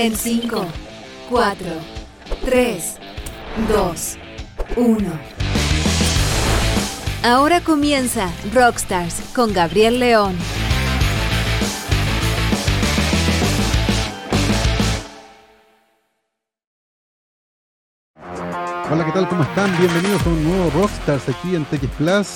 En 0.00 0.14
5, 0.14 0.64
4, 1.28 1.66
3, 2.44 2.96
2, 3.68 4.18
1. 4.76 5.10
Ahora 7.24 7.60
comienza 7.60 8.30
Rockstars 8.54 9.20
con 9.34 9.52
Gabriel 9.52 9.98
León. 9.98 10.36
Hola, 18.92 19.04
¿qué 19.04 19.10
tal? 19.12 19.28
¿Cómo 19.28 19.42
están? 19.42 19.76
Bienvenidos 19.80 20.24
a 20.24 20.28
un 20.28 20.44
nuevo 20.44 20.70
Rockstars 20.80 21.28
aquí 21.28 21.56
en 21.56 21.64
TX 21.64 21.88
Plus. 21.98 22.28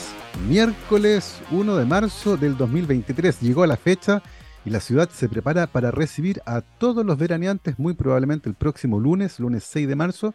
Miércoles 0.49 1.41
1 1.53 1.77
de 1.77 1.85
marzo 1.85 2.37
del 2.37 2.57
2023. 2.57 3.41
Llegó 3.41 3.65
la 3.67 3.77
fecha 3.77 4.21
y 4.65 4.71
la 4.71 4.81
ciudad 4.81 5.09
se 5.11 5.29
prepara 5.29 5.67
para 5.67 5.91
recibir 5.91 6.41
a 6.47 6.61
todos 6.61 7.05
los 7.05 7.19
veraneantes 7.19 7.79
muy 7.79 7.95
probablemente 7.95 8.49
el 8.49 8.55
próximo 8.55 9.01
lunes, 9.01 9.41
lunes 9.41 9.65
6 9.65 9.89
de 9.89 9.97
marzo. 9.97 10.35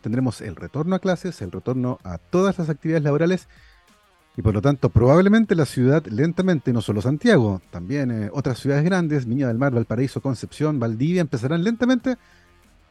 Tendremos 0.00 0.40
el 0.40 0.56
retorno 0.56 0.96
a 0.96 0.98
clases, 0.98 1.40
el 1.42 1.52
retorno 1.52 1.98
a 2.02 2.18
todas 2.18 2.58
las 2.58 2.68
actividades 2.68 3.04
laborales 3.04 3.48
y 4.36 4.42
por 4.42 4.54
lo 4.54 4.62
tanto 4.62 4.88
probablemente 4.88 5.56
la 5.56 5.66
ciudad 5.66 6.06
lentamente, 6.06 6.72
no 6.72 6.80
solo 6.80 7.02
Santiago, 7.02 7.60
también 7.70 8.10
eh, 8.10 8.30
otras 8.32 8.60
ciudades 8.60 8.84
grandes, 8.84 9.26
Viña 9.26 9.48
del 9.48 9.58
Mar, 9.58 9.72
Valparaíso, 9.72 10.20
Concepción, 10.20 10.78
Valdivia, 10.78 11.20
empezarán 11.20 11.64
lentamente 11.64 12.16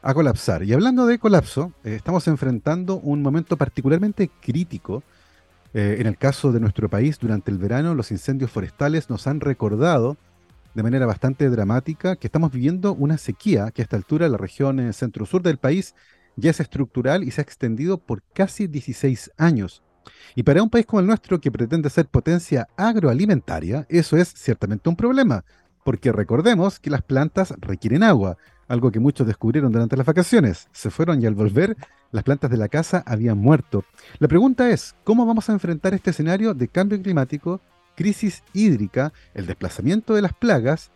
a 0.02 0.14
colapsar. 0.14 0.64
Y 0.64 0.74
hablando 0.74 1.06
de 1.06 1.20
colapso, 1.20 1.72
eh, 1.86 1.96
estamos 1.96 2.28
enfrentando 2.28 2.98
un 2.98 3.22
momento 3.22 3.56
particularmente 3.56 4.30
crítico. 4.42 5.04
Eh, 5.74 5.98
en 6.00 6.08
el 6.08 6.18
caso 6.18 6.52
de 6.52 6.60
nuestro 6.60 6.90
país, 6.90 7.18
durante 7.18 7.50
el 7.50 7.58
verano, 7.58 7.96
los 7.96 8.12
incendios 8.12 8.52
forestales 8.52 9.10
nos 9.10 9.26
han 9.28 9.40
recordado 9.40 10.18
de 10.78 10.84
manera 10.84 11.08
bastante 11.08 11.50
dramática 11.50 12.18
que 12.18 12.28
estamos 12.28 12.52
viviendo 12.52 12.94
una 12.94 13.18
sequía 13.18 13.72
que 13.72 13.82
a 13.82 13.86
esta 13.86 13.96
altura 13.96 14.30
la 14.30 14.38
región 14.38 14.80
eh, 14.80 14.94
centro-sur 14.94 15.42
del 15.42 15.58
país 15.58 15.96
ya 16.36 16.52
es 16.52 16.60
estructural 16.60 17.24
y 17.24 17.32
se 17.32 17.42
ha 17.42 17.44
extendido 17.44 17.98
por 17.98 18.22
casi 18.22 18.68
16 18.68 19.32
años. 19.38 19.82
Y 20.36 20.44
para 20.44 20.62
un 20.62 20.70
país 20.70 20.86
como 20.86 21.00
el 21.00 21.08
nuestro 21.08 21.42
que 21.42 21.52
pretende 21.52 21.90
ser 21.90 22.06
potencia 22.06 22.68
agroalimentaria, 22.78 23.88
eso 23.90 24.18
es 24.18 24.32
ciertamente 24.36 24.88
un 24.88 24.96
problema, 24.96 25.46
porque 25.84 26.12
recordemos 26.12 26.80
que 26.80 26.92
las 26.92 27.02
plantas 27.02 27.56
requieren 27.58 28.04
agua, 28.04 28.38
algo 28.68 28.92
que 28.92 29.00
muchos 29.00 29.26
descubrieron 29.26 29.72
durante 29.72 29.98
las 29.98 30.06
vacaciones. 30.06 30.68
Se 30.74 30.92
fueron 30.92 31.24
y 31.24 31.26
al 31.26 31.34
volver, 31.34 31.76
las 32.12 32.24
plantas 32.24 32.52
de 32.52 32.58
la 32.58 32.68
casa 32.68 33.02
habían 33.08 33.40
muerto. 33.40 33.84
La 34.20 34.28
pregunta 34.28 34.70
es, 34.70 34.96
¿cómo 35.04 35.26
vamos 35.26 35.50
a 35.50 35.54
enfrentar 35.54 35.96
este 35.96 36.12
escenario 36.12 36.54
de 36.54 36.68
cambio 36.68 37.02
climático, 37.02 37.62
crisis 37.98 38.44
hídrica, 38.54 39.12
el 39.34 39.48
desplazamiento 39.48 40.14
de 40.14 40.22
las 40.22 40.34
plagas 40.34 40.92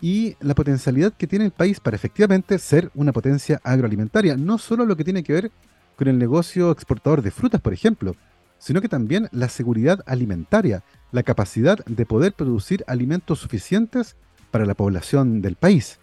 y 0.00 0.36
la 0.40 0.54
potencialidad 0.54 1.12
que 1.12 1.26
tiene 1.26 1.44
el 1.44 1.50
país 1.50 1.80
para 1.80 1.96
efectivamente 1.96 2.58
ser 2.58 2.90
una 2.94 3.12
potencia 3.12 3.60
agroalimentaria? 3.64 4.36
No 4.36 4.56
solo 4.56 4.86
lo 4.86 4.96
que 4.96 5.04
tiene 5.04 5.24
que 5.24 5.32
ver 5.32 5.50
con 5.96 6.06
el 6.06 6.16
negocio 6.16 6.70
exportador 6.70 7.20
de 7.22 7.32
frutas, 7.32 7.60
por 7.60 7.72
ejemplo, 7.72 8.14
sino 8.58 8.80
que 8.80 8.88
también 8.88 9.28
la 9.32 9.48
seguridad 9.48 10.02
alimentaria, 10.06 10.84
la 11.10 11.24
capacidad 11.24 11.84
de 11.84 12.06
poder 12.06 12.32
producir 12.32 12.84
alimentos 12.86 13.40
suficientes 13.40 14.16
para 14.52 14.64
la 14.64 14.74
población 14.74 15.42
del 15.42 15.56
país. 15.56 15.98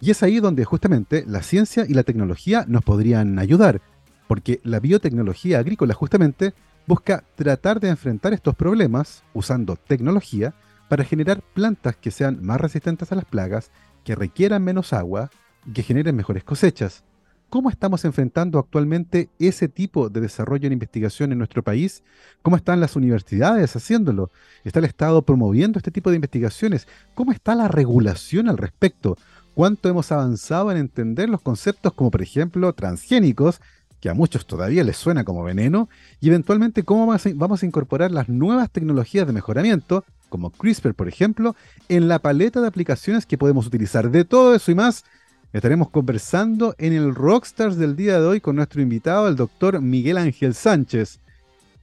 Y 0.00 0.10
es 0.10 0.22
ahí 0.22 0.40
donde 0.40 0.64
justamente 0.64 1.24
la 1.26 1.42
ciencia 1.42 1.84
y 1.88 1.94
la 1.94 2.02
tecnología 2.04 2.64
nos 2.68 2.82
podrían 2.82 3.38
ayudar, 3.38 3.80
porque 4.28 4.60
la 4.62 4.80
biotecnología 4.80 5.58
agrícola 5.58 5.94
justamente 5.94 6.54
busca 6.86 7.24
tratar 7.34 7.80
de 7.80 7.88
enfrentar 7.88 8.32
estos 8.32 8.54
problemas 8.54 9.22
usando 9.34 9.76
tecnología 9.76 10.54
para 10.88 11.04
generar 11.04 11.42
plantas 11.54 11.96
que 11.96 12.10
sean 12.10 12.44
más 12.44 12.60
resistentes 12.60 13.12
a 13.12 13.14
las 13.14 13.24
plagas, 13.24 13.70
que 14.04 14.14
requieran 14.14 14.62
menos 14.62 14.92
agua 14.92 15.30
y 15.64 15.72
que 15.72 15.82
generen 15.82 16.16
mejores 16.16 16.44
cosechas. 16.44 17.04
¿Cómo 17.48 17.68
estamos 17.68 18.04
enfrentando 18.06 18.58
actualmente 18.58 19.28
ese 19.38 19.68
tipo 19.68 20.08
de 20.08 20.22
desarrollo 20.22 20.66
en 20.66 20.72
investigación 20.72 21.32
en 21.32 21.38
nuestro 21.38 21.62
país? 21.62 22.02
¿Cómo 22.40 22.56
están 22.56 22.80
las 22.80 22.96
universidades 22.96 23.76
haciéndolo? 23.76 24.30
¿Está 24.64 24.78
el 24.78 24.86
Estado 24.86 25.20
promoviendo 25.22 25.78
este 25.78 25.90
tipo 25.90 26.08
de 26.08 26.16
investigaciones? 26.16 26.88
¿Cómo 27.14 27.30
está 27.30 27.54
la 27.54 27.68
regulación 27.68 28.48
al 28.48 28.56
respecto? 28.56 29.16
cuánto 29.54 29.88
hemos 29.88 30.10
avanzado 30.12 30.70
en 30.70 30.78
entender 30.78 31.28
los 31.28 31.40
conceptos 31.40 31.92
como 31.92 32.10
por 32.10 32.22
ejemplo 32.22 32.72
transgénicos, 32.72 33.60
que 34.02 34.10
a 34.10 34.14
muchos 34.14 34.46
todavía 34.46 34.82
les 34.82 34.96
suena 34.96 35.22
como 35.22 35.44
veneno, 35.44 35.88
y 36.20 36.26
eventualmente 36.26 36.82
cómo 36.82 37.06
vamos 37.06 37.62
a 37.62 37.66
incorporar 37.66 38.10
las 38.10 38.28
nuevas 38.28 38.68
tecnologías 38.68 39.28
de 39.28 39.32
mejoramiento, 39.32 40.04
como 40.28 40.50
CRISPR 40.50 40.92
por 40.92 41.06
ejemplo, 41.06 41.54
en 41.88 42.08
la 42.08 42.18
paleta 42.18 42.60
de 42.60 42.66
aplicaciones 42.66 43.26
que 43.26 43.38
podemos 43.38 43.64
utilizar. 43.64 44.10
De 44.10 44.24
todo 44.24 44.56
eso 44.56 44.72
y 44.72 44.74
más, 44.74 45.04
estaremos 45.52 45.88
conversando 45.88 46.74
en 46.78 46.94
el 46.94 47.14
Rockstars 47.14 47.76
del 47.76 47.94
día 47.94 48.20
de 48.20 48.26
hoy 48.26 48.40
con 48.40 48.56
nuestro 48.56 48.82
invitado, 48.82 49.28
el 49.28 49.36
doctor 49.36 49.80
Miguel 49.80 50.18
Ángel 50.18 50.54
Sánchez. 50.54 51.20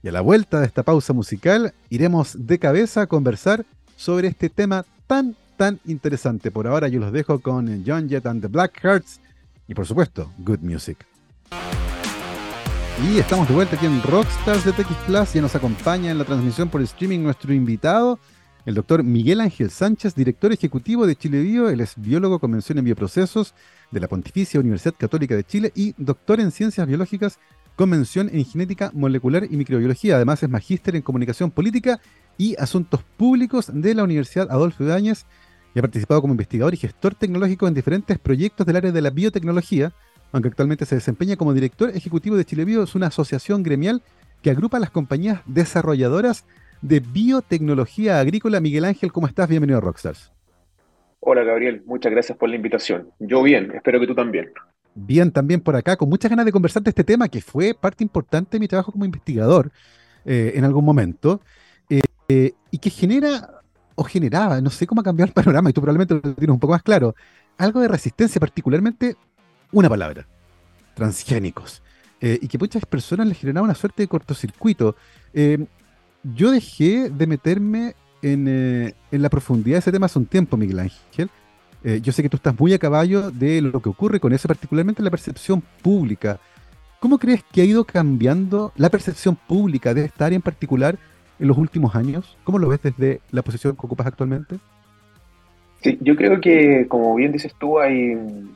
Y 0.02 0.08
a 0.08 0.12
la 0.12 0.20
vuelta 0.20 0.60
de 0.60 0.66
esta 0.66 0.82
pausa 0.82 1.14
musical, 1.14 1.72
iremos 1.88 2.46
de 2.46 2.58
cabeza 2.58 3.00
a 3.00 3.06
conversar 3.06 3.64
sobre 3.96 4.28
este 4.28 4.50
tema 4.50 4.84
tan 5.06 5.36
tan 5.56 5.80
interesante. 5.86 6.50
Por 6.50 6.66
ahora 6.66 6.88
yo 6.88 7.00
los 7.00 7.12
dejo 7.12 7.38
con 7.38 7.82
John 7.86 8.10
Jett 8.10 8.26
and 8.26 8.42
the 8.42 8.48
Black 8.48 8.78
Hearts 8.82 9.20
y 9.68 9.74
por 9.74 9.86
supuesto, 9.86 10.30
Good 10.38 10.60
Music. 10.60 11.06
Y 13.02 13.18
estamos 13.18 13.48
de 13.48 13.54
vuelta 13.54 13.76
aquí 13.76 13.86
en 13.86 14.02
Rockstars 14.02 14.64
de 14.64 14.72
TX 14.72 14.94
Plus. 15.06 15.34
y 15.34 15.40
nos 15.40 15.54
acompaña 15.54 16.10
en 16.10 16.18
la 16.18 16.24
transmisión 16.24 16.68
por 16.68 16.82
streaming 16.82 17.20
nuestro 17.20 17.54
invitado, 17.54 18.18
el 18.66 18.74
doctor 18.74 19.02
Miguel 19.02 19.40
Ángel 19.40 19.70
Sánchez, 19.70 20.14
director 20.14 20.52
ejecutivo 20.52 21.06
de 21.06 21.16
Chile 21.16 21.40
Bio. 21.40 21.70
Él 21.70 21.80
es 21.80 21.94
biólogo 21.96 22.38
con 22.38 22.50
mención 22.50 22.76
en 22.78 22.84
bioprocesos 22.84 23.54
de 23.90 24.00
la 24.00 24.08
Pontificia 24.08 24.60
Universidad 24.60 24.94
Católica 24.98 25.34
de 25.34 25.44
Chile 25.44 25.72
y 25.74 25.94
doctor 25.96 26.40
en 26.40 26.50
ciencias 26.50 26.86
biológicas 26.86 27.38
con 27.74 27.88
mención 27.88 28.28
en 28.32 28.44
genética 28.44 28.90
molecular 28.92 29.44
y 29.44 29.56
microbiología. 29.56 30.16
Además 30.16 30.42
es 30.42 30.50
magíster 30.50 30.94
en 30.94 31.02
comunicación 31.02 31.50
política 31.50 32.00
y 32.36 32.54
asuntos 32.58 33.02
públicos 33.16 33.70
de 33.72 33.94
la 33.94 34.04
Universidad 34.04 34.50
Adolfo 34.50 34.84
Ibáñez 34.84 35.24
y 35.74 35.78
ha 35.78 35.82
participado 35.82 36.20
como 36.20 36.34
investigador 36.34 36.74
y 36.74 36.76
gestor 36.76 37.14
tecnológico 37.14 37.66
en 37.66 37.74
diferentes 37.74 38.18
proyectos 38.18 38.66
del 38.66 38.76
área 38.76 38.92
de 38.92 39.00
la 39.00 39.10
biotecnología, 39.10 39.94
aunque 40.32 40.48
actualmente 40.48 40.84
se 40.86 40.94
desempeña 40.94 41.36
como 41.36 41.54
director 41.54 41.90
ejecutivo 41.90 42.36
de 42.36 42.44
Chilebio, 42.44 42.82
es 42.82 42.94
una 42.94 43.08
asociación 43.08 43.62
gremial 43.62 44.02
que 44.42 44.50
agrupa 44.50 44.76
a 44.76 44.80
las 44.80 44.90
compañías 44.90 45.40
desarrolladoras 45.46 46.44
de 46.82 47.00
biotecnología 47.00 48.20
agrícola. 48.20 48.60
Miguel 48.60 48.84
Ángel, 48.84 49.12
¿cómo 49.12 49.26
estás? 49.26 49.48
Bienvenido 49.48 49.78
a 49.78 49.80
Rockstars. 49.82 50.32
Hola 51.20 51.44
Gabriel, 51.44 51.82
muchas 51.84 52.12
gracias 52.12 52.38
por 52.38 52.48
la 52.48 52.56
invitación. 52.56 53.10
Yo 53.18 53.42
bien, 53.42 53.72
espero 53.74 54.00
que 54.00 54.06
tú 54.06 54.14
también. 54.14 54.50
Bien, 54.94 55.30
también 55.30 55.60
por 55.60 55.76
acá, 55.76 55.96
con 55.96 56.08
muchas 56.08 56.30
ganas 56.30 56.46
de 56.46 56.52
conversar 56.52 56.82
de 56.82 56.90
este 56.90 57.04
tema 57.04 57.28
que 57.28 57.40
fue 57.40 57.74
parte 57.74 58.02
importante 58.02 58.56
de 58.56 58.60
mi 58.60 58.68
trabajo 58.68 58.90
como 58.90 59.04
investigador 59.04 59.70
eh, 60.24 60.52
en 60.54 60.64
algún 60.64 60.84
momento 60.84 61.40
eh, 61.88 62.00
eh, 62.28 62.52
y 62.70 62.78
que 62.78 62.90
genera 62.90 63.60
o 63.94 64.04
generaba, 64.04 64.60
no 64.62 64.70
sé 64.70 64.86
cómo 64.86 65.02
ha 65.02 65.04
cambiado 65.04 65.28
el 65.28 65.34
panorama, 65.34 65.68
y 65.68 65.72
tú 65.74 65.82
probablemente 65.82 66.14
lo 66.14 66.34
tienes 66.34 66.54
un 66.54 66.58
poco 66.58 66.72
más 66.72 66.82
claro, 66.82 67.14
algo 67.58 67.80
de 67.80 67.88
resistencia, 67.88 68.40
particularmente 68.40 69.16
una 69.72 69.88
palabra, 69.88 70.26
transgénicos, 70.94 71.82
eh, 72.20 72.38
y 72.40 72.48
que 72.48 72.58
muchas 72.58 72.84
personas 72.84 73.26
les 73.26 73.38
generaba 73.38 73.64
una 73.64 73.74
suerte 73.74 74.02
de 74.02 74.08
cortocircuito. 74.08 74.94
Eh, 75.32 75.64
yo 76.22 76.50
dejé 76.50 77.08
de 77.08 77.26
meterme 77.26 77.94
eh, 78.22 78.92
en, 79.10 79.22
la 79.22 79.30
profundidad 79.30 79.76
de 79.76 79.78
ese 79.80 79.92
tema 79.92 80.06
hace 80.06 80.18
un 80.18 80.26
tiempo, 80.26 80.56
Miguel 80.56 80.80
Ángel. 80.80 81.30
yo 82.02 82.12
sé 82.12 82.22
que 82.22 82.28
tú 82.28 82.36
estás 82.36 82.58
muy 82.58 82.74
a 82.74 82.78
caballo 82.78 83.30
de 83.30 83.62
lo 83.62 83.80
que 83.80 83.88
ocurre 83.88 84.20
con 84.20 84.34
eso, 84.34 84.48
particularmente 84.48 85.02
la 85.02 85.10
percepción 85.10 85.62
pública. 85.82 86.38
¿Cómo 87.00 87.18
crees 87.18 87.42
que 87.50 87.62
ha 87.62 87.64
ido 87.64 87.84
cambiando 87.84 88.72
la 88.76 88.90
percepción 88.90 89.34
pública 89.34 89.94
de 89.94 90.04
esta 90.04 90.26
área 90.26 90.36
en 90.36 90.42
particular 90.42 90.98
en 91.38 91.48
los 91.48 91.56
últimos 91.56 91.94
años? 91.94 92.36
¿Cómo 92.44 92.58
lo 92.58 92.68
ves 92.68 92.80
desde 92.82 93.22
la 93.30 93.40
posición 93.40 93.74
que 93.74 93.86
ocupas 93.86 94.06
actualmente? 94.06 94.58
Sí, 95.82 95.98
yo 96.00 96.14
creo 96.14 96.40
que, 96.40 96.86
como 96.88 97.14
bien 97.14 97.32
dices 97.32 97.54
tú, 97.58 97.78
hay, 97.78 98.14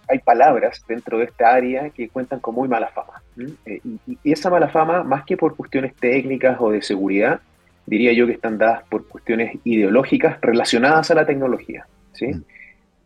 hay 0.08 0.18
palabras 0.18 0.84
dentro 0.86 1.18
de 1.18 1.24
esta 1.24 1.54
área 1.54 1.88
que 1.90 2.08
cuentan 2.08 2.40
con 2.40 2.54
muy 2.54 2.68
mala 2.68 2.88
fama. 2.88 3.22
Eh, 3.64 3.80
y, 3.84 4.30
esa 4.30 4.50
mala 4.50 4.68
fama, 4.68 5.02
más 5.02 5.24
que 5.24 5.36
por 5.36 5.56
cuestiones 5.56 5.94
técnicas 5.94 6.58
o 6.60 6.70
de 6.70 6.82
seguridad, 6.82 7.40
diría 7.86 8.12
yo 8.12 8.26
que 8.26 8.32
están 8.32 8.58
dadas 8.58 8.82
por 8.88 9.08
cuestiones 9.08 9.58
ideológicas 9.64 10.38
relacionadas 10.42 11.10
a 11.10 11.14
la 11.14 11.26
tecnología. 11.26 11.86
¿sí? 12.12 12.26
Mm. 12.26 12.44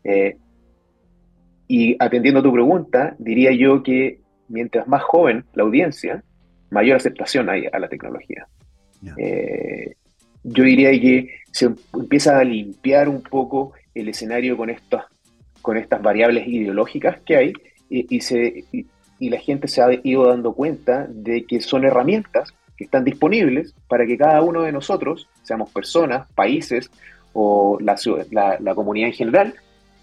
Eh, 0.05 0.37
y 1.69 1.97
atendiendo 2.01 2.41
a 2.41 2.43
tu 2.43 2.53
pregunta, 2.53 3.15
diría 3.19 3.53
yo 3.53 3.83
que 3.83 4.21
mientras 4.49 4.89
más 4.89 5.03
joven 5.03 5.45
la 5.55 5.63
audiencia, 5.63 6.25
mayor 6.71 6.97
aceptación 6.97 7.49
hay 7.51 7.67
a 7.71 7.79
la 7.79 7.89
tecnología. 7.89 8.49
Eh, 9.17 9.95
yo 10.49 10.65
diría 10.65 10.91
que 10.93 11.31
se 11.51 11.71
empieza 11.95 12.39
a 12.39 12.45
limpiar 12.45 13.09
un 13.09 13.23
poco 13.23 13.73
el 13.95 14.09
escenario 14.09 14.57
con, 14.57 14.71
estas 14.71 15.05
con 15.63 15.77
estas 15.77 16.03
variables 16.03 16.47
ideológicas 16.47 17.21
que 17.23 17.37
hay 17.37 17.53
y, 17.91 18.21
se, 18.21 18.65
y, 18.73 18.87
la 19.31 19.39
gente 19.39 19.67
se 19.67 19.83
ha 19.83 19.89
ido 20.05 20.27
dando 20.27 20.53
cuenta 20.53 21.07
de 21.09 21.45
que 21.45 21.61
son 21.61 21.85
herramientas 21.85 22.53
que 22.77 22.85
están 22.85 23.03
disponibles 23.03 23.75
para 23.89 24.07
que 24.07 24.17
cada 24.17 24.41
uno 24.43 24.63
de 24.63 24.73
nosotros, 24.73 25.29
seamos 25.43 25.71
personas, 25.71 26.31
países 26.35 26.91
o 27.33 27.79
la, 27.81 27.97
la, 28.61 28.75
comunidad 28.75 29.09
en 29.09 29.15
general, 29.15 29.55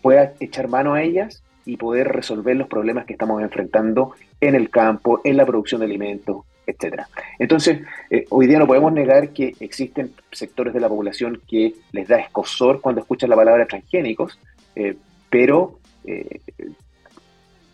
pueda 0.02 0.34
echar 0.40 0.68
mano 0.68 0.94
a 0.94 1.02
ellas 1.02 1.44
y 1.66 1.78
poder 1.78 2.10
resolver 2.10 2.56
los 2.56 2.68
problemas 2.68 3.06
que 3.06 3.14
estamos 3.14 3.42
enfrentando 3.42 4.12
en 4.42 4.56
el 4.56 4.70
campo, 4.70 5.22
en 5.24 5.38
la 5.38 5.46
producción 5.46 5.80
de 5.80 5.86
alimentos, 5.86 6.44
etcétera. 6.66 7.08
Entonces, 7.40 7.82
eh, 8.10 8.26
hoy 8.30 8.48
día 8.48 8.60
no 8.60 8.68
podemos 8.68 8.92
negar 8.92 9.30
que 9.30 9.56
existen 9.60 10.14
sectores 10.32 10.74
de 10.74 10.80
la 10.80 10.90
población 10.90 11.42
que 11.48 11.74
les 11.92 12.08
da 12.08 12.18
escosor 12.18 12.82
cuando 12.82 13.02
escuchan 13.02 13.30
la 13.30 13.36
palabra 13.36 13.66
transgénicos, 13.66 14.40
eh, 14.76 14.96
pero 15.30 15.80
eh, 16.06 16.42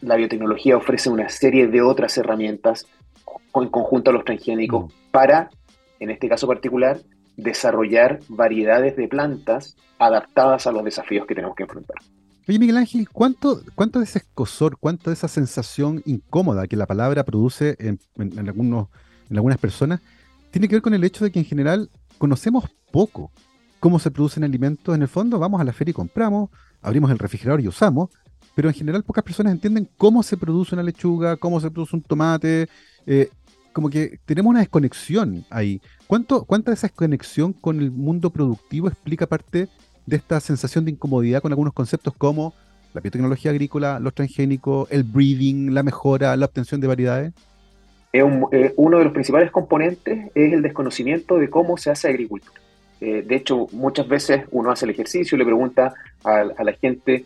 la 0.01 0.15
biotecnología 0.15 0.77
ofrece 0.77 1.09
una 1.09 1.29
serie 1.29 1.67
de 1.67 1.81
otras 1.81 2.17
herramientas 2.17 2.87
en 3.53 3.69
conjunto 3.69 4.11
a 4.11 4.13
los 4.13 4.25
transgénicos 4.25 4.85
mm. 4.85 5.11
para, 5.11 5.49
en 5.99 6.09
este 6.09 6.27
caso 6.27 6.47
particular, 6.47 6.99
desarrollar 7.37 8.19
variedades 8.27 8.95
de 8.95 9.07
plantas 9.07 9.75
adaptadas 9.99 10.67
a 10.67 10.71
los 10.71 10.83
desafíos 10.83 11.25
que 11.25 11.35
tenemos 11.35 11.55
que 11.55 11.63
enfrentar. 11.63 11.97
Oye, 12.47 12.57
Miguel 12.57 12.77
Ángel, 12.77 13.07
¿cuánto, 13.07 13.61
cuánto 13.75 13.99
de 13.99 14.05
ese 14.05 14.19
escosor, 14.19 14.77
cuánto 14.79 15.11
de 15.11 15.13
esa 15.13 15.27
sensación 15.27 16.01
incómoda 16.05 16.67
que 16.67 16.75
la 16.75 16.87
palabra 16.87 17.23
produce 17.23 17.75
en, 17.79 17.99
algunos, 18.37 18.87
en 19.29 19.37
algunas 19.37 19.59
personas 19.59 20.01
tiene 20.49 20.67
que 20.67 20.75
ver 20.75 20.81
con 20.81 20.95
el 20.95 21.03
hecho 21.03 21.23
de 21.23 21.31
que 21.31 21.39
en 21.39 21.45
general 21.45 21.89
conocemos 22.17 22.65
poco 22.91 23.31
cómo 23.79 23.99
se 23.99 24.09
producen 24.09 24.43
alimentos? 24.43 24.95
En 24.95 25.03
el 25.03 25.07
fondo, 25.07 25.37
vamos 25.37 25.61
a 25.61 25.63
la 25.63 25.71
feria 25.71 25.91
y 25.91 25.93
compramos, 25.93 26.49
abrimos 26.81 27.11
el 27.11 27.19
refrigerador 27.19 27.61
y 27.61 27.67
usamos, 27.67 28.09
pero 28.55 28.69
en 28.69 28.75
general 28.75 29.03
pocas 29.03 29.23
personas 29.23 29.53
entienden 29.53 29.87
cómo 29.95 30.23
se 30.23 30.35
produce 30.35 30.73
una 30.73 30.83
lechuga, 30.83 31.37
cómo 31.37 31.61
se 31.61 31.69
produce 31.69 31.95
un 31.95 32.01
tomate. 32.01 32.67
Eh, 33.05 33.29
como 33.71 33.89
que 33.89 34.19
tenemos 34.25 34.49
una 34.49 34.59
desconexión 34.59 35.45
ahí. 35.49 35.81
¿Cuánto, 36.07 36.43
¿Cuánta 36.43 36.71
de 36.71 36.75
esa 36.75 36.87
desconexión 36.87 37.53
con 37.53 37.79
el 37.79 37.91
mundo 37.91 38.29
productivo 38.29 38.87
explica 38.87 39.27
parte 39.27 39.69
de 40.05 40.15
esta 40.17 40.39
sensación 40.39 40.85
de 40.85 40.91
incomodidad 40.91 41.41
con 41.41 41.51
algunos 41.51 41.73
conceptos 41.73 42.13
como 42.17 42.53
la 42.93 43.01
biotecnología 43.01 43.51
agrícola, 43.51 43.99
los 43.99 44.13
transgénicos, 44.13 44.91
el 44.91 45.03
breeding, 45.03 45.73
la 45.73 45.83
mejora, 45.83 46.35
la 46.35 46.45
obtención 46.45 46.81
de 46.81 46.87
variedades? 46.87 47.33
Eh, 48.13 48.23
uno 48.75 48.97
de 48.97 49.03
los 49.05 49.13
principales 49.13 49.51
componentes 49.51 50.31
es 50.35 50.53
el 50.53 50.61
desconocimiento 50.61 51.37
de 51.37 51.49
cómo 51.49 51.77
se 51.77 51.91
hace 51.91 52.09
agricultura. 52.09 52.59
Eh, 52.99 53.23
de 53.25 53.35
hecho, 53.35 53.67
muchas 53.71 54.07
veces 54.07 54.43
uno 54.51 54.71
hace 54.71 54.85
el 54.85 54.91
ejercicio 54.91 55.35
y 55.35 55.39
le 55.39 55.45
pregunta 55.45 55.93
a, 56.23 56.43
la 56.43 56.73
gente 56.73 57.25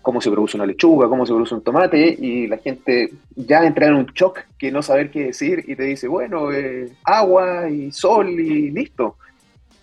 cómo 0.00 0.20
se 0.20 0.30
produce 0.30 0.56
una 0.56 0.66
lechuga, 0.66 1.08
cómo 1.08 1.24
se 1.26 1.32
produce 1.32 1.54
un 1.54 1.62
tomate, 1.62 2.16
y 2.18 2.46
la 2.46 2.58
gente 2.58 3.10
ya 3.36 3.64
entra 3.64 3.86
en 3.86 3.94
un 3.94 4.06
shock 4.06 4.40
que 4.58 4.72
no 4.72 4.82
saber 4.82 5.10
qué 5.10 5.26
decir 5.26 5.64
y 5.66 5.76
te 5.76 5.84
dice, 5.84 6.08
bueno, 6.08 6.52
eh, 6.52 6.90
agua 7.04 7.68
y 7.70 7.92
sol 7.92 8.28
y 8.28 8.70
listo 8.70 9.16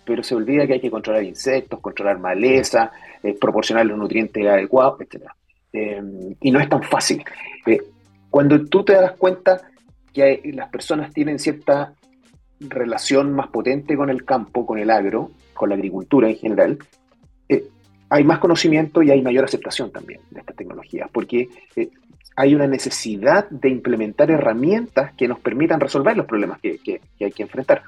pero 0.04 0.22
se 0.22 0.34
olvida 0.34 0.66
que 0.66 0.74
hay 0.74 0.80
que 0.80 0.90
controlar 0.90 1.22
insectos, 1.22 1.80
controlar 1.80 2.18
maleza, 2.18 2.90
eh, 3.22 3.36
proporcionar 3.38 3.86
los 3.86 3.98
nutrientes 3.98 4.44
adecuados, 4.46 5.00
etc. 5.00 5.22
Eh, 5.72 6.02
y 6.40 6.50
no 6.50 6.60
es 6.60 6.68
tan 6.68 6.82
fácil. 6.82 7.24
Eh, 7.66 7.80
cuando 8.30 8.64
tú 8.66 8.84
te 8.84 8.94
das 8.94 9.12
cuenta 9.12 9.60
que 10.12 10.40
las 10.54 10.68
personas 10.68 11.12
tienen 11.12 11.38
cierta 11.38 11.94
relación 12.60 13.32
más 13.32 13.48
potente 13.48 13.96
con 13.96 14.10
el 14.10 14.24
campo, 14.24 14.66
con 14.66 14.78
el 14.78 14.90
agro, 14.90 15.30
con 15.54 15.68
la 15.68 15.74
agricultura 15.74 16.28
en 16.28 16.36
general, 16.36 16.78
hay 18.08 18.24
más 18.24 18.40
conocimiento 18.40 19.02
y 19.02 19.10
hay 19.10 19.22
mayor 19.22 19.44
aceptación 19.44 19.90
también 19.90 20.20
de 20.30 20.40
estas 20.40 20.54
tecnologías, 20.54 21.08
porque 21.10 21.48
hay 22.36 22.54
una 22.54 22.66
necesidad 22.66 23.48
de 23.48 23.70
implementar 23.70 24.30
herramientas 24.30 25.14
que 25.14 25.26
nos 25.26 25.40
permitan 25.40 25.80
resolver 25.80 26.14
los 26.14 26.26
problemas 26.26 26.60
que, 26.60 26.76
que 26.76 27.00
hay 27.24 27.32
que 27.32 27.42
enfrentar. 27.42 27.82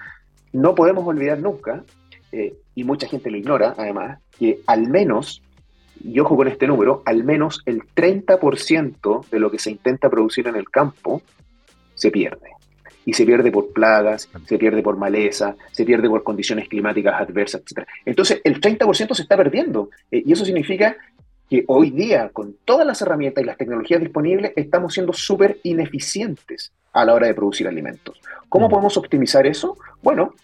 No 0.55 0.75
podemos 0.75 1.07
olvidar 1.07 1.41
nunca 1.41 1.85
eh, 2.37 2.53
y 2.75 2.83
mucha 2.83 3.07
gente 3.07 3.31
lo 3.31 3.37
ignora 3.37 3.75
además, 3.79 4.19
que 4.37 4.59
al 4.67 4.89
menos, 4.89 5.41
y 6.03 6.19
ojo 6.19 6.37
con 6.37 6.49
este 6.49 6.67
número, 6.67 7.05
al 7.07 7.23
menos 7.23 7.63
el 7.65 7.83
30% 7.95 9.29
de 9.29 9.39
lo 9.39 9.53
que 9.53 9.61
se 9.61 9.71
intenta 9.71 10.11
producir 10.11 10.49
en 10.49 10.57
el 10.57 10.69
campo 10.69 11.23
se 11.95 12.11
pierde. 12.11 12.51
Y 13.07 13.13
se 13.13 13.25
pierde 13.25 13.53
por 13.53 13.73
plagas, 13.73 14.29
se 14.47 14.59
pierde 14.59 14.83
por 14.83 14.97
maleza, 14.97 15.55
se 15.71 15.85
pierde 15.85 16.09
por 16.09 16.25
condiciones 16.25 16.69
climáticas 16.69 17.21
adversas, 17.21 17.63
etc. 17.63 17.87
Entonces, 18.05 18.41
el 18.43 18.61
30% 18.61 19.15
se 19.15 19.23
está 19.23 19.37
perdiendo. 19.37 19.91
Eh, 20.11 20.25
y 20.27 20.33
eso 20.33 20.45
significa 20.45 20.97
que 21.49 21.63
hoy 21.69 21.91
día, 21.91 22.31
con 22.31 22.57
todas 22.65 22.85
las 22.85 23.01
herramientas 23.01 23.45
y 23.45 23.47
las 23.47 23.59
tecnologías 23.59 24.01
disponibles, 24.01 24.55
estamos 24.57 24.93
siendo 24.93 25.13
súper 25.13 25.59
ineficientes 25.63 26.73
a 26.95 27.05
la 27.05 27.15
hora 27.15 27.29
de 27.29 27.35
producir 27.35 27.69
alimentos. 27.69 28.21
¿Cómo 28.49 28.67
mm. 28.67 28.71
podemos 28.71 28.97
optimizar 28.97 29.47
eso? 29.47 29.77
Bueno, 30.03 30.35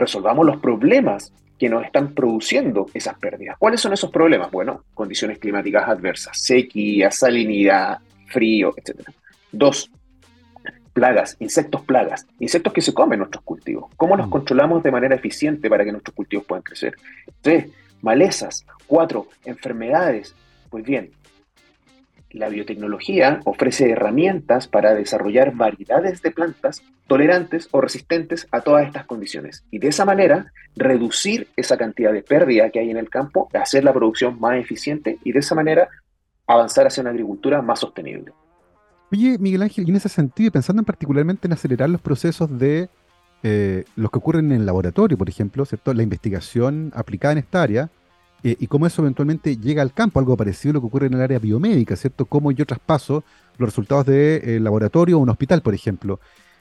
resolvamos 0.00 0.44
los 0.44 0.58
problemas 0.58 1.32
que 1.58 1.68
nos 1.68 1.84
están 1.84 2.14
produciendo 2.14 2.86
esas 2.94 3.18
pérdidas. 3.18 3.56
¿Cuáles 3.58 3.80
son 3.80 3.92
esos 3.92 4.10
problemas? 4.10 4.50
Bueno, 4.50 4.84
condiciones 4.94 5.38
climáticas 5.38 5.88
adversas, 5.88 6.40
sequía, 6.40 7.10
salinidad, 7.10 7.98
frío, 8.26 8.72
etc. 8.76 9.08
Dos, 9.52 9.90
plagas, 10.92 11.36
insectos 11.38 11.82
plagas, 11.82 12.26
insectos 12.38 12.72
que 12.72 12.80
se 12.80 12.94
comen 12.94 13.18
nuestros 13.18 13.44
cultivos. 13.44 13.90
¿Cómo 13.96 14.16
los 14.16 14.28
mm. 14.28 14.30
controlamos 14.30 14.82
de 14.82 14.90
manera 14.90 15.14
eficiente 15.14 15.68
para 15.68 15.84
que 15.84 15.92
nuestros 15.92 16.14
cultivos 16.14 16.46
puedan 16.46 16.62
crecer? 16.62 16.96
Tres, 17.40 17.66
malezas. 18.02 18.64
Cuatro, 18.86 19.28
enfermedades. 19.44 20.34
Pues 20.68 20.84
bien, 20.84 21.10
la 22.30 22.48
biotecnología 22.48 23.40
ofrece 23.44 23.90
herramientas 23.90 24.68
para 24.68 24.94
desarrollar 24.94 25.54
variedades 25.54 26.22
de 26.22 26.30
plantas 26.30 26.82
tolerantes 27.06 27.68
o 27.72 27.80
resistentes 27.80 28.46
a 28.52 28.60
todas 28.60 28.86
estas 28.86 29.04
condiciones 29.04 29.64
y 29.70 29.78
de 29.78 29.88
esa 29.88 30.04
manera 30.04 30.52
reducir 30.76 31.48
esa 31.56 31.76
cantidad 31.76 32.12
de 32.12 32.22
pérdida 32.22 32.70
que 32.70 32.78
hay 32.78 32.90
en 32.90 32.96
el 32.96 33.10
campo, 33.10 33.48
hacer 33.52 33.84
la 33.84 33.92
producción 33.92 34.38
más 34.38 34.56
eficiente 34.56 35.18
y 35.24 35.32
de 35.32 35.40
esa 35.40 35.54
manera 35.54 35.88
avanzar 36.46 36.86
hacia 36.86 37.00
una 37.00 37.10
agricultura 37.10 37.62
más 37.62 37.80
sostenible. 37.80 38.32
Oye, 39.12 39.38
Miguel 39.38 39.62
Ángel, 39.62 39.86
y 39.86 39.90
en 39.90 39.96
ese 39.96 40.08
sentido, 40.08 40.52
pensando 40.52 40.80
en 40.80 40.84
particularmente 40.84 41.48
en 41.48 41.52
acelerar 41.52 41.90
los 41.90 42.00
procesos 42.00 42.58
de 42.58 42.88
eh, 43.42 43.84
los 43.96 44.10
que 44.10 44.18
ocurren 44.18 44.52
en 44.52 44.60
el 44.60 44.66
laboratorio, 44.66 45.18
por 45.18 45.28
ejemplo, 45.28 45.64
¿cierto? 45.64 45.92
la 45.94 46.02
investigación 46.02 46.92
aplicada 46.94 47.32
en 47.32 47.38
esta 47.38 47.62
área, 47.62 47.90
eh, 48.42 48.56
y 48.58 48.66
cómo 48.66 48.86
eso 48.86 49.02
eventualmente 49.02 49.56
llega 49.56 49.82
al 49.82 49.92
campo, 49.92 50.18
algo 50.18 50.36
parecido 50.36 50.70
a 50.70 50.74
lo 50.74 50.80
que 50.80 50.86
ocurre 50.86 51.06
en 51.06 51.14
el 51.14 51.20
área 51.20 51.38
biomédica, 51.38 51.96
¿cierto? 51.96 52.24
Cómo 52.24 52.52
yo 52.52 52.64
traspaso 52.64 53.22
los 53.58 53.68
resultados 53.68 54.06
de, 54.06 54.56
eh, 54.56 54.60
laboratorio 54.60 55.18
o 55.18 55.20
un 55.20 55.28
hospital, 55.28 55.60
por 55.60 55.74
ejemplo. 55.74 56.20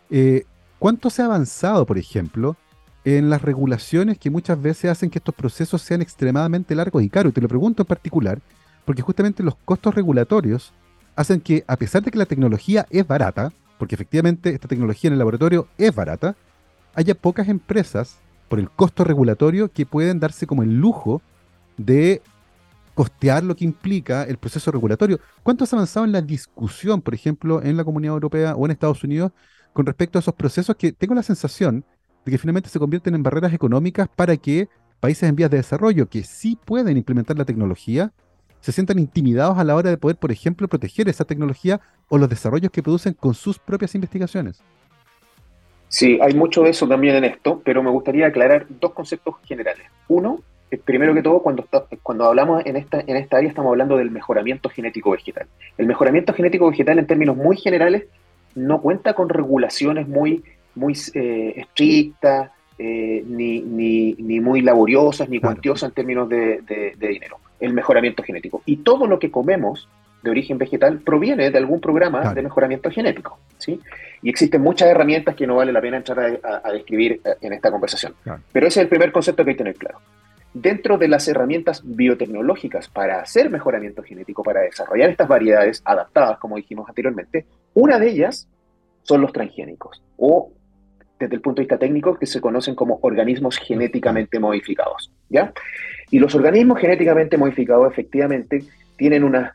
Eh, 0.10 0.46
¿Cuánto 0.78 1.10
se 1.10 1.22
ha 1.22 1.26
avanzado, 1.26 1.86
por 1.86 1.98
ejemplo, 1.98 2.58
en 3.06 3.30
las 3.30 3.42
regulaciones 3.42 4.18
que 4.18 4.30
muchas 4.30 4.62
veces 4.62 4.92
hacen 4.92 5.10
que 5.10 5.20
estos 5.20 5.36
procesos 5.36 5.82
sean 5.82 6.02
extremadamente 6.02 6.76
largos 6.76 7.02
y 7.04 7.10
caros? 7.10 7.32
Y 7.32 7.34
te 7.34 7.42
lo 7.42 7.48
pregunto 7.48 7.84
en 7.84 7.88
particular, 7.88 8.40
porque 8.86 9.02
justamente 9.02 9.44
los 9.44 9.56
costos 9.66 9.96
regulatorios 9.96 10.74
hacen 11.16 11.40
que, 11.42 11.64
a 11.68 11.78
pesar 11.78 12.04
de 12.04 12.12
que 12.12 12.18
la 12.18 12.26
tecnología 12.26 12.86
es 12.90 13.08
barata, 13.08 13.52
porque 13.78 13.96
efectivamente 13.96 14.50
esta 14.54 14.68
tecnología 14.68 15.08
en 15.08 15.14
el 15.14 15.20
laboratorio 15.20 15.68
es 15.78 15.94
barata, 15.96 16.36
haya 16.96 17.16
pocas 17.16 17.48
empresas 17.48 18.18
por 18.50 18.60
el 18.60 18.70
costo 18.70 19.04
regulatorio 19.04 19.72
que 19.72 19.86
pueden 19.86 20.20
darse 20.20 20.48
como 20.48 20.64
el 20.64 20.78
lujo 20.78 21.22
de 21.80 22.22
costear 22.94 23.44
lo 23.44 23.56
que 23.56 23.64
implica 23.64 24.24
el 24.24 24.38
proceso 24.38 24.72
regulatorio. 24.72 25.20
¿Cuánto 25.42 25.64
has 25.64 25.74
avanzado 25.74 26.06
en 26.06 26.12
la 26.12 26.22
discusión, 26.22 27.02
por 27.02 27.14
ejemplo, 27.14 27.64
en 27.64 27.78
la 27.78 27.86
Comunidad 27.86 28.14
Europea 28.14 28.56
o 28.56 28.66
en 28.66 28.72
Estados 28.72 29.04
Unidos 29.04 29.32
con 29.72 29.86
respecto 29.86 30.20
a 30.20 30.22
esos 30.22 30.34
procesos 30.34 30.76
que 30.76 30.92
tengo 30.92 31.16
la 31.16 31.24
sensación 31.24 31.86
de 32.26 32.32
que 32.32 32.38
finalmente 32.38 32.70
se 32.70 32.80
convierten 32.80 33.16
en 33.16 33.24
barreras 33.24 33.54
económicas 33.54 34.10
para 34.14 34.36
que 34.36 34.68
países 35.00 35.30
en 35.30 35.36
vías 35.36 35.50
de 35.50 35.58
desarrollo 35.58 36.10
que 36.10 36.24
sí 36.24 36.58
pueden 36.66 36.98
implementar 36.98 37.38
la 37.38 37.46
tecnología 37.46 38.12
se 38.60 38.74
sientan 38.74 39.00
intimidados 39.00 39.58
a 39.58 39.64
la 39.64 39.76
hora 39.76 39.90
de 39.90 39.98
poder, 39.98 40.18
por 40.18 40.34
ejemplo, 40.34 40.68
proteger 40.68 41.08
esa 41.08 41.24
tecnología 41.24 41.80
o 42.10 42.18
los 42.18 42.28
desarrollos 42.28 42.72
que 42.72 42.84
producen 42.84 43.14
con 43.14 43.34
sus 43.34 43.58
propias 43.58 43.96
investigaciones? 43.96 44.62
Sí, 45.88 46.20
hay 46.22 46.34
mucho 46.34 46.64
de 46.64 46.72
eso 46.72 46.86
también 46.86 47.16
en 47.16 47.24
esto, 47.24 47.62
pero 47.64 47.82
me 47.82 47.90
gustaría 47.90 48.28
aclarar 48.28 48.68
dos 48.70 48.94
conceptos 48.94 49.36
generales. 49.46 49.88
Uno, 50.10 50.44
primero 50.78 51.14
que 51.14 51.24
todo, 51.24 51.42
cuando, 51.42 51.66
cuando 52.04 52.26
hablamos 52.26 52.66
en 52.66 52.76
esta, 52.76 53.00
en 53.06 53.18
esta 53.18 53.38
área, 53.38 53.50
estamos 53.50 53.72
hablando 53.72 53.98
del 53.98 54.12
mejoramiento 54.12 54.70
genético 54.70 55.12
vegetal. 55.12 55.48
El 55.78 55.88
mejoramiento 55.88 56.34
genético 56.34 56.70
vegetal, 56.70 57.00
en 57.00 57.08
términos 57.08 57.36
muy 57.36 57.58
generales, 57.58 58.06
no 58.56 58.82
cuenta 58.82 59.14
con 59.14 59.30
regulaciones 59.30 60.08
muy, 60.08 60.44
muy 60.76 60.94
eh, 61.14 61.54
estrictas, 61.56 62.52
eh, 62.78 63.24
ni, 63.28 63.62
ni, 63.62 64.14
ni, 64.14 64.40
muy 64.40 64.62
laboriosas, 64.62 65.28
ni 65.28 65.40
cuantiosas 65.40 65.90
en 65.90 65.96
términos 65.96 66.30
de, 66.30 66.62
de, 66.62 67.08
dinero. 67.08 67.38
El 67.60 67.74
mejoramiento 67.74 68.24
genético. 68.24 68.62
Y 68.66 68.78
todo 68.78 69.08
lo 69.08 69.20
que 69.20 69.32
comemos 69.32 69.90
de 70.22 70.30
origen 70.30 70.58
vegetal 70.58 71.00
proviene 71.00 71.50
de 71.50 71.58
algún 71.58 71.82
programa 71.82 72.34
de 72.34 72.42
mejoramiento 72.42 72.92
genético. 72.92 73.40
¿sí? 73.58 73.80
Y 74.22 74.30
existen 74.30 74.62
muchas 74.62 74.90
herramientas 74.90 75.36
que 75.36 75.48
no 75.48 75.56
vale 75.56 75.74
la 75.74 75.82
pena 75.82 75.98
entrar 75.98 76.40
a, 76.44 76.72
describir 76.72 77.22
en 77.42 77.54
esta 77.54 77.72
conversación. 77.72 78.14
Pero 78.52 78.68
ese 78.68 78.80
es 78.80 78.84
el 78.84 78.90
primer 78.90 79.12
concepto 79.12 79.44
que 79.44 79.52
hay 79.52 79.56
que 79.56 79.64
tener 79.64 79.76
claro 79.76 80.00
dentro 80.54 80.98
de 80.98 81.08
las 81.08 81.28
herramientas 81.28 81.82
biotecnológicas 81.86 82.88
para 82.90 83.22
hacer 83.22 83.50
mejoramiento 83.50 84.04
genético, 84.04 84.44
para 84.44 84.62
desarrollar 84.62 85.10
estas 85.10 85.28
variedades 85.28 85.82
adaptadas, 85.86 86.40
como 86.40 86.56
dijimos 86.56 86.88
anteriormente, 86.90 87.46
una 87.74 88.00
de 88.00 88.10
ellas 88.10 88.48
son 89.04 89.22
los 89.22 89.32
transgénicos, 89.32 90.04
o 90.18 90.52
desde 91.20 91.36
el 91.36 91.42
punto 91.42 91.60
de 91.60 91.64
vista 91.64 91.78
técnico, 91.78 92.18
que 92.18 92.26
se 92.26 92.40
conocen 92.40 92.76
como 92.76 93.00
organismos 93.02 93.58
genéticamente 93.58 94.40
modificados. 94.40 95.12
¿ya? 95.30 95.54
Y 96.10 96.20
los 96.20 96.34
organismos 96.34 96.80
genéticamente 96.80 97.38
modificados 97.38 97.92
efectivamente 97.92 98.64
tienen 98.96 99.24
unas 99.24 99.54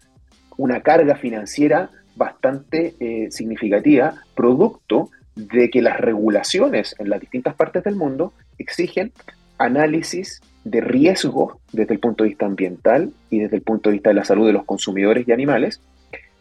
una 0.57 0.81
carga 0.83 1.17
financiera 1.17 1.91
bastante 2.17 2.95
eh, 3.01 3.31
significativa, 3.31 4.15
producto 4.35 5.11
de 5.35 5.69
que 5.69 5.83
las 5.83 5.99
regulaciones 5.99 6.95
en 6.99 7.11
las 7.11 7.21
distintas 7.21 7.55
partes 7.55 7.83
del 7.83 7.97
mundo 7.97 8.33
exigen 8.59 9.13
análisis 9.59 10.41
de 10.64 10.80
riesgo 10.80 11.61
desde 11.73 11.94
el 11.94 12.00
punto 12.00 12.25
de 12.25 12.30
vista 12.30 12.47
ambiental 12.47 13.12
y 13.30 13.40
desde 13.40 13.56
el 13.56 13.62
punto 13.62 13.90
de 13.90 13.94
vista 13.94 14.11
de 14.11 14.14
la 14.14 14.25
salud 14.25 14.47
de 14.47 14.52
los 14.52 14.64
consumidores 14.64 15.28
y 15.28 15.33
animales, 15.33 15.80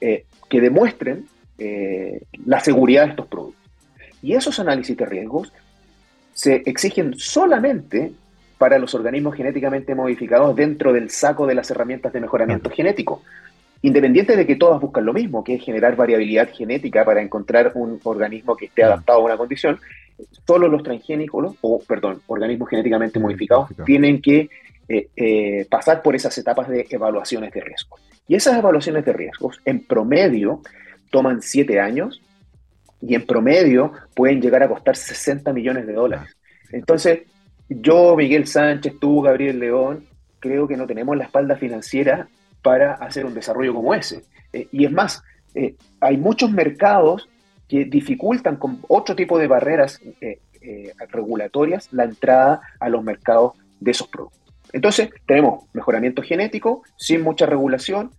eh, 0.02 0.26
que 0.50 0.62
demuestren 0.62 1.26
eh, 1.58 2.22
la 2.46 2.60
seguridad 2.60 3.04
de 3.06 3.10
estos 3.12 3.28
productos. 3.28 3.62
Y 4.22 4.34
esos 4.34 4.60
análisis 4.60 4.96
de 4.96 5.06
riesgos 5.06 5.52
se 6.34 6.64
exigen 6.66 7.14
solamente 7.18 8.14
para 8.58 8.80
los 8.80 8.96
organismos 8.96 9.36
genéticamente 9.36 9.94
modificados 9.94 10.56
dentro 10.56 10.94
del 10.94 11.10
saco 11.10 11.46
de 11.46 11.56
las 11.56 11.70
herramientas 11.70 12.14
de 12.14 12.22
mejoramiento 12.22 12.70
genético. 12.70 13.22
Independiente 13.82 14.38
de 14.38 14.48
que 14.48 14.56
todas 14.56 14.80
buscan 14.80 15.06
lo 15.06 15.12
mismo, 15.12 15.44
que 15.44 15.56
es 15.56 15.64
generar 15.64 15.98
variabilidad 15.98 16.50
genética 16.54 17.04
para 17.04 17.22
encontrar 17.22 17.74
un 17.76 18.00
organismo 18.04 18.56
que 18.56 18.68
esté 18.68 18.84
adaptado 18.84 19.20
a 19.20 19.26
una 19.26 19.38
condición, 19.38 19.78
solo 20.46 20.68
los 20.68 20.84
transgénicos, 20.84 21.56
o 21.62 21.80
perdón, 21.80 22.22
organismos 22.28 22.70
genéticamente 22.70 23.20
modificados, 23.20 23.70
tienen 23.86 24.22
que 24.22 24.50
eh, 24.88 25.10
eh, 25.16 25.66
pasar 25.70 26.02
por 26.02 26.16
esas 26.16 26.38
etapas 26.38 26.68
de 26.68 26.86
evaluaciones 26.90 27.52
de 27.54 27.62
riesgos. 27.62 28.02
Y 28.28 28.36
esas 28.36 28.58
evaluaciones 28.58 29.06
de 29.06 29.14
riesgos, 29.14 29.60
en 29.66 29.86
promedio, 29.86 30.62
toman 31.10 31.42
siete 31.42 31.80
años 31.80 32.22
y 33.02 33.16
en 33.16 33.26
promedio 33.26 33.92
pueden 34.14 34.42
llegar 34.42 34.64
a 34.64 34.70
costar 34.70 34.96
60 34.96 35.52
millones 35.54 35.88
de 35.88 35.94
dólares. 35.94 36.36
Entonces, 36.72 37.22
yo, 37.70 38.16
Miguel 38.16 38.48
Sánchez, 38.48 38.96
tú, 39.00 39.22
Gabriel 39.22 39.60
León, 39.60 40.06
creo 40.40 40.68
que 40.68 40.78
no 40.78 40.86
tenemos 40.86 41.16
la 41.16 41.26
espalda 41.26 41.56
financiera 41.56 42.28
para 42.62 42.94
hacer 42.94 43.26
un 43.26 43.34
desarrollo 43.34 43.74
como 43.74 43.94
ese. 43.94 44.24
Eh, 44.52 44.68
y 44.72 44.86
es 44.86 44.92
más, 44.92 45.24
hay 46.00 46.18
muchos 46.18 46.52
mercados 46.52 47.30
que 47.74 47.86
dificultan 47.86 48.58
con 48.58 48.82
otro 48.88 49.16
tipo 49.16 49.40
de 49.40 49.48
barreras 49.48 50.00
eh, 50.22 50.38
regulatorias 51.10 51.92
la 51.92 52.04
entrada 52.04 52.62
a 52.80 52.88
los 52.88 53.04
mercados 53.04 53.54
de 53.80 53.90
esos 53.90 54.08
productos. 54.10 54.40
Entonces, 54.72 55.10
tenemos 55.26 55.66
mejoramiento 55.74 56.22
genético 56.22 56.84
sin 56.98 57.24
mucha 57.24 57.48
regulación, 57.48 58.12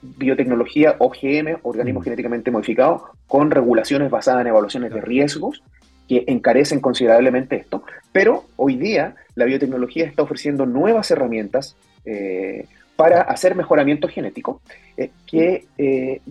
biotecnología 0.00 0.96
OGM, 0.98 1.58
organismos 1.62 2.00
mm. 2.00 2.04
genéticamente 2.04 2.50
modificados, 2.50 3.02
con 3.26 3.50
regulaciones 3.50 4.10
basadas 4.10 4.40
en 4.40 4.46
evaluaciones 4.46 4.94
de 4.94 5.02
riesgos 5.02 5.62
que 6.08 6.24
encarecen 6.26 6.80
considerablemente 6.80 7.56
esto, 7.56 7.84
pero 8.12 8.46
hoy 8.56 8.76
día 8.76 9.14
la 9.34 9.44
biotecnología 9.44 10.06
está 10.06 10.22
ofreciendo 10.22 10.64
nuevas 10.64 11.10
herramientas 11.10 11.76
eh, 12.06 12.64
para 12.96 13.20
hacer 13.20 13.54
mejoramiento 13.54 14.08
genético 14.08 14.62
eh, 14.96 15.10
que, 15.26 15.66
eh, 15.76 16.22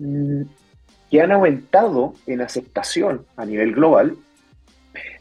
que 1.10 1.20
han 1.20 1.32
aumentado 1.32 2.14
en 2.26 2.40
aceptación 2.40 3.26
a 3.36 3.44
nivel 3.44 3.74
global. 3.74 4.16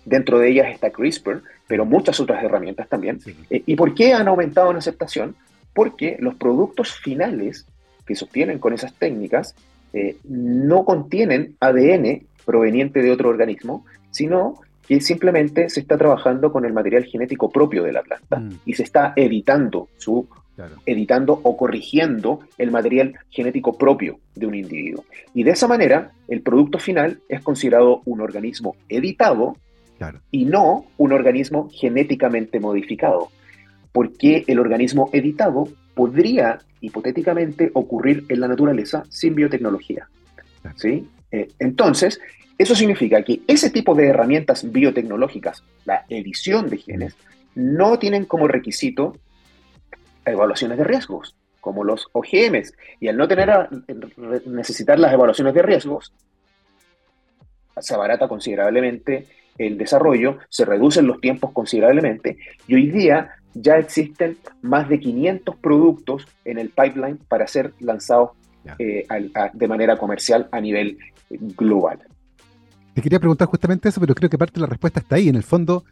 Dentro 0.05 0.39
de 0.39 0.50
ellas 0.50 0.67
está 0.72 0.91
CRISPR, 0.91 1.41
pero 1.67 1.86
muchas 1.86 2.19
otras 2.19 2.43
herramientas 2.43 2.88
también. 2.88 3.19
¿Y 3.50 3.75
por 3.75 3.93
qué 3.93 4.13
han 4.13 4.27
aumentado 4.27 4.72
en 4.72 4.77
aceptación? 4.77 5.36
Porque 5.74 6.17
los 6.19 6.36
productos 6.36 6.93
finales 7.00 7.65
que 8.05 8.15
se 8.15 8.25
obtienen 8.25 8.60
con 8.60 8.74
esas 8.74 8.93
técnicas 8.93 9.55
no 10.24 10.86
contienen 10.86 11.55
ADN 11.60 12.24
proveniente 12.46 13.01
de 13.01 13.12
otro 13.12 13.29
organismo, 13.29 13.86
sino 14.12 14.55
que 14.88 15.01
simplemente 15.01 15.69
se 15.69 15.81
está 15.81 15.98
trabajando 15.98 16.51
con 16.51 16.65
el 16.65 16.74
material 16.74 17.05
genético 17.05 17.51
propio 17.51 17.84
de 17.84 17.93
la 17.93 18.01
planta 18.01 18.39
mm. 18.39 18.62
y 18.65 18.74
se 18.74 18.81
está 18.81 19.13
editando 19.15 19.88
su 19.98 20.27
editando 20.86 21.39
o 21.44 21.58
corrigiendo 21.58 22.39
el 22.58 22.72
material 22.72 23.16
genético 23.30 23.78
propio 23.78 24.20
de 24.36 24.46
un 24.46 24.56
individuo. 24.56 25.06
Y 25.34 25.44
de 25.44 25.51
esa 25.51 25.68
manera, 25.68 26.12
el 26.28 26.42
producto 26.42 26.80
final 26.80 27.20
es 27.30 27.42
considerado 27.42 28.01
un 28.06 28.22
organismo 28.22 28.75
editado 28.88 29.56
y 30.32 30.46
no 30.46 30.86
un 30.98 31.12
organismo 31.12 31.70
genéticamente 31.72 32.60
modificado. 32.60 33.30
Porque 33.92 34.44
el 34.48 34.60
organismo 34.60 35.10
editado 35.13 35.68
podría 35.94 36.60
hipotéticamente 36.82 37.72
ocurrir 37.74 38.25
en 38.30 38.39
la 38.39 38.48
naturaleza 38.48 39.04
sin 39.10 39.36
biotecnología. 39.36 40.08
¿sí? 40.75 41.08
Eh, 41.32 41.50
entonces, 41.60 42.22
eso 42.58 42.75
significa 42.75 43.24
que 43.24 43.42
ese 43.48 43.70
tipo 43.70 43.96
de 43.96 44.08
herramientas 44.08 44.72
biotecnológicas, 44.72 45.63
la 45.86 46.06
edición 46.10 46.70
de 46.70 46.78
genes, 46.78 47.16
no 47.56 48.00
tienen 48.00 48.25
como 48.25 48.48
requisito 48.48 49.18
evaluaciones 50.33 50.77
de 50.77 50.83
riesgos, 50.83 51.36
como 51.62 51.83
los 51.83 52.07
OGMs. 52.13 52.74
Y 53.00 53.07
al 53.07 53.17
no 53.17 53.27
tener 53.27 53.69
necesitar 54.45 55.00
las 55.00 55.13
evaluaciones 55.13 55.53
de 55.53 55.62
riesgos, 55.62 56.13
se 57.79 57.93
abarata 57.93 58.27
considerablemente 58.27 59.27
el 59.57 59.77
desarrollo, 59.77 60.38
se 60.50 60.65
reducen 60.65 61.05
los 61.05 61.19
tiempos 61.19 61.51
considerablemente 61.51 62.38
y 62.67 62.75
hoy 62.75 62.89
día 62.89 63.31
ya 63.53 63.77
existen 63.77 64.38
más 64.62 64.88
de 64.88 65.00
500 65.00 65.55
productos 65.57 66.25
en 66.45 66.59
el 66.59 66.69
pipeline 66.69 67.17
para 67.27 67.48
ser 67.48 67.74
lanzados 67.79 68.31
eh, 68.77 69.05
de 69.53 69.67
manera 69.67 69.98
comercial 69.98 70.48
a 70.51 70.62
nivel 70.62 70.98
global. 71.29 72.00
Te 72.93 73.01
quería 73.01 73.19
preguntar 73.19 73.48
justamente 73.48 73.89
eso, 73.89 74.00
pero 74.00 74.15
creo 74.15 74.29
que 74.29 74.38
parte 74.38 74.55
de 74.55 74.62
la 74.62 74.67
respuesta 74.67 75.00
está 75.00 75.15
ahí. 75.15 75.29
En 75.29 75.36
el 75.36 75.43
fondo, 75.43 75.83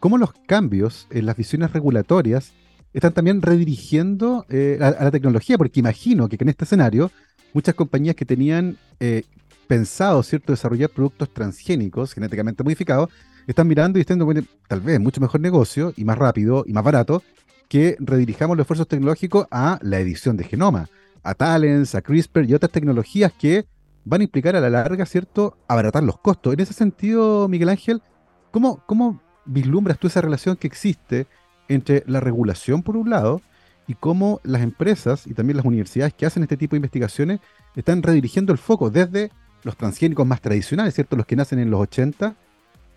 ¿cómo 0.00 0.18
los 0.18 0.32
cambios 0.46 1.06
en 1.10 1.26
las 1.26 1.36
visiones 1.36 1.72
regulatorias 1.72 2.52
están 2.94 3.12
también 3.12 3.42
redirigiendo 3.42 4.46
eh, 4.48 4.78
a, 4.80 5.04
la 5.04 5.10
tecnología? 5.10 5.58
Porque 5.58 5.80
imagino 5.80 6.28
que 6.28 6.36
en 6.40 6.48
este 6.48 6.64
escenario, 6.64 7.10
muchas 7.52 7.74
compañías 7.74 8.14
que 8.16 8.24
tenían 8.24 8.78
eh, 9.00 9.24
pensado, 9.66 10.22
¿cierto?, 10.22 10.52
desarrollar 10.52 10.90
productos 10.90 11.32
transgénicos, 11.34 12.14
genéticamente 12.14 12.62
modificados, 12.62 13.10
están 13.46 13.66
mirando 13.66 13.98
y 13.98 14.02
están 14.02 14.18
bueno, 14.20 14.42
tal 14.68 14.80
vez 14.80 14.98
mucho 15.00 15.20
mejor 15.20 15.40
negocio 15.40 15.92
y 15.96 16.04
más 16.04 16.16
rápido 16.16 16.64
y 16.66 16.72
más 16.72 16.84
barato 16.84 17.22
que 17.68 17.96
redirijamos 17.98 18.56
los 18.56 18.64
esfuerzos 18.64 18.88
tecnológicos 18.88 19.46
a 19.50 19.78
la 19.82 19.98
edición 19.98 20.36
de 20.36 20.44
genoma, 20.44 20.88
a 21.22 21.34
Talents, 21.34 21.94
a 21.94 22.02
CRISPR 22.02 22.44
y 22.44 22.54
otras 22.54 22.70
tecnologías 22.70 23.32
que 23.32 23.66
van 24.04 24.20
a 24.20 24.24
implicar 24.24 24.54
a 24.54 24.60
la 24.60 24.70
larga, 24.70 25.04
¿cierto?, 25.06 25.56
abaratar 25.66 26.02
los 26.04 26.18
costos. 26.18 26.52
En 26.52 26.60
ese 26.60 26.74
sentido, 26.74 27.48
Miguel 27.48 27.70
Ángel, 27.70 28.02
¿cómo, 28.50 28.84
cómo 28.86 29.20
vislumbras 29.46 29.98
tú 29.98 30.06
esa 30.06 30.20
relación 30.20 30.56
que 30.56 30.66
existe 30.66 31.26
entre 31.68 32.02
la 32.06 32.20
regulación, 32.20 32.82
por 32.82 32.96
un 32.96 33.10
lado, 33.10 33.40
y 33.86 33.94
cómo 33.94 34.40
las 34.44 34.62
empresas 34.62 35.26
y 35.26 35.34
también 35.34 35.56
las 35.56 35.66
universidades 35.66 36.14
que 36.14 36.26
hacen 36.26 36.42
este 36.42 36.56
tipo 36.56 36.72
de 36.72 36.78
investigaciones 36.78 37.40
están 37.76 38.02
redirigiendo 38.02 38.52
el 38.52 38.58
foco 38.58 38.90
desde 38.90 39.30
los 39.62 39.76
transgénicos 39.76 40.26
más 40.26 40.40
tradicionales, 40.40 40.94
¿cierto?, 40.94 41.16
los 41.16 41.26
que 41.26 41.36
nacen 41.36 41.58
en 41.58 41.70
los 41.70 41.80
80, 41.80 42.34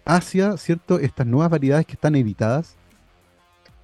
hacia, 0.06 0.58
¿cierto?, 0.58 1.00
estas 1.00 1.28
nuevas 1.28 1.50
variedades 1.50 1.86
que 1.86 1.94
están 1.94 2.16
editadas? 2.16 2.76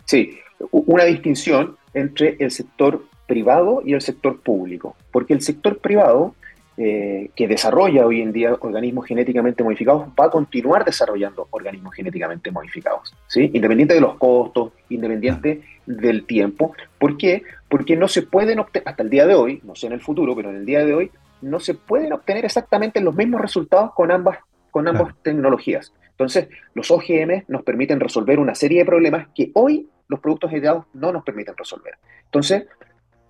Sí, 0.05 0.37
una 0.71 1.05
distinción 1.05 1.77
entre 1.93 2.37
el 2.39 2.51
sector 2.51 3.05
privado 3.27 3.81
y 3.85 3.93
el 3.93 4.01
sector 4.01 4.39
público, 4.41 4.95
porque 5.11 5.33
el 5.33 5.41
sector 5.41 5.79
privado 5.79 6.35
eh, 6.75 7.29
que 7.35 7.47
desarrolla 7.47 8.05
hoy 8.05 8.21
en 8.21 8.33
día 8.33 8.57
organismos 8.59 9.05
genéticamente 9.05 9.63
modificados 9.63 10.07
va 10.19 10.25
a 10.25 10.29
continuar 10.29 10.83
desarrollando 10.83 11.47
organismos 11.51 11.93
genéticamente 11.93 12.49
modificados, 12.49 13.15
¿sí? 13.27 13.51
independiente 13.53 13.93
de 13.93 14.01
los 14.01 14.15
costos, 14.15 14.71
independiente 14.89 15.61
del 15.85 16.25
tiempo. 16.25 16.73
¿Por 16.97 17.17
qué? 17.17 17.43
Porque 17.69 17.95
no 17.95 18.07
se 18.07 18.23
pueden 18.23 18.59
obtener, 18.59 18.89
hasta 18.89 19.03
el 19.03 19.09
día 19.09 19.27
de 19.27 19.35
hoy, 19.35 19.61
no 19.63 19.75
sé 19.75 19.87
en 19.87 19.93
el 19.93 20.01
futuro, 20.01 20.35
pero 20.35 20.49
en 20.49 20.55
el 20.55 20.65
día 20.65 20.83
de 20.83 20.95
hoy, 20.95 21.11
no 21.41 21.59
se 21.59 21.75
pueden 21.75 22.11
obtener 22.13 22.45
exactamente 22.45 23.01
los 23.01 23.15
mismos 23.15 23.41
resultados 23.41 23.93
con 23.93 24.11
ambas, 24.11 24.39
con 24.71 24.87
ambas 24.87 25.13
tecnologías. 25.21 25.93
Entonces, 26.11 26.47
los 26.73 26.89
OGM 26.89 27.43
nos 27.47 27.63
permiten 27.63 27.99
resolver 27.99 28.39
una 28.39 28.55
serie 28.55 28.79
de 28.79 28.85
problemas 28.85 29.27
que 29.35 29.51
hoy 29.53 29.89
los 30.07 30.19
productos 30.19 30.51
editados 30.53 30.85
no 30.93 31.11
nos 31.11 31.23
permiten 31.23 31.55
resolver. 31.57 31.95
Entonces, 32.25 32.65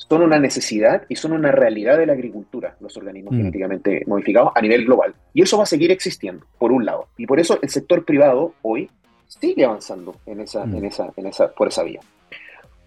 son 0.10 0.22
una 0.22 0.40
necesidad 0.40 1.04
y 1.10 1.16
son 1.16 1.34
una 1.34 1.52
realidad 1.52 1.98
de 1.98 2.06
la 2.06 2.14
agricultura, 2.14 2.76
los 2.80 2.96
organismos 2.98 3.34
mm. 3.34 3.38
genéticamente 3.38 4.04
modificados 4.06 4.52
a 4.56 4.62
nivel 4.62 4.86
global. 4.86 5.14
Y 5.34 5.42
eso 5.42 5.58
va 5.58 5.64
a 5.64 5.68
seguir 5.68 5.92
existiendo, 5.92 6.46
por 6.58 6.72
un 6.72 6.86
lado. 6.86 7.08
Y 7.18 7.26
por 7.26 7.40
eso 7.40 7.60
el 7.62 7.70
sector 7.70 8.04
privado 8.06 8.54
hoy 8.62 8.90
sigue 9.28 9.66
avanzando 9.66 10.16
en 10.26 10.42
esa, 10.42 10.66
mm. 10.66 10.76
en 10.76 10.86
esa, 10.86 11.14
en 11.16 11.28
esa, 11.28 11.52
por 11.52 11.68
esa 11.68 11.84
vía. 11.84 12.02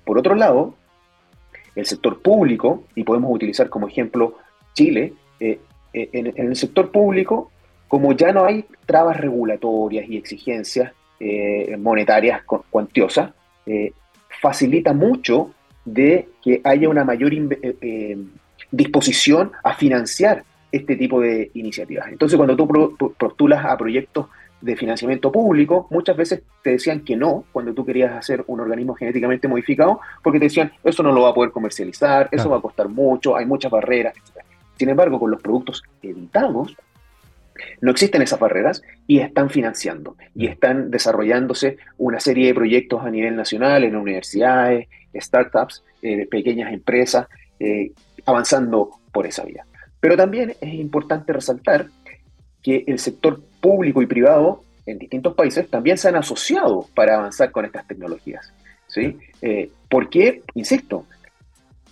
Por 0.05 0.19
otro 0.19 0.35
lado, 0.35 0.75
el 1.75 1.87
sector 1.87 2.21
público, 2.21 2.85
y 2.95 3.03
podemos 3.03 3.33
utilizar 3.35 3.69
como 3.69 3.89
ejemplo 3.89 4.39
Chile, 4.73 5.15
eh, 5.41 5.59
eh, 5.93 6.09
en, 6.13 6.33
el 6.37 6.57
sector 6.57 6.91
público, 6.91 7.51
como 7.89 8.13
ya 8.13 8.33
no 8.33 8.45
hay 8.45 8.67
trabas 8.85 9.17
regulatorias 9.17 10.09
y 10.09 10.17
exigencias 10.17 10.93
eh, 11.19 11.77
monetarias 11.79 12.43
cuantiosas, 12.71 13.33
facilita 14.41 14.93
mucho 14.93 15.51
de 15.87 16.29
que 16.43 16.61
haya 16.65 16.89
una 16.91 17.05
mayor 17.05 17.33
eh, 17.33 17.77
eh, 17.81 18.19
disposición 18.71 19.53
a 19.65 19.75
financiar 19.75 20.45
este 20.71 20.97
tipo 20.97 21.21
de 21.21 21.51
iniciativas. 21.55 22.09
Entonces, 22.09 22.37
cuando 22.37 22.55
tú 22.57 23.15
postulas 23.17 23.65
a 23.65 23.77
proyectos 23.79 24.27
de 24.61 24.77
financiamiento 24.77 25.31
público, 25.31 25.87
muchas 25.91 26.17
veces 26.17 26.43
te 26.63 26.71
decían 26.71 27.01
que 27.01 27.17
no 27.17 27.45
cuando 27.53 27.73
tú 27.73 27.87
querías 27.87 28.13
hacer 28.13 28.45
un 28.49 28.61
organismo 28.61 28.95
genéticamente 28.95 29.49
modificado, 29.49 30.01
porque 30.23 30.39
te 30.39 30.47
decían, 30.47 30.73
eso 30.83 31.03
no 31.03 31.13
lo 31.13 31.23
va 31.23 31.31
a 31.31 31.35
poder 31.35 31.53
comercializar, 31.53 32.29
eso 32.33 32.51
va 32.51 32.59
a 32.59 32.61
costar 32.61 32.89
mucho, 32.89 33.37
hay 33.37 33.47
muchas 33.47 33.71
barreras, 33.71 34.15
etc. 34.17 34.45
Sin 34.77 34.89
embargo, 34.89 35.19
con 35.19 35.31
los 35.31 35.41
productos 35.41 35.83
editados, 36.03 36.77
no 37.81 37.91
existen 37.91 38.23
esas 38.23 38.39
barreras 38.39 38.83
y 39.07 39.21
están 39.21 39.51
financiando 39.51 40.17
y 40.35 40.47
están 40.47 40.91
desarrollándose 40.91 41.79
una 41.99 42.21
serie 42.21 42.49
de 42.49 42.55
proyectos 42.55 43.05
a 43.05 43.11
nivel 43.11 43.37
nacional 43.37 43.85
en 43.85 43.97
universidades, 43.97 44.89
startups, 45.15 45.85
eh, 46.03 46.27
pequeñas 46.27 46.73
empresas, 46.73 47.27
eh, 47.59 47.93
avanzando 48.25 48.91
por 49.13 49.27
esa 49.27 49.45
vía. 49.45 49.65
Pero 50.01 50.17
también 50.17 50.55
es 50.61 50.75
importante 50.75 51.33
resaltar 51.33 51.87
que 52.63 52.85
el 52.87 52.99
sector 52.99 53.41
público 53.61 54.03
y 54.03 54.07
privado 54.07 54.65
en 54.87 54.99
distintos 54.99 55.35
países 55.35 55.69
también 55.69 55.99
se 55.99 56.09
han 56.09 56.17
asociado 56.17 56.87
para 56.95 57.17
avanzar 57.17 57.51
con 57.51 57.65
estas 57.65 57.87
tecnologías. 57.87 58.53
¿sí? 58.87 59.19
Eh, 59.43 59.71
¿Por 59.89 60.09
qué? 60.09 60.43
Insisto, 60.55 61.07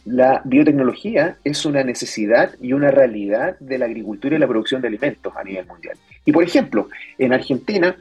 la 0.05 0.43
biotecnología 0.45 1.39
es 1.45 1.65
una 1.65 1.83
necesidad 1.83 2.55
y 2.61 2.73
una 2.73 2.91
realidad 2.91 3.59
de 3.59 3.79
la 3.79 3.87
agricultura 3.87 4.37
y 4.37 4.39
la 4.39 4.47
producción 4.47 4.83
de 4.83 4.89
alimentos 4.89 5.33
a 5.35 5.43
nivel 5.43 5.67
mundial. 5.67 5.97
Y 6.25 6.33
por 6.33 6.45
ejemplo, 6.45 6.89
en 7.19 7.33
Argentina, 7.33 7.97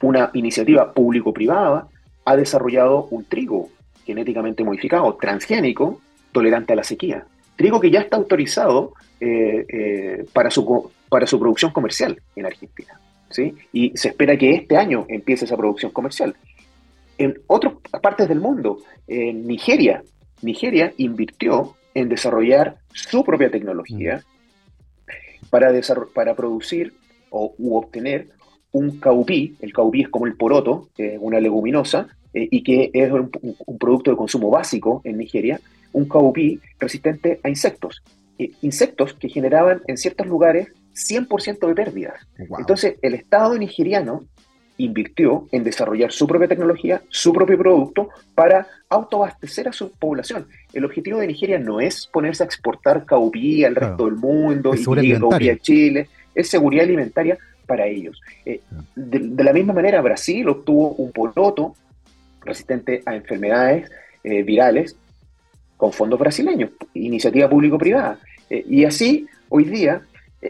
una 0.00 0.30
iniciativa 0.34 0.92
público-privada 0.92 1.88
ha 2.24 2.36
desarrollado 2.36 3.08
un 3.10 3.24
trigo 3.24 3.70
genéticamente 4.04 4.62
modificado, 4.62 5.16
transgénico, 5.16 6.00
tolerante 6.30 6.72
a 6.72 6.76
la 6.76 6.84
sequía. 6.84 7.24
Trigo 7.56 7.80
que 7.80 7.90
ya 7.90 8.00
está 8.00 8.16
autorizado 8.16 8.94
eh, 9.20 9.64
eh, 9.68 10.24
para, 10.32 10.50
su, 10.50 10.90
para 11.08 11.26
su 11.26 11.38
producción 11.38 11.72
comercial 11.72 12.20
en 12.36 12.46
Argentina. 12.46 12.98
¿sí? 13.30 13.54
Y 13.72 13.96
se 13.96 14.08
espera 14.08 14.36
que 14.36 14.54
este 14.54 14.76
año 14.76 15.06
empiece 15.08 15.44
esa 15.44 15.56
producción 15.56 15.90
comercial. 15.92 16.34
En 17.18 17.40
otras 17.46 17.74
partes 18.00 18.28
del 18.28 18.40
mundo, 18.40 18.78
en 19.06 19.46
Nigeria, 19.46 20.02
Nigeria 20.42 20.92
invirtió 20.96 21.76
en 21.94 22.08
desarrollar 22.08 22.76
su 22.92 23.24
propia 23.24 23.50
tecnología 23.50 24.22
para, 25.50 25.72
para 26.14 26.34
producir 26.34 26.94
o, 27.30 27.54
u 27.58 27.76
obtener 27.76 28.28
un 28.72 28.98
caupí, 28.98 29.54
el 29.60 29.72
caupí 29.72 30.02
es 30.02 30.08
como 30.08 30.26
el 30.26 30.34
poroto, 30.34 30.88
una 31.20 31.40
leguminosa, 31.40 32.08
eh, 32.34 32.48
y 32.50 32.62
que 32.62 32.90
es 32.92 33.12
un, 33.12 33.30
producto 33.78 34.10
de 34.10 34.16
consumo 34.16 34.50
básico 34.50 35.02
en 35.04 35.18
Nigeria, 35.18 35.60
un 35.92 36.08
caupí 36.08 36.58
resistente 36.78 37.38
a 37.42 37.48
insectos. 37.48 38.02
Eh, 38.38 38.50
insectos 38.62 39.12
que 39.12 39.28
generaban 39.28 39.82
en 39.86 39.98
ciertos 39.98 40.26
lugares 40.26 40.68
100% 40.94 41.66
de 41.66 41.74
pérdidas. 41.74 42.26
Entonces, 42.58 42.96
el 43.02 43.14
Estado 43.14 43.56
nigeriano 43.58 44.24
invirtió 44.84 45.48
en 45.52 45.64
desarrollar 45.64 46.12
su 46.12 46.26
propia 46.26 46.48
tecnología, 46.48 47.02
su 47.08 47.32
propio 47.32 47.58
producto, 47.58 48.08
para 48.34 48.66
autoabastecer 48.88 49.68
a 49.68 49.72
su 49.72 49.90
población. 49.92 50.46
El 50.72 50.84
objetivo 50.84 51.18
de 51.18 51.26
Nigeria 51.26 51.58
no 51.58 51.80
es 51.80 52.06
ponerse 52.06 52.42
a 52.42 52.46
exportar 52.46 53.04
caupí 53.04 53.64
al 53.64 53.74
resto 53.74 54.06
del 54.06 54.16
mundo 54.16 54.74
y 54.74 54.84
caupí 55.18 55.50
a 55.50 55.58
Chile, 55.58 56.08
es 56.34 56.48
seguridad 56.48 56.84
alimentaria 56.84 57.38
para 57.66 57.86
ellos. 57.86 58.20
Eh, 58.44 58.60
de, 58.94 59.44
la 59.44 59.52
misma 59.52 59.72
manera, 59.72 60.00
Brasil 60.00 60.48
obtuvo 60.48 60.90
un 60.94 61.12
poroto 61.12 61.74
resistente 62.44 63.02
a 63.06 63.14
enfermedades 63.14 63.90
eh, 64.24 64.42
virales 64.42 64.96
con 65.76 65.92
fondos 65.92 66.18
brasileños, 66.18 66.70
iniciativa 66.94 67.48
público-privada. 67.48 68.18
Eh, 68.50 68.64
y 68.68 68.84
así, 68.84 69.26
hoy 69.48 69.64
día, 69.64 70.02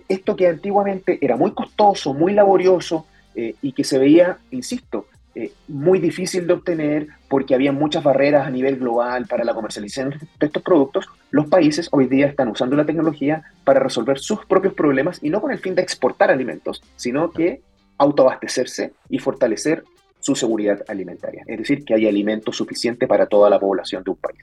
esto 0.08 0.36
que 0.36 0.48
antiguamente 0.48 1.18
era 1.20 1.36
muy 1.36 1.52
costoso, 1.52 2.14
muy 2.14 2.32
laborioso, 2.32 3.06
eh, 3.34 3.54
y 3.62 3.72
que 3.72 3.84
se 3.84 3.98
veía, 3.98 4.38
insisto, 4.50 5.06
eh, 5.34 5.50
muy 5.66 5.98
difícil 5.98 6.46
de 6.46 6.52
obtener 6.52 7.06
porque 7.28 7.54
había 7.54 7.72
muchas 7.72 8.04
barreras 8.04 8.46
a 8.46 8.50
nivel 8.50 8.76
global 8.76 9.26
para 9.26 9.44
la 9.44 9.54
comercialización 9.54 10.10
de 10.10 10.46
estos 10.46 10.62
productos, 10.62 11.06
los 11.30 11.46
países 11.46 11.88
hoy 11.90 12.06
día 12.06 12.26
están 12.26 12.48
usando 12.48 12.76
la 12.76 12.84
tecnología 12.84 13.42
para 13.64 13.80
resolver 13.80 14.18
sus 14.18 14.44
propios 14.44 14.74
problemas 14.74 15.20
y 15.22 15.30
no 15.30 15.40
con 15.40 15.50
el 15.50 15.58
fin 15.58 15.74
de 15.74 15.80
exportar 15.80 16.30
alimentos, 16.30 16.82
sino 16.96 17.30
que 17.30 17.62
autoabastecerse 17.96 18.92
y 19.08 19.18
fortalecer 19.18 19.84
su 20.20 20.36
seguridad 20.36 20.84
alimentaria, 20.86 21.44
es 21.46 21.58
decir, 21.58 21.84
que 21.84 21.94
haya 21.94 22.10
alimento 22.10 22.52
suficiente 22.52 23.06
para 23.06 23.26
toda 23.26 23.48
la 23.48 23.58
población 23.58 24.04
de 24.04 24.10
un 24.10 24.16
país. 24.18 24.38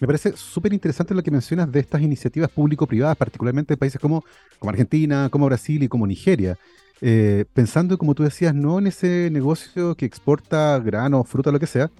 Me 0.00 0.06
parece 0.06 0.36
súper 0.36 0.72
interesante 0.72 1.14
lo 1.14 1.22
que 1.22 1.30
mencionas 1.30 1.72
de 1.72 1.80
estas 1.80 2.00
iniciativas 2.02 2.50
público-privadas, 2.50 3.16
particularmente 3.16 3.74
en 3.74 3.78
países 3.78 4.00
como, 4.00 4.22
como 4.58 4.70
Argentina, 4.70 5.28
como 5.30 5.46
Brasil 5.46 5.82
y 5.82 5.88
como 5.88 6.06
Nigeria, 6.06 6.56
eh, 7.00 7.44
pensando, 7.52 7.96
como 7.98 8.14
tú 8.14 8.22
decías, 8.22 8.54
no 8.54 8.78
en 8.78 8.88
ese 8.88 9.30
negocio 9.30 9.94
que 9.94 10.06
exporta 10.06 10.78
grano, 10.80 11.22
fruta, 11.24 11.52
lo 11.52 11.60
que 11.60 11.66
sea, 11.66 11.90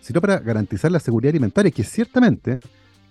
sino 0.00 0.20
para 0.20 0.38
garantizar 0.38 0.90
la 0.90 1.00
seguridad 1.00 1.30
alimentaria, 1.30 1.70
que 1.70 1.84
ciertamente 1.84 2.60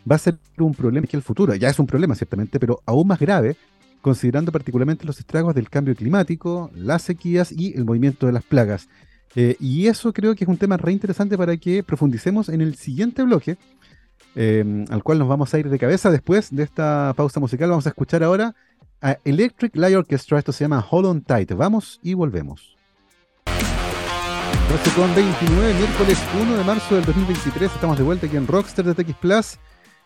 va 0.09 0.15
a 0.15 0.19
ser 0.19 0.37
un 0.57 0.73
problema 0.73 1.07
que 1.07 1.17
el 1.17 1.23
futuro, 1.23 1.55
ya 1.55 1.69
es 1.69 1.79
un 1.79 1.87
problema 1.87 2.15
ciertamente, 2.15 2.59
pero 2.59 2.81
aún 2.85 3.07
más 3.07 3.19
grave, 3.19 3.55
considerando 4.01 4.51
particularmente 4.51 5.05
los 5.05 5.19
estragos 5.19 5.55
del 5.55 5.69
cambio 5.69 5.95
climático, 5.95 6.71
las 6.75 7.01
sequías 7.01 7.51
y 7.51 7.73
el 7.75 7.85
movimiento 7.85 8.25
de 8.25 8.33
las 8.33 8.43
plagas. 8.43 8.87
Eh, 9.35 9.55
y 9.59 9.87
eso 9.87 10.13
creo 10.13 10.35
que 10.35 10.45
es 10.45 10.47
un 10.49 10.57
tema 10.57 10.77
re 10.77 10.91
interesante 10.91 11.37
para 11.37 11.55
que 11.57 11.83
profundicemos 11.83 12.49
en 12.49 12.61
el 12.61 12.75
siguiente 12.75 13.23
bloque, 13.23 13.57
eh, 14.35 14.85
al 14.89 15.03
cual 15.03 15.19
nos 15.19 15.27
vamos 15.27 15.53
a 15.53 15.59
ir 15.59 15.69
de 15.69 15.79
cabeza 15.79 16.09
después 16.09 16.55
de 16.55 16.63
esta 16.63 17.13
pausa 17.15 17.39
musical. 17.39 17.69
Vamos 17.69 17.85
a 17.85 17.89
escuchar 17.89 18.23
ahora 18.23 18.55
a 19.01 19.17
Electric 19.23 19.75
Light 19.75 19.95
Orchestra, 19.95 20.39
esto 20.39 20.51
se 20.51 20.63
llama 20.63 20.85
Hold 20.89 21.05
On 21.05 21.21
Tight. 21.21 21.51
Vamos 21.53 21.99
y 22.01 22.13
volvemos. 22.13 22.75
12 23.45 24.91
con 24.95 25.15
29, 25.15 25.73
miércoles 25.75 26.19
1 26.41 26.57
de 26.57 26.63
marzo 26.63 26.95
del 26.95 27.05
2023, 27.05 27.71
estamos 27.71 27.97
de 27.97 28.03
vuelta 28.03 28.27
aquí 28.27 28.35
en 28.35 28.47
Rockstar 28.47 28.85
de 28.85 28.93
TX 28.93 29.15
Plus 29.15 29.57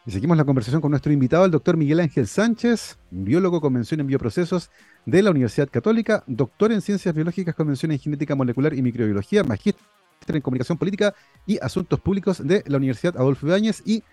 y 0.06 0.12
seguimos 0.12 0.38
la 0.38 0.46
conversación 0.46 0.82
con 0.82 0.92
nuestro 0.92 1.12
invitado, 1.12 1.46
el 1.46 1.52
doctor 1.52 1.78
Miguel 1.78 2.00
Ángel 2.00 2.28
Sánchez, 2.28 2.98
biólogo 3.10 3.60
convención 3.60 4.00
en 4.00 4.08
bioprocesos 4.08 4.70
de 5.06 5.24
la 5.24 5.32
Universidad 5.32 5.70
Católica, 5.70 6.24
doctor 6.28 6.72
en 6.72 6.82
ciencias 6.82 7.14
biológicas, 7.16 7.56
convención 7.56 7.92
en 7.92 8.00
genética 8.00 8.36
molecular 8.36 8.74
y 8.74 8.82
microbiología, 8.82 9.44
magíster 9.44 9.82
en 10.28 10.42
comunicación 10.42 10.78
política 10.78 11.14
y 11.48 11.58
asuntos 11.60 12.00
públicos 12.00 12.46
de 12.46 12.64
la 12.68 12.78
Universidad 12.78 13.18
Adolfo 13.18 13.48
Ibáñez 13.48 13.82
y 13.86 14.04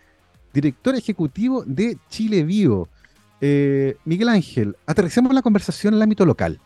director 0.53 0.95
ejecutivo 0.95 1.63
de 1.67 1.99
Chile 2.09 2.43
Vivo. 2.43 2.89
Eh, 3.41 3.97
Miguel 4.05 4.29
Ángel, 4.29 4.77
aterricemos 4.87 5.33
la 5.33 5.43
conversación 5.43 5.95
en 5.95 5.99
el 5.99 6.03
ámbito 6.03 6.25
local. 6.27 6.61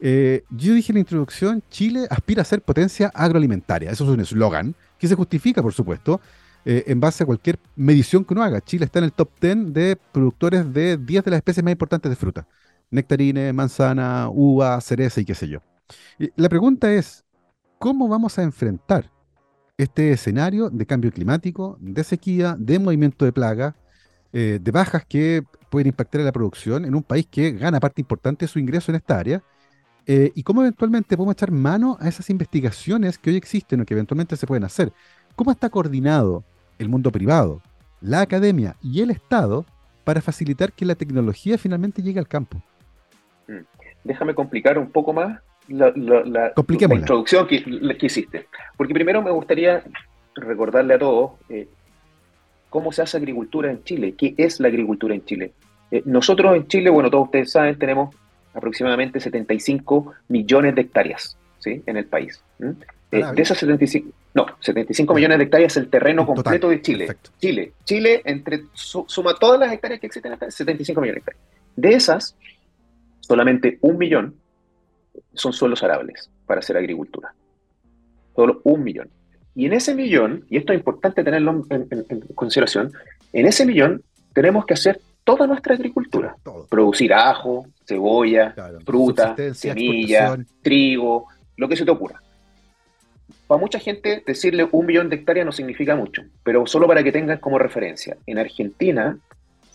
Eh, 0.00 0.44
yo 0.50 0.74
dije 0.74 0.92
en 0.92 0.94
la 0.94 1.00
introducción, 1.00 1.62
Chile 1.70 2.06
aspira 2.10 2.42
a 2.42 2.44
ser 2.44 2.62
potencia 2.62 3.10
agroalimentaria. 3.14 3.90
Eso 3.90 4.04
es 4.04 4.10
un 4.10 4.20
eslogan 4.20 4.74
que 4.98 5.08
se 5.08 5.14
justifica, 5.14 5.62
por 5.62 5.72
supuesto, 5.72 6.20
eh, 6.64 6.84
en 6.86 7.00
base 7.00 7.22
a 7.22 7.26
cualquier 7.26 7.58
medición 7.76 8.24
que 8.24 8.34
uno 8.34 8.42
haga. 8.42 8.60
Chile 8.60 8.86
está 8.86 8.98
en 8.98 9.06
el 9.06 9.12
top 9.12 9.30
10 9.40 9.72
de 9.72 9.96
productores 10.12 10.72
de 10.72 10.96
10 10.96 11.24
de 11.24 11.30
las 11.30 11.38
especies 11.38 11.62
más 11.62 11.72
importantes 11.72 12.10
de 12.10 12.16
fruta. 12.16 12.46
Nectarines, 12.90 13.52
manzana, 13.54 14.28
uva, 14.30 14.80
cereza 14.80 15.20
y 15.20 15.24
qué 15.24 15.34
sé 15.34 15.48
yo. 15.48 15.60
la 16.36 16.48
pregunta 16.48 16.92
es, 16.92 17.24
¿cómo 17.78 18.08
vamos 18.08 18.38
a 18.38 18.42
enfrentar 18.42 19.10
este 19.76 20.12
escenario 20.12 20.70
de 20.70 20.86
cambio 20.86 21.10
climático, 21.10 21.76
de 21.80 22.04
sequía, 22.04 22.56
de 22.58 22.78
movimiento 22.78 23.24
de 23.24 23.32
plaga, 23.32 23.76
de 24.34 24.70
bajas 24.72 25.04
que 25.04 25.42
pueden 25.70 25.86
impactar 25.88 26.20
en 26.20 26.26
la 26.26 26.32
producción 26.32 26.84
en 26.84 26.94
un 26.94 27.02
país 27.02 27.26
que 27.30 27.52
gana 27.52 27.80
parte 27.80 28.00
importante 28.00 28.44
de 28.44 28.48
su 28.48 28.58
ingreso 28.58 28.90
en 28.90 28.96
esta 28.96 29.18
área? 29.18 29.42
Eh, 30.06 30.32
¿Y 30.34 30.42
cómo 30.42 30.60
eventualmente 30.60 31.16
podemos 31.16 31.34
echar 31.34 31.50
mano 31.50 31.96
a 32.00 32.08
esas 32.08 32.28
investigaciones 32.28 33.16
que 33.16 33.30
hoy 33.30 33.36
existen 33.36 33.80
o 33.80 33.84
que 33.84 33.94
eventualmente 33.94 34.36
se 34.36 34.46
pueden 34.46 34.64
hacer? 34.64 34.92
¿Cómo 35.34 35.50
está 35.50 35.70
coordinado 35.70 36.44
el 36.78 36.88
mundo 36.88 37.10
privado, 37.10 37.62
la 38.00 38.20
academia 38.20 38.76
y 38.82 39.00
el 39.00 39.10
Estado 39.10 39.64
para 40.04 40.20
facilitar 40.20 40.72
que 40.72 40.84
la 40.84 40.94
tecnología 40.94 41.56
finalmente 41.56 42.02
llegue 42.02 42.18
al 42.18 42.28
campo? 42.28 42.62
Mm. 43.48 43.64
Déjame 44.04 44.34
complicar 44.34 44.78
un 44.78 44.90
poco 44.90 45.14
más 45.14 45.40
la, 45.68 45.92
introducción 45.96 47.46
que, 47.46 47.64
que, 47.98 48.06
hiciste. 48.06 48.46
Porque 48.76 48.92
primero 48.92 49.22
me 49.22 49.30
gustaría 49.30 49.82
recordarle 50.34 50.94
a 50.94 50.98
todos 50.98 51.32
eh, 51.48 51.68
cómo 52.74 52.90
se 52.90 53.02
hace 53.02 53.18
agricultura 53.18 53.70
en 53.70 53.84
Chile, 53.84 54.16
qué 54.18 54.34
es 54.36 54.58
la 54.58 54.66
agricultura 54.66 55.14
en 55.14 55.24
Chile. 55.24 55.52
Eh, 55.92 56.02
nosotros 56.06 56.56
en 56.56 56.66
Chile, 56.66 56.90
bueno, 56.90 57.08
todos 57.08 57.26
ustedes 57.26 57.52
saben, 57.52 57.78
tenemos 57.78 58.12
aproximadamente 58.52 59.20
75 59.20 60.12
millones 60.26 60.74
de 60.74 60.80
hectáreas 60.80 61.38
¿sí? 61.60 61.84
en 61.86 61.96
el 61.96 62.06
país. 62.06 62.42
Eh, 63.12 63.22
de 63.32 63.40
esas 63.40 63.58
75, 63.58 64.08
no, 64.34 64.46
75 64.58 65.14
millones 65.14 65.38
de 65.38 65.44
hectáreas 65.44 65.72
es 65.74 65.84
el 65.84 65.88
terreno 65.88 66.26
completo 66.26 66.68
de 66.68 66.82
Chile. 66.82 67.16
Chile, 67.38 67.74
Chile, 67.84 68.22
entre 68.24 68.64
suma 68.72 69.36
todas 69.36 69.60
las 69.60 69.72
hectáreas 69.72 70.00
que 70.00 70.08
existen 70.08 70.32
acá, 70.32 70.50
75 70.50 71.00
millones 71.00 71.24
de 71.24 71.30
hectáreas. 71.30 71.44
De 71.76 71.94
esas, 71.94 72.36
solamente 73.20 73.78
un 73.82 73.98
millón 73.98 74.34
son 75.32 75.52
suelos 75.52 75.80
arables 75.84 76.28
para 76.44 76.58
hacer 76.58 76.76
agricultura. 76.76 77.32
Solo 78.34 78.62
un 78.64 78.82
millón. 78.82 79.08
Y 79.54 79.66
en 79.66 79.72
ese 79.72 79.94
millón, 79.94 80.44
y 80.50 80.56
esto 80.56 80.72
es 80.72 80.78
importante 80.78 81.22
tenerlo 81.22 81.64
en, 81.70 82.20
consideración, 82.34 82.92
en 83.32 83.46
ese 83.46 83.64
millón 83.64 84.02
tenemos 84.32 84.66
que 84.66 84.74
hacer 84.74 85.00
toda 85.22 85.46
nuestra 85.46 85.74
agricultura. 85.74 86.36
Producir 86.68 87.14
ajo, 87.14 87.66
cebolla, 87.86 88.54
fruta, 88.84 89.36
semilla, 89.54 90.36
trigo, 90.62 91.28
lo 91.56 91.68
que 91.68 91.76
se 91.76 91.84
te 91.84 91.90
ocurra. 91.90 92.20
Para 93.46 93.60
mucha 93.60 93.78
gente 93.78 94.22
decirle 94.26 94.66
un 94.72 94.86
millón 94.86 95.08
de 95.08 95.16
hectáreas 95.16 95.46
no 95.46 95.52
significa 95.52 95.94
mucho, 95.94 96.22
pero 96.42 96.66
solo 96.66 96.88
para 96.88 97.02
que 97.02 97.12
tengan 97.12 97.38
como 97.38 97.58
referencia, 97.58 98.16
en 98.26 98.38
Argentina, 98.38 99.16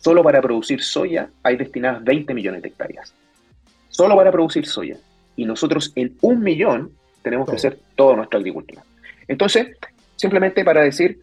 solo 0.01 0.23
para 0.23 0.41
producir 0.41 0.81
soya 0.81 1.29
hay 1.43 1.55
destinadas 1.55 2.03
20 2.03 2.33
millones 2.33 2.61
de 2.61 2.69
hectáreas. 2.69 3.13
Solo 3.89 4.15
para 4.15 4.31
producir 4.31 4.65
soya. 4.65 4.97
Y 5.35 5.45
nosotros 5.45 5.93
en 5.95 6.17
un 6.21 6.41
millón 6.41 6.91
tenemos 7.21 7.49
que 7.49 7.55
hacer 7.55 7.79
toda 7.95 8.15
nuestra 8.15 8.39
agricultura. 8.39 8.83
Entonces, 9.29 9.67
simplemente 10.17 10.65
para 10.65 10.81
decir, 10.81 11.21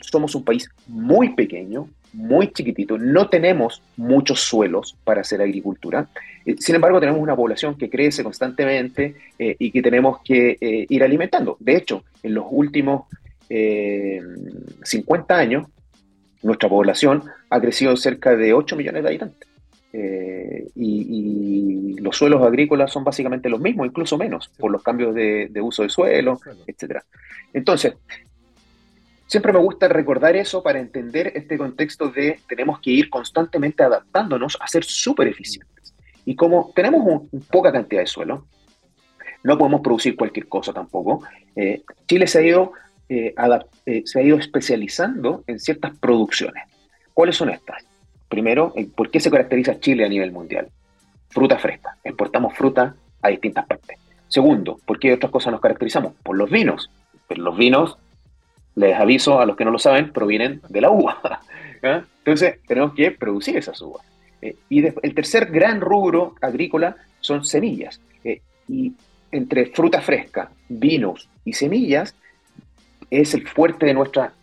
somos 0.00 0.36
un 0.36 0.44
país 0.44 0.68
muy 0.86 1.34
pequeño, 1.34 1.88
muy 2.12 2.52
chiquitito, 2.52 2.96
no 2.96 3.28
tenemos 3.28 3.82
muchos 3.96 4.40
suelos 4.40 4.94
para 5.04 5.22
hacer 5.22 5.42
agricultura. 5.42 6.08
Eh, 6.44 6.54
sin 6.58 6.76
embargo, 6.76 7.00
tenemos 7.00 7.20
una 7.20 7.34
población 7.34 7.76
que 7.76 7.90
crece 7.90 8.22
constantemente 8.22 9.16
eh, 9.38 9.56
y 9.58 9.70
que 9.72 9.82
tenemos 9.82 10.20
que 10.22 10.56
eh, 10.60 10.86
ir 10.88 11.02
alimentando. 11.02 11.56
De 11.58 11.76
hecho, 11.76 12.04
en 12.22 12.34
los 12.34 12.46
últimos 12.48 13.06
50 13.48 15.36
años, 15.36 15.68
nuestra 16.42 16.68
población 16.68 17.22
ha 17.48 17.60
crecido 17.60 17.96
cerca 17.96 18.36
de 18.36 18.52
8 18.52 18.74
millones 18.74 19.04
de 19.04 19.08
habitantes. 19.08 19.48
Y, 20.74 21.96
los 22.00 22.16
suelos 22.16 22.42
agrícolas 22.42 22.92
son 22.92 23.02
básicamente 23.02 23.48
los 23.48 23.60
mismos, 23.60 23.86
incluso 23.86 24.16
menos, 24.16 24.48
por 24.58 24.70
los 24.70 24.82
cambios 24.82 25.12
de, 25.12 25.48
de 25.50 25.60
uso 25.60 25.82
de 25.82 25.88
suelo, 25.88 26.38
etc. 26.66 27.00
Entonces, 27.52 27.94
Siempre 29.26 29.52
me 29.52 29.58
gusta 29.58 29.88
recordar 29.88 30.36
eso 30.36 30.62
para 30.62 30.78
entender 30.78 31.32
este 31.34 31.58
contexto 31.58 32.10
de 32.10 32.38
tenemos 32.48 32.78
que 32.78 32.92
ir 32.92 33.10
constantemente 33.10 33.82
adaptándonos 33.82 34.56
a 34.60 34.68
ser 34.68 34.84
súper 34.84 35.26
eficientes. 35.26 35.94
Y 36.24 36.36
como 36.36 36.72
tenemos 36.76 37.22
poca 37.50 37.72
cantidad 37.72 38.02
de 38.02 38.06
suelo, 38.06 38.46
no 39.42 39.58
podemos 39.58 39.80
producir 39.80 40.16
cualquier 40.16 40.48
cosa 40.48 40.72
tampoco, 40.72 41.24
eh, 41.56 41.82
Chile 42.06 42.28
se 42.28 42.38
ha, 42.38 42.42
ido, 42.42 42.72
eh, 43.08 43.34
eh, 43.86 44.02
se 44.04 44.20
ha 44.20 44.22
ido 44.22 44.36
especializando 44.38 45.42
en 45.46 45.58
ciertas 45.58 45.96
producciones. 45.98 46.64
¿Cuáles 47.12 47.36
son 47.36 47.50
estas? 47.50 47.84
Primero, 48.28 48.74
¿por 48.94 49.10
qué 49.10 49.20
se 49.20 49.30
caracteriza 49.30 49.78
Chile 49.78 50.04
a 50.04 50.08
nivel 50.08 50.32
mundial? 50.32 50.68
Fruta 51.28 51.58
fresca. 51.58 51.96
Exportamos 52.02 52.54
fruta 52.54 52.94
a 53.22 53.28
distintas 53.28 53.66
partes. 53.66 53.98
Segundo, 54.28 54.80
¿por 54.84 54.98
qué 54.98 55.12
otras 55.12 55.30
cosas 55.30 55.52
nos 55.52 55.60
caracterizamos? 55.60 56.14
Por 56.22 56.36
los 56.36 56.50
vinos. 56.50 56.90
Pero 57.28 57.42
los 57.42 57.56
vinos 57.56 57.98
les 58.74 58.94
aviso 58.98 59.40
a 59.40 59.46
los 59.46 59.56
que 59.56 59.64
no 59.64 59.70
lo 59.70 59.78
saben, 59.78 60.12
provienen 60.12 60.60
de 60.68 60.80
la 60.80 60.90
uva. 60.90 61.40
Entonces, 61.82 62.60
tenemos 62.66 62.94
que 62.94 63.10
producir 63.12 63.56
esas 63.56 63.80
uvas. 63.80 64.04
Eh, 64.42 64.56
y 64.68 64.84
el 64.84 65.14
tercer 65.14 65.46
gran 65.46 65.80
rubro 65.80 66.34
agrícola 66.40 66.96
son 67.20 67.44
semillas. 67.44 68.00
Eh, 68.24 68.42
y 68.68 68.92
entre 69.32 69.66
fruta 69.66 70.00
fresca, 70.00 70.50
vinos 70.68 71.28
y 71.44 71.52
semillas 71.52 72.14
es 73.10 73.34
el 73.34 73.46
fuerte 73.46 73.86
de, 73.86 73.94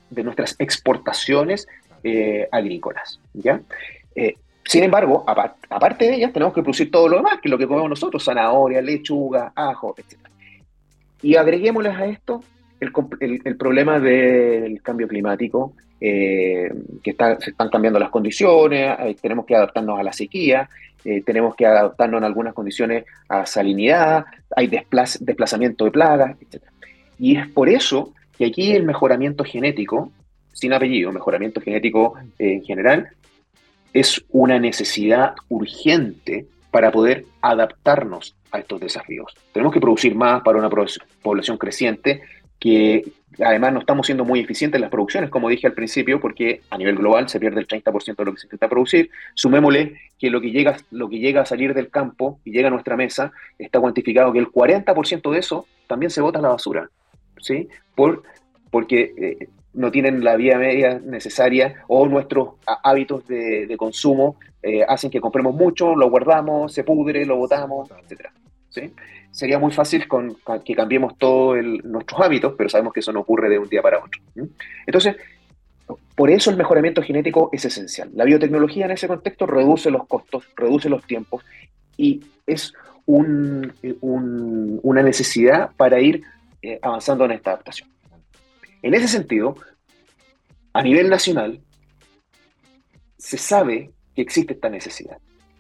de 0.10 0.24
nuestras 0.24 0.56
exportaciones 0.60 1.68
eh, 2.04 2.48
agrícolas. 2.52 3.20
¿ya? 3.34 3.62
sin 4.66 4.84
embargo, 4.84 5.26
aparte 5.28 6.06
de 6.06 6.16
ellas, 6.16 6.34
tenemos 6.34 6.54
que 6.54 6.62
producir 6.62 6.90
todo 6.90 7.10
lo 7.10 7.18
demás, 7.18 7.40
que 7.42 7.50
es 7.50 7.52
lo 7.52 7.58
que 7.58 7.68
comemos 7.68 7.90
nosotros, 7.90 8.24
zanahoria, 8.24 8.82
lechuga, 8.82 9.52
ajo, 9.56 9.94
etc. 9.98 10.18
Y 11.22 11.36
agreguémosles 11.36 11.96
a 11.96 12.06
esto 12.06 12.44
el, 12.80 13.58
problema 13.58 14.00
del 14.00 14.82
cambio 14.82 15.08
climático, 15.08 15.74
eh, 16.00 16.72
que 17.04 17.16
se 17.40 17.52
están 17.52 17.70
cambiando 17.70 18.00
las 18.00 18.10
condiciones, 18.10 18.98
eh, 19.00 19.16
tenemos 19.22 19.46
que 19.46 19.56
adaptarnos 19.56 20.00
a 20.00 20.04
la 20.04 20.14
sequía, 20.14 20.70
eh, 21.06 21.22
tenemos 21.22 21.56
que 21.56 21.66
adaptarnos 21.66 22.20
en 22.20 22.26
algunas 22.26 22.54
condiciones 22.54 23.06
a 23.30 23.46
salinidad, 23.46 24.26
hay 24.56 24.68
desplazamiento 24.68 25.86
de 25.86 25.92
plagas, 25.92 26.36
etc. 26.42 26.64
Y 27.20 27.38
es 27.38 27.48
por 27.48 27.70
eso 27.70 28.14
que 28.38 28.46
aquí 28.46 28.74
el 28.74 28.84
mejoramiento 28.84 29.44
genético, 29.44 30.12
sin 30.54 30.72
apellido, 30.74 31.12
mejoramiento 31.12 31.60
genético 31.60 32.14
en 32.40 32.64
general, 32.64 33.10
es 33.92 34.24
una 34.30 34.60
necesidad 34.60 35.36
urgente 35.50 36.46
para 36.72 36.92
poder 36.92 37.26
adaptarnos 37.42 38.36
a 38.52 38.60
estos 38.60 38.80
desafíos. 38.80 39.36
Tenemos 39.52 39.74
que 39.74 39.80
producir 39.80 40.16
más 40.16 40.42
para 40.42 40.58
una 40.58 40.70
población 41.22 41.58
creciente, 41.58 42.22
que 42.60 43.04
además 43.40 43.74
no 43.74 43.80
estamos 43.80 44.06
siendo 44.06 44.26
muy 44.26 44.40
eficientes 44.40 44.78
en 44.78 44.82
las 44.82 44.90
producciones, 44.90 45.30
como 45.30 45.50
dije 45.50 45.68
al 45.68 45.74
principio, 45.74 46.20
porque 46.20 46.62
a 46.70 46.78
nivel 46.78 46.96
global 46.96 47.30
se 47.30 47.40
pierde 47.40 47.60
el 47.60 47.68
30% 47.68 48.16
de 48.16 48.26
lo 48.26 48.34
que 48.34 48.40
se 48.40 48.48
intenta 48.48 48.70
producir. 48.70 49.10
Sumémosle 49.36 49.98
que 50.18 50.30
lo 50.30 50.42
que, 50.42 50.52
llega, 50.52 50.78
lo 50.92 51.10
que 51.10 51.20
llega 51.20 51.42
a 51.42 51.46
salir 51.46 51.74
del 51.74 51.90
campo 51.90 52.40
y 52.44 52.52
llega 52.52 52.70
a 52.70 52.72
nuestra 52.72 52.96
mesa, 52.96 53.32
está 53.60 53.80
cuantificado 53.80 54.34
que 54.34 54.40
el 54.40 54.48
40% 54.48 55.32
de 55.32 55.40
eso 55.40 55.68
también 55.88 56.10
se 56.10 56.22
bota 56.22 56.40
a 56.40 56.42
la 56.42 56.50
basura, 56.50 56.90
¿sí? 57.40 57.68
Por, 57.96 58.24
porque 58.72 59.14
eh, 59.18 59.50
no 59.74 59.92
tienen 59.92 60.24
la 60.24 60.36
vía 60.36 60.58
media 60.58 61.00
necesaria 61.04 61.84
o 61.88 62.08
nuestros 62.08 62.56
hábitos 62.84 63.28
de, 63.28 63.74
consumo 63.78 64.38
eh, 64.62 64.84
hacen 64.88 65.10
que 65.10 65.20
compremos 65.20 65.56
mucho, 65.56 65.96
lo 65.96 66.10
guardamos, 66.10 66.74
se 66.74 66.84
pudre, 66.84 67.26
lo 67.26 67.38
botamos, 67.38 67.90
etc. 67.92 68.30
¿sí? 68.70 68.94
sería 69.34 69.58
muy 69.58 69.72
fácil 69.72 70.08
con, 70.08 70.38
que 70.64 70.76
cambiemos 70.76 71.18
todos 71.18 71.58
nuestros 71.84 72.22
hábitos, 72.22 72.54
pero 72.56 72.70
sabemos 72.70 72.94
que 72.94 73.00
eso 73.00 73.12
no 73.12 73.22
ocurre 73.22 73.50
de 73.50 73.58
un 73.58 73.68
día 73.68 73.82
para 73.82 73.98
otro. 73.98 74.22
Entonces, 74.86 75.16
por 76.16 76.30
eso 76.30 76.52
el 76.52 76.56
mejoramiento 76.56 77.02
genético 77.02 77.50
es 77.52 77.66
esencial. 77.66 78.12
La 78.14 78.26
biotecnología 78.26 78.86
en 78.86 78.92
ese 78.92 79.08
contexto 79.08 79.48
reduce 79.48 79.90
los 79.90 80.08
costos, 80.08 80.48
reduce 80.56 80.88
los 80.88 81.04
tiempos 81.06 81.44
y 81.98 82.24
es 82.46 82.74
una 83.08 85.02
necesidad 85.02 85.72
para 85.76 86.00
ir 86.00 86.24
eh, 86.62 86.80
avanzando 86.82 87.26
en 87.26 87.32
esta 87.32 87.52
adaptación. 87.52 87.90
En 88.84 88.94
ese 88.94 89.08
sentido, 89.08 89.56
a 90.74 90.84
nivel 90.84 91.10
nacional, 91.10 91.60
se 93.18 93.38
sabe 93.38 93.92
que 94.16 94.22
existe 94.22 94.54
esta 94.54 94.70
necesidad 94.70 95.18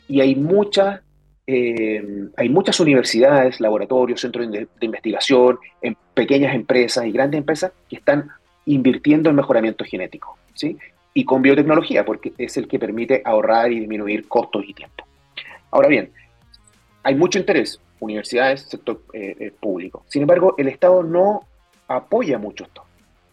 y 0.07 0.21
hay 0.21 0.35
muchas 0.35 1.01
eh, 1.45 2.01
hay 2.37 2.49
muchas 2.49 2.79
universidades, 2.79 3.59
laboratorios, 3.59 4.21
centros 4.21 4.49
de, 4.49 4.67
investigación, 4.79 5.59
en 5.81 5.97
pequeñas 6.13 6.55
empresas 6.55 7.05
y 7.05 7.11
grandes 7.11 7.39
empresas 7.39 7.73
que 7.89 7.97
están 7.97 8.29
invirtiendo 8.65 9.29
en 9.29 9.35
mejoramiento 9.35 9.83
genético, 9.83 10.37
¿sí? 10.53 10.77
Y 11.13 11.25
con 11.25 11.41
biotecnología, 11.41 12.05
porque 12.05 12.31
es 12.37 12.55
el 12.55 12.67
que 12.67 12.79
permite 12.79 13.21
ahorrar 13.25 13.73
y 13.73 13.81
disminuir 13.81 14.25
costos 14.29 14.63
y 14.65 14.73
tiempo. 14.73 15.05
Ahora 15.69 15.89
bien, 15.89 16.11
hay 17.03 17.15
mucho 17.15 17.39
interés, 17.39 17.81
universidades, 17.99 18.61
sector 18.61 19.01
eh, 19.11 19.35
eh, 19.37 19.51
público. 19.59 20.05
Sin 20.07 20.21
embargo, 20.21 20.55
el 20.57 20.69
Estado 20.69 21.03
no 21.03 21.41
apoya 21.89 22.37
mucho 22.37 22.63
esto. 22.63 22.85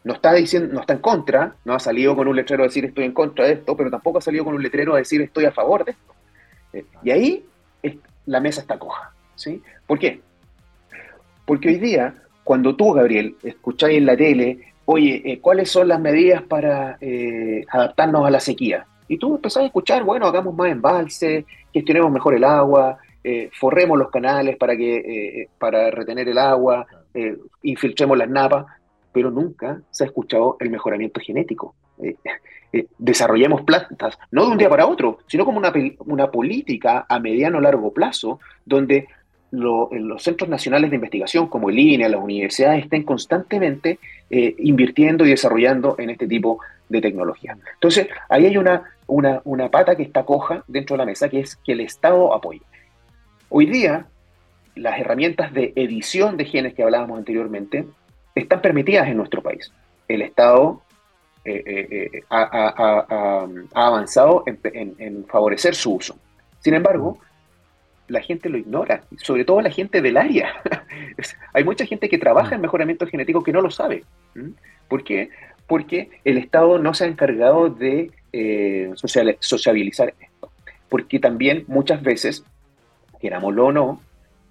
No 0.02 0.14
está, 0.14 0.32
diciendo, 0.32 0.72
no 0.72 0.80
está 0.80 0.94
en 0.94 1.00
contra, 1.00 1.54
no 1.64 1.74
ha 1.74 1.78
salido 1.78 2.16
con 2.16 2.26
un 2.26 2.36
letrero 2.36 2.62
a 2.62 2.66
decir 2.66 2.84
estoy 2.86 3.04
en 3.04 3.12
contra 3.12 3.46
de 3.46 3.52
esto, 3.52 3.76
pero 3.76 3.90
tampoco 3.90 4.18
ha 4.18 4.22
salido 4.22 4.44
con 4.44 4.54
un 4.54 4.62
letrero 4.62 4.94
a 4.94 4.98
decir 4.98 5.20
estoy 5.20 5.44
a 5.44 5.52
favor 5.52 5.84
de 5.84 5.92
esto. 5.92 6.14
y 7.02 7.10
ahí 7.10 7.44
la 8.26 8.40
mesa 8.40 8.60
está 8.60 8.78
coja. 8.78 9.12
¿sí? 9.34 9.62
¿Por 9.86 9.98
qué? 9.98 10.20
Porque 11.44 11.68
hoy 11.68 11.78
día, 11.78 12.14
cuando 12.44 12.76
tú, 12.76 12.92
Gabriel, 12.92 13.36
escucháis 13.42 13.98
en 13.98 14.06
la 14.06 14.16
tele, 14.16 14.72
oye, 14.84 15.22
eh, 15.24 15.40
¿cuáles 15.40 15.70
son 15.70 15.88
las 15.88 16.00
medidas 16.00 16.42
para 16.42 16.96
eh, 17.00 17.64
adaptarnos 17.68 18.26
a 18.26 18.30
la 18.30 18.40
sequía? 18.40 18.86
Y 19.08 19.18
tú 19.18 19.34
empezás 19.36 19.64
a 19.64 19.66
escuchar, 19.66 20.04
bueno, 20.04 20.26
hagamos 20.26 20.54
más 20.54 20.70
embalse, 20.70 21.44
gestionemos 21.72 22.12
mejor 22.12 22.34
el 22.34 22.44
agua, 22.44 22.98
eh, 23.24 23.50
forremos 23.52 23.98
los 23.98 24.10
canales 24.10 24.56
para, 24.56 24.76
que, 24.76 25.48
para 25.58 25.90
retener 25.90 26.28
el 26.28 26.38
agua, 26.38 26.86
infiltremos 27.62 28.16
las 28.16 28.28
napas, 28.28 28.66
pero 29.12 29.30
nunca 29.30 29.80
se 29.90 30.04
ha 30.04 30.06
escuchado 30.06 30.56
el 30.60 30.70
mejoramiento 30.70 31.20
genético. 31.20 31.74
Eh, 32.02 32.86
desarrollemos 32.98 33.62
plantas, 33.62 34.16
no 34.30 34.46
de 34.46 34.52
un 34.52 34.58
día 34.58 34.68
para 34.68 34.86
otro, 34.86 35.18
sino 35.26 35.44
como 35.44 35.58
una, 35.58 35.72
una 36.06 36.30
política 36.30 37.04
a 37.08 37.18
mediano 37.18 37.58
o 37.58 37.60
largo 37.60 37.92
plazo, 37.92 38.38
donde 38.64 39.08
los 39.50 40.22
centros 40.22 40.48
nacionales 40.48 40.90
de 40.90 40.96
investigación, 40.96 41.48
como 41.48 41.70
el 41.70 41.78
INE, 41.78 42.08
las 42.08 42.22
universidades, 42.22 42.84
estén 42.84 43.02
constantemente 43.02 43.98
eh, 44.30 44.54
invirtiendo 44.58 45.26
y 45.26 45.30
desarrollando 45.30 45.96
en 45.98 46.10
este 46.10 46.28
tipo 46.28 46.60
de 46.88 47.00
tecnología. 47.00 47.56
Entonces, 47.74 48.06
ahí 48.28 48.46
hay 48.46 48.56
una, 48.56 48.84
una, 49.08 49.40
una 49.44 49.68
pata 49.68 49.96
que 49.96 50.04
está 50.04 50.24
coja 50.24 50.62
dentro 50.68 50.94
de 50.94 50.98
la 50.98 51.06
mesa, 51.06 51.28
que 51.28 51.40
es 51.40 51.56
que 51.56 51.72
el 51.72 51.80
Estado 51.80 52.32
apoye. 52.32 52.62
Hoy 53.48 53.66
día, 53.66 54.06
las 54.76 55.00
herramientas 55.00 55.52
de 55.52 55.72
edición 55.74 56.36
de 56.36 56.44
genes 56.44 56.74
que 56.74 56.84
hablábamos 56.84 57.18
anteriormente 57.18 57.86
están 58.42 58.60
permitidas 58.60 59.08
en 59.08 59.16
nuestro 59.16 59.42
país. 59.42 59.72
El 60.08 60.22
Estado 60.22 60.82
eh, 61.44 61.62
eh, 61.64 62.10
eh, 62.12 62.22
ha, 62.30 63.46
avanzado 63.74 64.44
en, 64.46 65.24
favorecer 65.26 65.74
su 65.74 65.94
uso. 65.94 66.16
Sin 66.60 66.74
embargo, 66.74 67.18
la 68.08 68.20
gente 68.20 68.48
lo 68.48 68.58
ignora, 68.58 69.02
sobre 69.18 69.44
todo 69.44 69.60
la 69.60 69.70
gente 69.70 70.02
del 70.02 70.16
área. 70.16 70.52
Hay 71.52 71.64
mucha 71.64 71.86
gente 71.86 72.08
que 72.08 72.18
trabaja 72.18 72.54
en 72.54 72.60
mejoramiento 72.60 73.06
genético 73.06 73.42
que 73.42 73.52
no 73.52 73.60
lo 73.60 73.70
sabe. 73.70 74.04
¿Por 74.88 75.04
qué? 75.04 75.30
Porque 75.66 76.10
el 76.24 76.38
Estado 76.38 76.78
no 76.78 76.92
se 76.94 77.04
ha 77.04 77.06
encargado 77.06 77.70
de 77.70 78.10
sociabilizar 79.40 80.14
porque 80.90 81.20
también 81.20 81.64
muchas 81.68 82.02
veces, 82.02 82.44
querámoslo 83.20 83.66
o 83.66 83.72
no, 83.72 84.00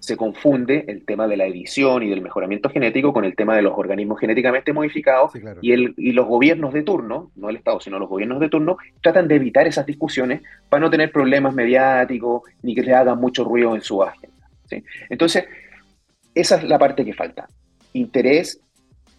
se 0.00 0.16
confunde 0.16 0.86
el 0.88 1.04
tema 1.04 1.28
de 1.28 1.36
la 1.36 1.46
edición 1.46 2.02
y 2.02 2.08
del 2.08 2.22
mejoramiento 2.22 2.70
genético 2.70 3.12
con 3.12 3.24
el 3.24 3.36
tema 3.36 3.54
de 3.54 3.62
los 3.62 3.74
organismos 3.76 4.18
genéticamente 4.18 4.72
modificados 4.72 5.32
y, 5.60 5.72
el, 5.72 5.94
y 5.96 6.12
los 6.12 6.26
gobiernos 6.26 6.72
de 6.72 6.82
turno, 6.82 7.30
no 7.36 7.50
el 7.50 7.56
Estado, 7.56 7.80
sino 7.80 7.98
los 7.98 8.08
gobiernos 8.08 8.40
de 8.40 8.48
turno, 8.48 8.78
tratan 9.02 9.28
de 9.28 9.36
evitar 9.36 9.66
esas 9.66 9.84
discusiones 9.84 10.40
para 10.70 10.80
no 10.80 10.90
tener 10.90 11.12
problemas 11.12 11.54
mediáticos 11.54 12.42
ni 12.62 12.74
que 12.74 12.82
le 12.82 12.94
hagan 12.94 13.20
mucho 13.20 13.44
ruido 13.44 13.74
en 13.74 13.82
su 13.82 14.02
agenda. 14.02 14.48
Entonces, 15.10 15.44
esa 16.34 16.56
es 16.56 16.64
la 16.64 16.78
parte 16.78 17.04
que 17.04 17.12
falta. 17.12 17.46
Interés, 17.92 18.60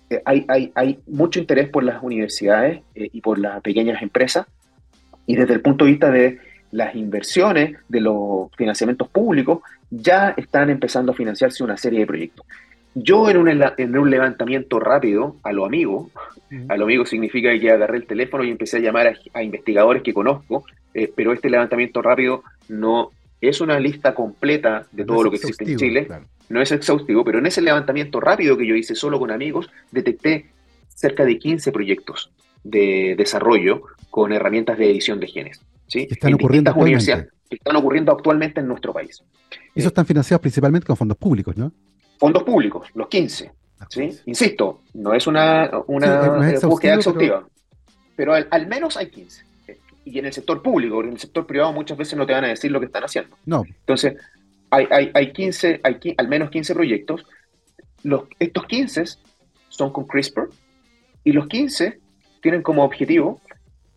eh, 0.09 0.21
hay, 0.25 0.45
hay, 0.47 0.71
hay, 0.73 0.99
mucho 1.07 1.39
interés 1.39 1.69
por 1.69 1.83
las 1.83 2.01
universidades 2.01 2.81
eh, 2.95 3.09
y 3.11 3.21
por 3.21 3.37
las 3.37 3.61
pequeñas 3.61 4.01
empresas 4.01 4.47
y 5.27 5.35
desde 5.35 5.53
el 5.53 5.61
punto 5.61 5.85
de 5.85 5.91
vista 5.91 6.09
de 6.09 6.39
las 6.71 6.95
inversiones, 6.95 7.77
de 7.87 8.01
los 8.01 8.49
financiamientos 8.55 9.09
públicos, 9.09 9.59
ya 9.89 10.33
están 10.37 10.69
empezando 10.69 11.11
a 11.11 11.15
financiarse 11.15 11.63
una 11.63 11.77
serie 11.77 11.99
de 11.99 12.07
proyectos. 12.07 12.45
Yo 12.93 13.29
en 13.29 13.37
un, 13.37 13.63
en 13.77 13.97
un 13.97 14.09
levantamiento 14.09 14.79
rápido 14.79 15.37
a 15.43 15.53
lo 15.53 15.65
amigo, 15.65 16.09
a 16.67 16.75
lo 16.75 16.85
amigo 16.85 17.05
significa 17.05 17.57
que 17.57 17.71
agarré 17.71 17.97
el 17.97 18.05
teléfono 18.05 18.43
y 18.43 18.51
empecé 18.51 18.77
a 18.77 18.81
llamar 18.81 19.15
a, 19.33 19.43
investigadores 19.43 20.03
que 20.03 20.13
conozco, 20.13 20.65
eh, 20.93 21.11
pero 21.15 21.31
este 21.31 21.49
levantamiento 21.49 22.01
rápido 22.01 22.43
no 22.67 23.11
es 23.39 23.61
una 23.61 23.79
lista 23.79 24.13
completa 24.13 24.87
de 24.91 25.05
todo 25.05 25.23
lo 25.23 25.31
que 25.31 25.37
existe 25.37 25.63
en 25.63 25.77
Chile, 25.77 26.07
no 26.49 26.61
es 26.61 26.71
exhaustivo, 26.71 27.23
pero 27.23 27.39
en 27.39 27.45
ese 27.45 27.61
levantamiento 27.61 28.19
rápido 28.19 28.57
que 28.57 28.67
yo 28.67 28.75
hice 28.75 28.93
solo 28.93 29.19
con 29.19 29.31
amigos, 29.31 29.69
detecté 29.91 30.47
cerca 30.89 31.23
de 31.23 31.39
15 31.39 31.71
proyectos 31.71 32.29
de 32.63 33.15
desarrollo 33.17 33.83
con 34.09 34.33
herramientas 34.33 34.77
de 34.77 34.91
edición 34.91 35.19
de 35.19 35.27
genes. 35.27 35.61
¿Sí? 35.91 36.07
Están 36.09 36.33
ocurriendo 36.33 36.71
actualmente. 36.71 37.29
están 37.49 37.75
ocurriendo 37.75 38.11
actualmente 38.13 38.61
en 38.61 38.67
nuestro 38.67 38.93
país. 38.93 39.21
Esos 39.75 39.87
están 39.87 40.05
financiados 40.05 40.41
principalmente 40.41 40.87
con 40.87 40.95
fondos 40.95 41.17
públicos, 41.17 41.55
¿no? 41.57 41.71
Fondos 42.17 42.43
públicos, 42.43 42.87
los 42.95 43.07
15. 43.07 43.51
¿sí? 43.89 44.09
Insisto, 44.25 44.81
no 44.93 45.13
es 45.13 45.27
una, 45.27 45.69
una 45.87 46.53
búsqueda 46.63 46.95
exhaustiva, 46.95 47.45
pero, 48.15 48.33
al, 48.33 48.67
menos 48.67 48.97
hay 48.97 49.09
15. 49.09 49.43
Y 50.05 50.19
en 50.19 50.25
el 50.25 50.33
sector 50.33 50.61
público, 50.61 50.95
porque 50.95 51.09
en 51.09 51.15
el 51.15 51.19
sector 51.19 51.45
privado 51.45 51.73
muchas 51.73 51.97
veces 51.97 52.17
no 52.17 52.25
te 52.25 52.33
van 52.33 52.45
a 52.45 52.49
decir 52.49 52.71
lo 52.71 52.79
que 52.79 52.85
están 52.85 53.03
haciendo. 53.03 53.35
No. 53.45 53.63
Entonces, 53.65 54.15
hay, 54.69 54.87
hay, 54.91 55.11
hay 55.13 55.31
15, 55.31 55.81
hay 55.83 56.15
al 56.17 56.27
menos 56.27 56.49
15 56.51 56.73
proyectos. 56.73 57.25
Los, 58.03 58.23
estos 58.39 58.65
15 58.65 59.03
son 59.69 59.91
con 59.91 60.05
CRISPR 60.05 60.49
y 61.23 61.33
los 61.33 61.47
15 61.47 61.99
tienen 62.41 62.61
como 62.61 62.83
objetivo 62.83 63.41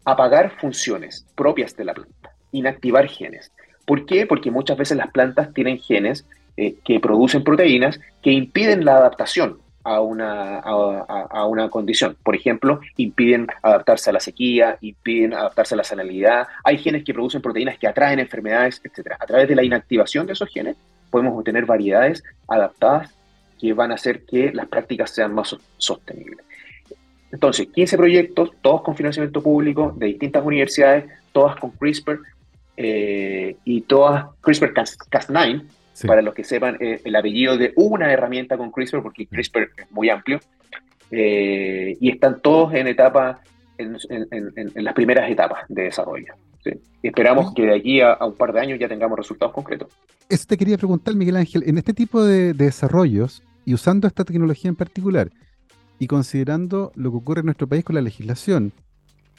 apagar 0.05 0.59
funciones 0.59 1.27
propias 1.35 1.77
de 1.77 1.85
la 1.85 1.95
planta, 1.95 2.33
inactivar 2.53 3.09
genes. 3.09 3.53
¿Por 3.87 4.07
qué? 4.07 4.27
Porque 4.27 4.51
muchas 4.51 4.77
veces 4.77 4.97
las 4.97 5.11
plantas 5.11 5.53
tienen 5.53 5.79
genes 5.79 6.27
eh, 6.57 6.77
que 6.85 7.01
producen 7.01 7.45
proteínas 7.45 8.01
que 8.23 8.31
impiden 8.31 8.85
la 8.85 8.97
adaptación 8.97 9.59
a 9.85 10.01
una, 10.01 10.61
a, 10.61 11.47
una 11.47 11.69
condición. 11.69 12.17
Por 12.23 12.35
ejemplo, 12.35 12.81
impiden 12.97 13.47
adaptarse 13.63 14.09
a 14.09 14.15
la 14.15 14.21
sequía, 14.21 14.79
impiden 14.81 15.35
adaptarse 15.35 15.75
a 15.75 15.77
la 15.77 15.85
salinidad. 15.85 16.49
Hay 16.65 16.79
genes 16.79 17.05
que 17.05 17.13
producen 17.13 17.43
proteínas 17.43 17.79
que 17.79 17.87
atraen 17.87 18.19
enfermedades, 18.19 18.81
etc. 18.83 19.13
A 19.21 19.27
través 19.27 19.47
de 19.47 19.55
la 19.55 19.63
inactivación 19.63 20.27
de 20.27 20.33
esos 20.33 20.49
genes 20.49 20.77
podemos 21.11 21.39
obtener 21.39 21.67
variedades 21.67 22.25
adaptadas 22.49 23.15
que 23.61 23.73
van 23.75 23.93
a 23.93 23.95
hacer 23.95 24.25
que 24.25 24.53
las 24.53 24.67
prácticas 24.69 25.11
sean 25.11 25.35
más 25.35 25.55
sostenibles. 25.77 26.45
Entonces, 27.35 27.67
15 27.67 27.97
proyectos, 27.97 28.53
todos 28.63 28.83
con 28.83 28.95
financiamiento 28.95 29.43
público 29.43 29.93
de 29.97 30.07
distintas 30.07 30.45
universidades, 30.45 31.07
todas 31.33 31.57
con 31.57 31.73
CRISPR 31.73 32.21
eh, 32.77 33.57
y 33.65 33.81
todas 33.81 34.27
CRISPR-Cas9, 34.41 35.65
para 36.07 36.23
los 36.23 36.33
que 36.33 36.45
sepan 36.45 36.77
eh, 36.79 37.01
el 37.05 37.17
apellido 37.17 37.59
de 37.59 37.73
una 37.75 38.13
herramienta 38.13 38.57
con 38.57 38.71
CRISPR, 38.71 39.03
porque 39.03 39.27
CRISPR 39.27 39.69
es 39.77 39.91
muy 39.91 40.11
amplio, 40.11 40.39
eh, 41.11 41.97
y 42.01 42.09
están 42.09 42.41
todos 42.41 42.73
en 42.73 42.87
etapa, 42.87 43.41
en, 43.79 43.97
las 44.77 44.95
primeras 44.95 45.29
etapas 45.29 45.65
de 45.69 45.83
desarrollo. 45.83 46.35
Esperamos 47.03 47.53
que 47.53 47.63
de 47.63 47.75
aquí 47.75 48.01
a, 48.01 48.17
un 48.25 48.37
par 48.37 48.53
de 48.53 48.61
años 48.61 48.79
ya 48.79 48.87
tengamos 48.87 49.19
resultados 49.19 49.53
concretos. 49.53 49.89
Eso 50.29 50.45
te 50.47 50.57
quería 50.57 50.79
preguntar, 50.79 51.17
Miguel 51.17 51.35
Ángel, 51.35 51.65
en 51.67 51.79
este 51.79 51.95
tipo 51.95 52.23
de 52.23 52.55
desarrollos 52.55 53.43
y 53.65 53.75
usando 53.75 54.07
esta 54.07 54.23
tecnología 54.23 54.69
en 54.69 54.77
particular, 54.77 55.33
y 55.99 56.07
considerando 56.07 56.93
lo 56.95 57.11
que 57.11 57.17
ocurre 57.17 57.41
en 57.41 57.47
nuestro 57.47 57.67
país 57.67 57.85
con 57.85 57.95
la 57.95 58.03
legislación, 58.03 58.73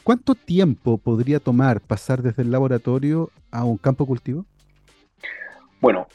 ¿cuánto 0.04 0.36
tiempo 0.36 0.98
podría 0.98 1.39
tomar 1.39 1.82
pasar 1.82 2.22
desde 2.22 2.44
el 2.44 2.52
laboratorio 2.52 3.30
a 3.52 3.63
un 3.65 3.78
campo 3.78 4.06
cultivo? 4.06 4.46
Bueno, 5.82 6.08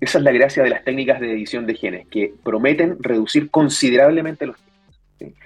esa 0.00 0.18
es 0.18 0.24
la 0.24 0.32
gracia 0.32 0.62
de 0.62 0.70
las 0.70 0.84
técnicas 0.84 1.20
de 1.20 1.32
edición 1.32 1.66
de 1.66 1.74
genes, 1.74 2.06
que 2.08 2.32
prometen 2.42 2.96
reducir 3.00 3.50
considerablemente 3.50 4.46
los 4.46 4.56
tiempos. 5.18 5.40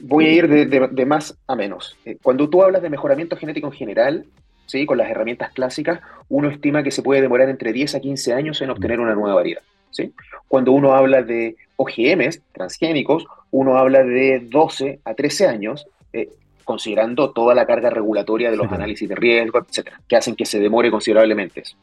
Voy 0.00 0.26
a 0.26 0.32
ir 0.32 0.48
de, 0.48 1.06
más 1.06 1.36
a 1.48 1.56
menos. 1.56 1.96
Eh, 2.04 2.16
cuando 2.22 2.48
tú 2.48 2.62
hablas 2.62 2.82
de 2.82 2.90
mejoramiento 2.90 3.36
genético 3.36 3.66
en 3.66 3.72
general, 3.72 4.26
¿sí? 4.66 4.86
con 4.86 4.98
las 4.98 5.10
herramientas 5.10 5.50
clásicas, 5.52 6.00
uno 6.28 6.48
estima 6.48 6.84
que 6.84 6.92
se 6.92 7.02
puede 7.02 7.20
demorar 7.20 7.48
entre 7.48 7.72
10 7.72 7.96
a 7.96 8.00
15 8.00 8.32
años 8.32 8.62
en 8.62 8.70
obtener 8.70 9.00
una 9.00 9.14
nueva 9.14 9.34
variedad. 9.34 9.62
¿sí? 9.90 10.12
Cuando 10.46 10.70
uno 10.70 10.94
habla 10.94 11.22
de 11.22 11.56
OGMs 11.76 12.40
transgénicos, 12.52 13.26
uno 13.50 13.76
habla 13.78 14.02
de 14.02 14.40
12 14.40 15.00
a 15.04 15.14
13 15.14 15.46
años, 15.46 15.86
eh, 16.12 16.28
considerando 16.64 17.30
toda 17.30 17.54
la 17.54 17.66
carga 17.66 17.90
regulatoria 17.90 18.50
de 18.50 18.56
los 18.56 18.70
análisis 18.70 19.08
de 19.08 19.14
riesgo, 19.14 19.58
etcétera, 19.58 20.00
que 20.06 20.16
hacen 20.16 20.36
que 20.36 20.44
se 20.44 20.58
demore 20.58 20.90
considerablemente 20.90 21.60
eso. 21.60 21.76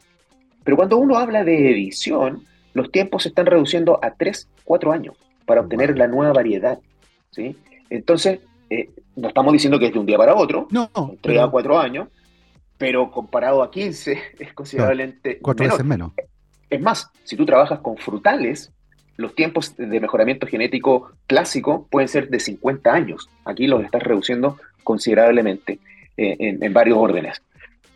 Pero 0.62 0.76
cuando 0.76 0.96
uno 0.96 1.16
habla 1.16 1.44
de 1.44 1.70
edición, 1.70 2.44
los 2.74 2.90
tiempos 2.90 3.22
se 3.22 3.30
están 3.30 3.46
reduciendo 3.46 3.98
a 4.02 4.12
3, 4.12 4.48
4 4.64 4.92
años 4.92 5.16
para 5.44 5.60
obtener 5.60 5.96
la 5.96 6.06
nueva 6.06 6.32
variedad. 6.32 6.78
¿sí? 7.30 7.56
Entonces, 7.90 8.40
eh, 8.70 8.90
no 9.16 9.28
estamos 9.28 9.52
diciendo 9.52 9.78
que 9.78 9.86
es 9.86 9.92
de 9.92 9.98
un 9.98 10.06
día 10.06 10.18
para 10.18 10.34
otro, 10.34 10.68
no, 10.70 10.90
3 11.20 11.40
a 11.40 11.48
4 11.48 11.78
años, 11.78 12.08
pero 12.78 13.10
comparado 13.10 13.62
a 13.62 13.70
15 13.70 14.18
es 14.38 14.52
considerablemente 14.52 15.38
cuatro 15.40 15.66
veces 15.66 15.84
menos. 15.84 16.12
Es 16.68 16.80
más, 16.80 17.10
si 17.24 17.36
tú 17.36 17.46
trabajas 17.46 17.78
con 17.80 17.96
frutales, 17.96 18.72
los 19.16 19.34
tiempos 19.34 19.76
de 19.76 20.00
mejoramiento 20.00 20.46
genético 20.46 21.12
clásico 21.26 21.86
pueden 21.90 22.08
ser 22.08 22.28
de 22.28 22.40
50 22.40 22.92
años. 22.92 23.28
Aquí 23.44 23.66
los 23.66 23.84
estás 23.84 24.02
reduciendo 24.02 24.58
considerablemente 24.84 25.78
eh, 26.16 26.36
en, 26.38 26.72
varios 26.72 26.98
órdenes. 26.98 27.42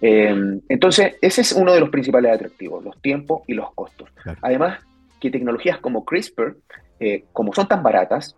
Eh, 0.00 0.34
entonces, 0.68 1.16
ese 1.20 1.40
es 1.42 1.52
uno 1.52 1.72
de 1.72 1.80
los 1.80 1.90
principales 1.90 2.32
atractivos, 2.32 2.82
los 2.84 3.00
tiempos 3.00 3.42
y 3.46 3.54
los 3.54 3.72
costos. 3.74 4.08
Además, 4.40 4.80
que 5.20 5.30
tecnologías 5.30 5.78
como 5.78 6.04
CRISPR, 6.04 6.56
eh, 6.98 7.24
como 7.32 7.52
son 7.54 7.68
tan 7.68 7.82
baratas, 7.82 8.36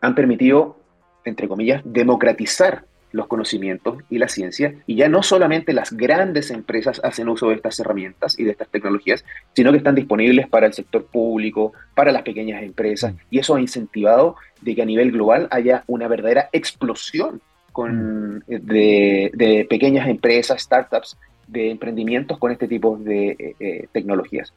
han 0.00 0.14
permitido, 0.14 0.78
entre 1.24 1.48
comillas, 1.48 1.82
democratizar 1.84 2.84
los 3.14 3.28
conocimientos 3.28 3.98
y 4.10 4.18
la 4.18 4.26
ciencia, 4.26 4.74
y 4.88 4.96
ya 4.96 5.08
no 5.08 5.22
solamente 5.22 5.72
las 5.72 5.92
grandes 5.92 6.50
empresas 6.50 7.00
hacen 7.04 7.28
uso 7.28 7.48
de 7.48 7.54
estas 7.54 7.78
herramientas 7.78 8.36
y 8.38 8.42
de 8.42 8.50
estas 8.50 8.68
tecnologías, 8.68 9.24
sino 9.54 9.70
que 9.70 9.78
están 9.78 9.94
disponibles 9.94 10.48
para 10.48 10.66
el 10.66 10.72
sector 10.72 11.06
público, 11.06 11.72
para 11.94 12.10
las 12.10 12.22
pequeñas 12.22 12.64
empresas, 12.64 13.14
mm. 13.14 13.18
y 13.30 13.38
eso 13.38 13.54
ha 13.54 13.60
incentivado 13.60 14.34
de 14.60 14.74
que 14.74 14.82
a 14.82 14.84
nivel 14.84 15.12
global 15.12 15.46
haya 15.52 15.84
una 15.86 16.08
verdadera 16.08 16.48
explosión 16.52 17.40
con, 17.70 18.38
mm. 18.38 18.42
eh, 18.48 19.30
de, 19.32 19.66
pequeñas 19.70 20.08
empresas, 20.08 20.60
startups, 20.60 21.16
de 21.46 21.70
emprendimientos 21.70 22.36
con 22.38 22.50
este 22.50 22.66
tipo 22.66 22.96
de 22.96 23.28
eh, 23.28 23.56
eh, 23.60 23.88
tecnologías. 23.92 24.52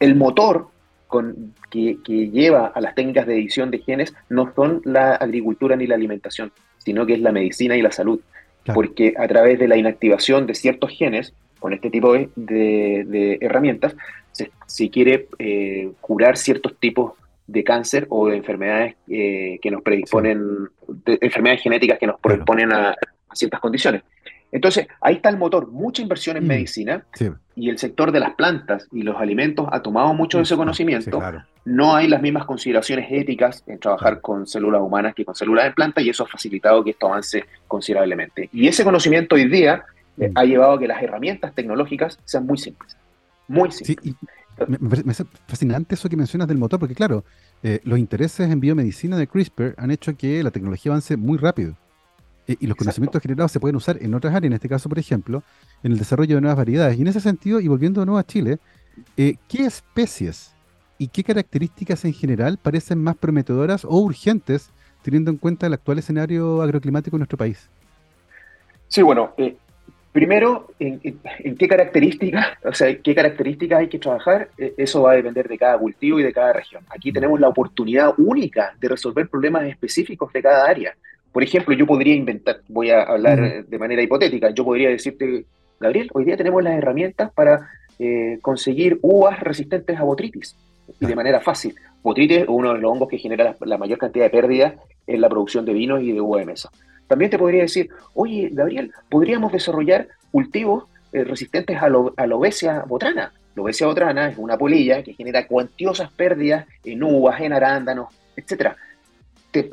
el 0.00 0.16
motor 0.16 0.68
con, 1.06 1.54
que, 1.70 1.96
que, 2.04 2.28
lleva 2.28 2.66
a 2.66 2.80
las 2.82 2.94
técnicas 2.94 3.26
de 3.26 3.36
edición 3.36 3.70
de 3.70 3.78
genes 3.78 4.12
no 4.28 4.52
son 4.54 4.82
la 4.84 5.14
agricultura 5.14 5.76
ni 5.76 5.86
la 5.86 5.94
alimentación, 5.94 6.52
sino 6.84 7.06
que 7.06 7.14
es 7.14 7.20
la 7.20 7.32
medicina 7.32 7.76
y 7.76 7.82
la 7.82 7.92
salud. 7.92 8.20
Porque 8.72 9.14
a 9.18 9.28
través 9.28 9.58
de 9.58 9.68
la 9.68 9.76
inactivación 9.76 10.46
de 10.46 10.54
ciertos 10.54 10.90
genes, 10.90 11.34
con 11.58 11.72
este 11.72 11.90
tipo 11.90 12.14
de, 12.14 13.38
herramientas, 13.40 13.94
se, 14.32 14.90
quiere 14.90 15.28
eh, 15.38 15.90
curar 16.00 16.36
ciertos 16.36 16.76
tipos 16.78 17.12
de 17.46 17.62
cáncer 17.62 18.06
o 18.08 18.28
de 18.28 18.36
enfermedades 18.36 18.96
eh, 19.08 19.58
que 19.60 19.70
nos 19.70 19.82
predisponen, 19.82 20.68
de 20.88 21.18
enfermedades 21.20 21.62
genéticas 21.62 21.98
que 21.98 22.06
nos 22.06 22.18
predisponen 22.20 22.72
a, 22.72 22.94
ciertas 23.32 23.60
condiciones. 23.60 24.02
Entonces, 24.54 24.86
ahí 25.00 25.16
está 25.16 25.30
el 25.30 25.36
motor, 25.36 25.72
mucha 25.72 26.00
inversión 26.00 26.36
en 26.36 26.44
mm, 26.44 26.46
medicina 26.46 27.04
y 27.56 27.70
el 27.70 27.76
sector 27.76 28.12
de 28.12 28.20
las 28.20 28.34
plantas 28.36 28.86
y 28.92 29.02
los 29.02 29.16
alimentos 29.16 29.66
ha 29.72 29.82
tomado 29.82 30.14
mucho 30.14 30.38
de 30.38 30.44
ese 30.44 30.54
conocimiento. 30.54 31.20
No 31.64 31.96
hay 31.96 32.06
las 32.06 32.22
mismas 32.22 32.44
consideraciones 32.44 33.08
éticas 33.10 33.64
en 33.66 33.80
trabajar 33.80 34.20
con 34.20 34.46
células 34.46 34.80
humanas 34.80 35.12
que 35.16 35.24
con 35.24 35.34
células 35.34 35.64
de 35.64 35.72
planta 35.72 36.00
y 36.02 36.08
eso 36.08 36.22
ha 36.22 36.28
facilitado 36.28 36.84
que 36.84 36.90
esto 36.90 37.08
avance 37.08 37.44
considerablemente. 37.66 38.48
Y 38.52 38.68
ese 38.68 38.84
conocimiento 38.84 39.34
hoy 39.34 39.48
día 39.48 39.86
eh, 40.18 40.28
mm. 40.28 40.38
ha 40.38 40.44
llevado 40.44 40.72
a 40.74 40.78
que 40.78 40.86
las 40.86 41.02
herramientas 41.02 41.52
tecnológicas 41.52 42.20
sean 42.24 42.46
muy 42.46 42.56
simples. 42.56 42.96
Muy 43.48 43.72
simples. 43.72 44.14
me, 44.68 44.78
parece 44.78 45.24
fascinante 45.48 45.96
eso 45.96 46.08
que 46.08 46.16
mencionas 46.16 46.46
del 46.46 46.58
motor, 46.58 46.78
porque 46.78 46.94
claro, 46.94 47.24
eh, 47.64 47.80
los 47.82 47.98
intereses 47.98 48.48
en 48.48 48.60
biomedicina 48.60 49.16
de 49.16 49.26
CRISPR 49.26 49.74
han 49.78 49.90
hecho 49.90 50.16
que 50.16 50.44
la 50.44 50.52
tecnología 50.52 50.92
avance 50.92 51.16
muy 51.16 51.38
rápido. 51.38 51.74
Eh, 52.46 52.56
y 52.60 52.66
los 52.66 52.76
conocimientos 52.76 53.22
generados 53.22 53.52
se 53.52 53.60
pueden 53.60 53.76
usar 53.76 53.98
en 54.00 54.14
otras 54.14 54.34
áreas, 54.34 54.50
en 54.50 54.54
este 54.54 54.68
caso, 54.68 54.88
por 54.88 54.98
ejemplo, 54.98 55.42
en 55.82 55.92
el 55.92 55.98
desarrollo 55.98 56.34
de 56.34 56.40
nuevas 56.40 56.58
variedades. 56.58 56.98
Y 56.98 57.02
en 57.02 57.08
ese 57.08 57.20
sentido, 57.20 57.60
y 57.60 57.68
volviendo 57.68 58.00
de 58.00 58.06
nuevo 58.06 58.18
a 58.18 58.24
Chile, 58.24 58.58
eh, 59.16 59.36
¿qué 59.48 59.64
especies 59.64 60.54
y 60.98 61.08
qué 61.08 61.24
características 61.24 62.04
en 62.04 62.12
general 62.12 62.58
parecen 62.58 63.02
más 63.02 63.16
prometedoras 63.16 63.84
o 63.84 63.98
urgentes 63.98 64.70
teniendo 65.02 65.30
en 65.30 65.38
cuenta 65.38 65.66
el 65.66 65.74
actual 65.74 65.98
escenario 65.98 66.62
agroclimático 66.62 67.16
en 67.16 67.20
nuestro 67.20 67.38
país? 67.38 67.68
Sí, 68.88 69.02
bueno, 69.02 69.32
eh, 69.38 69.56
primero, 70.12 70.68
en, 70.78 71.00
qué 71.56 71.68
características, 71.68 72.58
o 72.64 72.72
sea, 72.74 72.96
qué 72.98 73.14
características 73.14 73.80
hay 73.80 73.88
que 73.88 73.98
trabajar, 73.98 74.50
eso 74.56 75.02
va 75.02 75.12
a 75.12 75.16
depender 75.16 75.48
de 75.48 75.58
cada 75.58 75.78
cultivo 75.78 76.20
y 76.20 76.22
de 76.22 76.32
cada 76.32 76.52
región. 76.52 76.84
Aquí 76.90 77.10
tenemos 77.10 77.40
la 77.40 77.48
oportunidad 77.48 78.14
única 78.18 78.74
de 78.80 78.88
resolver 78.88 79.28
problemas 79.28 79.64
específicos 79.64 80.32
de 80.32 80.42
cada 80.42 80.66
área. 80.66 80.94
Por 81.34 81.42
ejemplo, 81.42 81.74
yo 81.74 81.84
podría 81.84 82.14
inventar, 82.14 82.60
voy 82.68 82.90
a 82.90 83.02
hablar 83.02 83.66
de 83.66 83.78
manera 83.80 84.00
hipotética, 84.00 84.50
yo 84.50 84.64
podría 84.64 84.90
decirte, 84.90 85.44
Gabriel, 85.80 86.08
hoy 86.14 86.24
día 86.24 86.36
tenemos 86.36 86.62
las 86.62 86.78
herramientas 86.78 87.32
para 87.32 87.70
eh, 87.98 88.38
conseguir 88.40 89.00
uvas 89.02 89.40
resistentes 89.40 89.98
a 89.98 90.04
botritis 90.04 90.56
y 91.00 91.06
de 91.06 91.16
manera 91.16 91.40
fácil. 91.40 91.74
Botritis 92.04 92.38
es 92.38 92.44
uno 92.46 92.74
de 92.74 92.78
los 92.78 92.88
hongos 92.88 93.08
que 93.08 93.18
genera 93.18 93.56
la, 93.58 93.78
mayor 93.78 93.98
cantidad 93.98 94.26
de 94.26 94.30
pérdidas 94.30 94.74
en 95.08 95.20
la 95.20 95.28
producción 95.28 95.64
de 95.64 95.72
vinos 95.72 96.04
y 96.04 96.12
de 96.12 96.20
uva 96.20 96.38
de 96.38 96.46
mesa. 96.46 96.70
También 97.08 97.32
te 97.32 97.38
podría 97.38 97.62
decir, 97.62 97.88
oye, 98.14 98.50
Gabriel, 98.52 98.92
podríamos 99.10 99.50
desarrollar 99.50 100.06
cultivos 100.30 100.84
eh, 101.12 101.24
resistentes 101.24 101.76
a, 101.82 101.86
a 102.16 102.26
la 102.28 102.36
obesia 102.36 102.84
botrana. 102.86 103.32
La 103.56 103.62
obesia 103.64 103.88
botrana 103.88 104.28
es 104.28 104.38
una 104.38 104.56
polilla 104.56 105.02
que 105.02 105.14
genera 105.14 105.48
cuantiosas 105.48 106.12
pérdidas 106.12 106.64
en 106.84 107.02
uvas, 107.02 107.40
en 107.40 107.52
arándanos, 107.52 108.14
etc. 108.36 108.76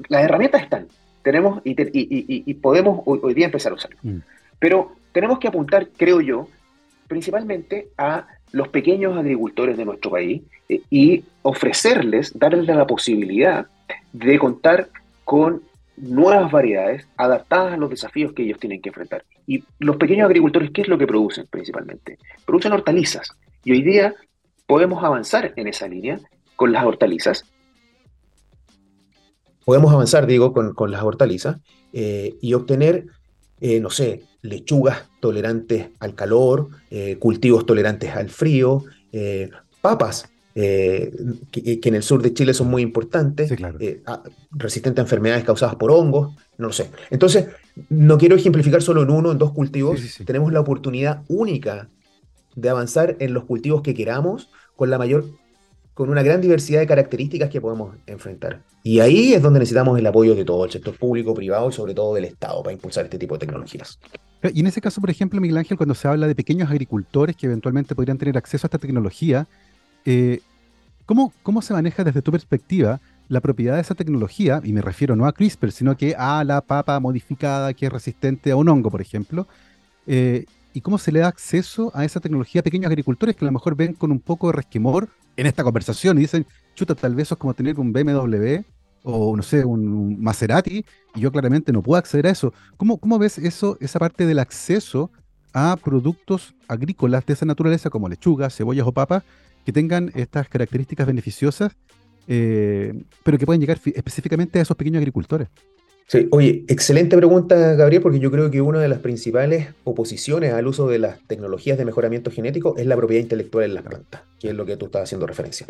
las 0.10 0.24
herramientas 0.24 0.64
están, 0.64 0.88
tenemos 1.24 1.62
y, 1.64 2.54
podemos 2.56 3.02
hoy, 3.06 3.34
día 3.34 3.46
empezar 3.46 3.72
a 3.72 3.76
usarlo. 3.76 3.98
Mm. 4.04 4.18
Pero 4.60 4.94
tenemos 5.12 5.40
que 5.40 5.48
apuntar, 5.48 5.90
creo 5.98 6.22
yo, 6.22 6.48
principalmente 7.08 7.90
a 7.98 8.28
los 8.52 8.68
pequeños 8.70 9.18
agricultores 9.18 9.78
de 9.78 9.86
nuestro 9.86 10.12
país 10.12 10.42
eh, 10.70 10.82
y 10.90 11.24
ofrecerles, 11.42 12.38
darles 12.38 12.68
la 12.68 12.86
posibilidad 12.86 13.68
de 14.14 14.40
contar 14.40 14.90
con 15.24 15.62
nuevas 15.98 16.52
variedades 16.52 17.08
adaptadas 17.18 17.74
a 17.74 17.78
los 17.78 17.90
desafíos 17.90 18.34
que 18.34 18.44
ellos 18.44 18.60
tienen 18.60 18.82
que 18.82 18.90
enfrentar. 18.90 19.24
Y 19.48 19.64
los 19.80 19.98
pequeños 19.98 20.26
agricultores, 20.26 20.72
¿qué 20.72 20.82
es 20.82 20.88
lo 20.88 20.98
que 20.98 21.08
producen 21.08 21.48
principalmente? 21.50 22.18
Producen 22.46 22.72
hortalizas. 22.72 23.32
Y 23.64 23.72
hoy 23.72 23.84
día 23.84 24.14
podemos 24.66 25.04
avanzar 25.04 25.54
en 25.56 25.68
esa 25.68 25.88
línea 25.88 26.20
con 26.56 26.72
las 26.72 26.86
hortalizas 26.86 27.46
podemos 29.66 29.92
avanzar, 29.94 30.28
digo, 30.28 30.54
con, 30.54 30.92
las 30.92 31.04
hortalizas 31.04 31.58
eh, 31.94 32.36
y 32.42 32.54
obtener, 32.54 33.06
eh, 33.60 33.80
no 33.80 33.90
sé, 33.90 34.24
lechugas 34.42 35.04
tolerantes 35.20 35.90
al 36.00 36.16
calor, 36.16 36.70
eh, 36.90 37.18
cultivos 37.20 37.66
tolerantes 37.66 38.16
al 38.16 38.30
frío, 38.30 38.84
papas. 39.82 40.28
Que, 40.54 41.80
en 41.84 41.96
el 41.96 42.04
sur 42.04 42.22
de 42.22 42.34
Chile 42.34 42.54
son 42.54 42.70
muy 42.70 42.82
importantes, 42.82 43.54
resistentes 44.52 45.00
a 45.00 45.06
enfermedades 45.06 45.46
causadas 45.46 45.76
por 45.76 45.92
hongos, 45.92 46.36
no 46.58 46.68
lo 46.68 46.74
sé. 46.74 46.92
Entonces, 47.10 47.48
no 47.90 48.18
quiero 48.18 48.36
ejemplificar 48.36 48.82
solo 48.82 49.04
en 49.04 49.12
uno, 49.12 49.32
en 49.32 49.38
dos 49.38 49.54
cultivos, 49.54 50.02
tenemos 50.26 50.52
la 50.52 50.60
oportunidad 50.60 51.24
única 51.30 51.88
de 52.56 52.70
avanzar 52.70 53.16
en 53.20 53.34
los 53.34 53.46
cultivos 53.46 53.82
que 53.82 53.94
queramos 53.94 54.50
con 54.76 54.90
la 54.90 54.98
mayor 54.98 55.26
con 55.94 56.10
una 56.10 56.24
gran 56.24 56.42
diversidad 56.42 56.80
de 56.80 56.88
características 56.88 57.50
que 57.50 57.62
podemos 57.62 57.96
enfrentar. 58.08 58.62
Y 58.84 59.00
ahí 59.00 59.34
es 59.34 59.42
donde 59.42 59.60
necesitamos 59.60 60.00
el 60.00 60.08
apoyo 60.08 60.36
de 60.36 60.46
todo 60.46 60.66
el 60.66 60.72
sector 60.72 60.98
público, 60.98 61.34
privado 61.34 61.70
y 61.70 61.74
sobre 61.74 61.94
todo 61.94 62.16
del 62.16 62.26
Estado 62.26 62.64
para 62.64 62.74
impulsar 62.74 63.06
este 63.06 63.18
tipo 63.18 63.36
de 63.36 63.40
tecnologías. 63.40 64.00
Y 64.54 64.62
en 64.62 64.68
ese 64.68 64.82
caso, 64.82 65.00
por 65.02 65.10
ejemplo, 65.10 65.40
Miguel 65.40 65.58
Ángel, 65.58 65.78
cuando 65.78 65.94
se 65.94 66.08
habla 66.08 66.28
de 66.28 66.34
pequeños 66.34 66.72
agricultores 66.72 67.36
que 67.36 67.46
eventualmente 67.46 67.94
podrían 67.94 68.18
tener 68.18 68.38
acceso 68.38 68.66
a 68.66 68.68
esta 68.68 68.80
tecnología, 68.80 69.48
eh, 70.06 70.40
¿cómo, 71.06 71.32
¿cómo 71.44 71.62
se 71.62 71.74
maneja 71.74 72.04
desde 72.04 72.24
tu 72.24 72.32
perspectiva 72.32 73.00
la 73.28 73.40
propiedad 73.40 73.76
de 73.76 73.82
esa 73.82 73.94
tecnología? 73.94 74.60
Y 74.64 74.74
me 74.74 74.82
refiero 74.82 75.16
no 75.16 75.28
a 75.28 75.34
CRISPR, 75.34 75.72
sino 75.72 75.96
que 75.96 76.16
a 76.18 76.44
la 76.44 76.62
papa 76.62 77.00
modificada 77.00 77.74
que 77.76 77.86
es 77.86 77.92
resistente 77.92 78.50
a 78.50 78.56
un 78.56 78.68
hongo, 78.68 78.90
por 78.90 79.02
ejemplo. 79.02 79.48
Eh, 80.08 80.46
¿Y 80.74 80.82
cómo 80.82 80.98
se 80.98 81.12
le 81.12 81.20
da 81.20 81.28
acceso 81.28 81.92
a 81.94 82.06
esa 82.06 82.20
tecnología 82.20 82.62
a 82.62 82.64
pequeños 82.64 82.88
agricultores 82.88 83.36
que 83.36 83.46
a 83.46 83.48
lo 83.48 83.52
mejor 83.52 83.76
ven 83.76 83.94
con 83.94 84.12
un 84.12 84.20
poco 84.20 84.48
de 84.48 84.54
resquemor 84.54 85.10
en 85.36 85.46
esta 85.46 85.64
conversación 85.64 86.18
y 86.18 86.22
dicen, 86.22 86.46
chuta, 86.76 86.96
tal 86.96 87.16
vez 87.16 87.28
eso 87.28 87.36
es 87.36 87.40
como 87.40 87.54
tener 87.54 87.80
un 87.80 87.92
BMW 87.92 88.64
o 89.04 89.36
no 89.36 89.44
sé, 89.44 89.66
un 89.66 90.22
Maserati, 90.22 90.86
y 91.16 91.20
yo 91.20 91.32
claramente 91.32 91.72
no 91.72 91.82
puedo 91.82 91.98
acceder 91.98 92.28
a 92.28 92.30
eso. 92.32 92.54
¿Cómo, 92.78 92.98
cómo 92.98 93.18
ves 93.18 93.38
eso, 93.38 93.78
esa 93.80 94.00
parte 94.00 94.26
del 94.26 94.40
acceso 94.40 95.12
a 95.54 95.76
productos 95.84 96.56
agrícolas 96.68 97.26
de 97.26 97.34
esa 97.34 97.46
naturaleza, 97.46 97.90
como 97.90 98.08
lechugas, 98.08 98.56
cebollas 98.56 98.88
o 98.88 98.92
papas, 98.92 99.24
que 99.66 99.74
tengan 99.74 100.12
estas 100.16 100.48
características 100.50 101.08
beneficiosas, 101.08 101.76
eh, 102.28 102.94
pero 103.24 103.38
que 103.38 103.46
pueden 103.46 103.62
llegar 103.62 103.80
específicamente 103.84 104.60
a 104.60 104.62
esos 104.62 104.78
pequeños 104.78 105.00
agricultores? 105.00 105.50
Sí, 106.12 106.28
oye, 106.32 106.66
excelente 106.68 107.16
pregunta, 107.16 107.56
Gabriel, 107.76 108.02
porque 108.02 108.20
yo 108.20 108.32
creo 108.32 108.52
que 108.52 108.60
una 108.60 108.82
de 108.82 108.90
las 108.90 109.00
principales 109.00 109.70
oposiciones 109.86 110.52
al 110.52 110.68
uso 110.68 110.90
de 110.90 111.00
las 111.00 111.22
tecnologías 111.26 111.78
de 111.78 111.86
mejoramiento 111.86 112.30
genético 112.32 112.76
es 112.76 112.86
la 112.86 112.98
propiedad 112.98 113.24
intelectual 113.24 113.64
en 113.64 113.76
las 113.76 113.86
plantas, 113.86 114.24
que 114.38 114.50
es 114.50 114.54
lo 114.54 114.66
que 114.66 114.76
tú 114.76 114.88
estás 114.88 115.04
haciendo 115.04 115.26
referencia. 115.26 115.66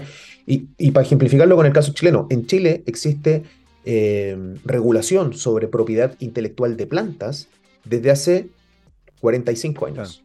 Y, 0.48 0.90
para 0.90 1.06
ejemplificarlo 1.06 1.56
con 1.56 1.68
el 1.68 1.74
caso 1.74 1.94
chileno, 1.94 2.26
en 2.32 2.48
Chile 2.48 2.82
existe 2.88 3.44
eh, 3.86 4.36
regulación 4.66 5.36
sobre 5.36 5.68
propiedad 5.68 6.16
intelectual 6.18 6.76
de 6.76 6.88
plantas 6.88 7.48
desde 7.86 8.10
hace 8.10 8.50
45 9.20 9.86
años. 9.86 10.24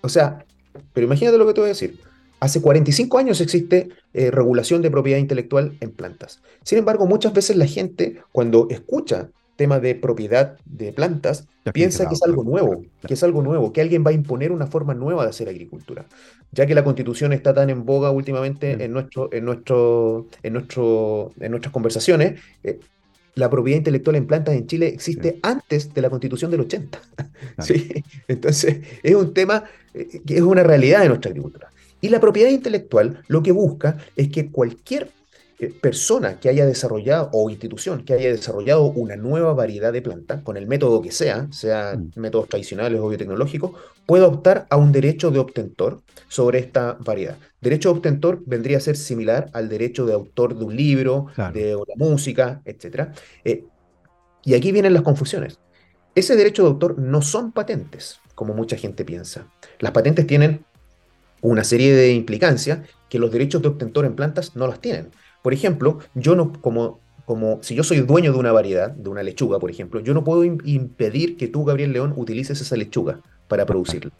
O 0.00 0.08
sea, 0.08 0.46
pero 0.94 1.06
imagínate 1.06 1.36
lo 1.36 1.46
que 1.46 1.52
te 1.52 1.60
voy 1.60 1.68
a 1.68 1.74
decir. 1.74 2.00
Hace 2.40 2.60
45 2.60 3.18
años 3.18 3.40
existe 3.40 3.88
eh, 4.14 4.30
regulación 4.30 4.80
de 4.80 4.90
propiedad 4.90 5.18
intelectual 5.18 5.76
en 5.80 5.90
plantas. 5.90 6.40
Sin 6.62 6.78
embargo, 6.78 7.06
muchas 7.06 7.32
veces 7.32 7.56
la 7.56 7.66
gente, 7.66 8.22
cuando 8.32 8.68
escucha 8.70 9.30
temas 9.56 9.82
de 9.82 9.96
propiedad 9.96 10.56
de 10.66 10.92
plantas, 10.92 11.48
piensa 11.72 12.08
que 12.08 12.14
es 12.14 12.22
algo 12.22 12.44
nuevo, 12.44 12.84
que 13.04 13.14
es 13.14 13.22
algo 13.24 13.42
nuevo, 13.42 13.72
que 13.72 13.80
alguien 13.80 14.04
va 14.06 14.10
a 14.10 14.14
imponer 14.14 14.52
una 14.52 14.68
forma 14.68 14.94
nueva 14.94 15.24
de 15.24 15.30
hacer 15.30 15.48
agricultura. 15.48 16.06
Ya 16.52 16.64
que 16.64 16.76
la 16.76 16.84
constitución 16.84 17.32
está 17.32 17.52
tan 17.52 17.68
en 17.68 17.84
boga 17.84 18.12
últimamente 18.12 18.84
en, 18.84 18.92
nuestro, 18.92 19.28
en, 19.32 19.44
nuestro, 19.44 20.28
en, 20.44 20.52
nuestro, 20.52 21.32
en 21.40 21.50
nuestras 21.50 21.72
conversaciones, 21.72 22.40
eh, 22.62 22.78
la 23.34 23.50
propiedad 23.50 23.78
intelectual 23.78 24.14
en 24.14 24.28
plantas 24.28 24.54
en 24.54 24.66
Chile 24.68 24.88
existe 24.88 25.40
antes 25.42 25.92
de 25.92 26.02
la 26.02 26.10
constitución 26.10 26.52
del 26.52 26.60
80. 26.60 27.00
¿Sí? 27.58 28.04
Entonces, 28.28 28.78
es 29.02 29.14
un 29.14 29.34
tema 29.34 29.64
eh, 29.92 30.20
que 30.24 30.36
es 30.36 30.42
una 30.42 30.62
realidad 30.62 31.02
de 31.02 31.08
nuestra 31.08 31.30
agricultura. 31.30 31.68
Y 32.00 32.08
la 32.08 32.20
propiedad 32.20 32.50
intelectual 32.50 33.22
lo 33.28 33.42
que 33.42 33.52
busca 33.52 33.98
es 34.16 34.28
que 34.28 34.50
cualquier 34.50 35.10
eh, 35.60 35.72
persona 35.80 36.38
que 36.38 36.48
haya 36.48 36.64
desarrollado 36.66 37.30
o 37.32 37.50
institución 37.50 38.04
que 38.04 38.14
haya 38.14 38.30
desarrollado 38.30 38.84
una 38.84 39.16
nueva 39.16 39.54
variedad 39.54 39.92
de 39.92 40.02
planta, 40.02 40.44
con 40.44 40.56
el 40.56 40.68
método 40.68 41.02
que 41.02 41.10
sea, 41.10 41.48
sea 41.50 41.96
mm. 41.96 42.20
métodos 42.20 42.48
tradicionales 42.48 43.00
o 43.00 43.08
biotecnológicos, 43.08 43.72
pueda 44.06 44.28
optar 44.28 44.68
a 44.70 44.76
un 44.76 44.92
derecho 44.92 45.32
de 45.32 45.40
obtentor 45.40 46.00
sobre 46.28 46.60
esta 46.60 46.96
variedad. 47.00 47.38
Derecho 47.60 47.92
de 47.92 47.98
obtentor 47.98 48.40
vendría 48.46 48.76
a 48.76 48.80
ser 48.80 48.96
similar 48.96 49.50
al 49.52 49.68
derecho 49.68 50.06
de 50.06 50.12
autor 50.12 50.56
de 50.56 50.64
un 50.64 50.76
libro, 50.76 51.26
de 51.52 51.74
una 51.74 51.94
música, 51.96 52.62
etc. 52.64 53.08
Eh, 53.44 53.64
y 54.44 54.54
aquí 54.54 54.70
vienen 54.70 54.94
las 54.94 55.02
confusiones. 55.02 55.58
Ese 56.14 56.36
derecho 56.36 56.62
de 56.62 56.68
autor 56.68 56.98
no 56.98 57.20
son 57.20 57.50
patentes, 57.50 58.20
como 58.36 58.54
mucha 58.54 58.76
gente 58.76 59.04
piensa. 59.04 59.48
Las 59.80 59.92
patentes 59.92 60.26
tienen 60.26 60.64
una 61.40 61.64
serie 61.64 61.94
de 61.94 62.12
implicancias 62.12 62.80
que 63.08 63.18
los 63.18 63.30
derechos 63.30 63.62
de 63.62 63.68
obtentor 63.68 64.04
en 64.04 64.14
plantas 64.14 64.56
no 64.56 64.66
las 64.66 64.80
tienen. 64.80 65.10
Por 65.42 65.52
ejemplo, 65.52 65.98
yo 66.14 66.34
no, 66.34 66.52
como, 66.60 67.00
como 67.24 67.58
si 67.62 67.74
yo 67.74 67.84
soy 67.84 68.00
dueño 68.00 68.32
de 68.32 68.38
una 68.38 68.52
variedad, 68.52 68.90
de 68.90 69.08
una 69.08 69.22
lechuga, 69.22 69.58
por 69.58 69.70
ejemplo, 69.70 70.00
yo 70.00 70.14
no 70.14 70.24
puedo 70.24 70.44
impedir 70.44 71.36
que 71.36 71.48
tú, 71.48 71.64
Gabriel 71.64 71.92
León, 71.92 72.12
utilices 72.16 72.60
esa 72.60 72.76
lechuga 72.76 73.20
para 73.48 73.66
producirla. 73.66 74.12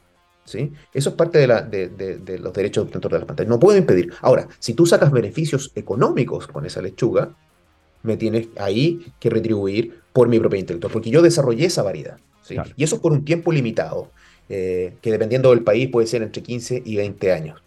¿Sí? 0.45 0.73
Eso 0.95 1.11
es 1.11 1.15
parte 1.15 1.39
de, 1.39 1.47
la, 1.47 1.61
de, 1.61 2.39
los 2.41 2.55
derechos 2.55 2.85
de 2.85 2.89
obtentor 2.89 3.13
de 3.13 3.19
las 3.19 3.27
plantas. 3.27 3.47
No 3.47 3.59
puedo 3.59 3.77
impedir. 3.77 4.15
Ahora, 4.23 4.49
si 4.59 4.73
tú 4.73 4.87
sacas 4.87 5.13
beneficios 5.13 5.73
económicos 5.75 6.47
con 6.47 6.65
esa 6.65 6.81
lechuga, 6.81 7.37
me 8.03 8.17
tienes 8.17 8.49
ahí 8.57 9.13
que 9.21 9.29
retribuir 9.29 10.01
por 10.15 10.29
mi 10.29 10.39
propia 10.39 10.59
intelectual, 10.59 10.91
porque 10.91 11.11
yo 11.11 11.21
desarrollé 11.21 11.67
esa 11.67 11.83
variedad. 11.83 12.17
¿sí? 12.43 12.57
Y 12.77 12.85
eso 12.85 13.03
por 13.03 13.13
un 13.13 13.27
tiempo 13.27 13.53
limitado. 13.53 14.11
Eh, 14.51 14.95
que 15.03 15.13
dependiendo 15.13 15.51
del 15.51 15.63
país 15.63 15.89
puede 15.91 16.07
ser 16.07 16.23
entre 16.23 16.43
15 16.43 16.83
y 16.85 16.97
20 16.97 17.33
años. 17.33 17.63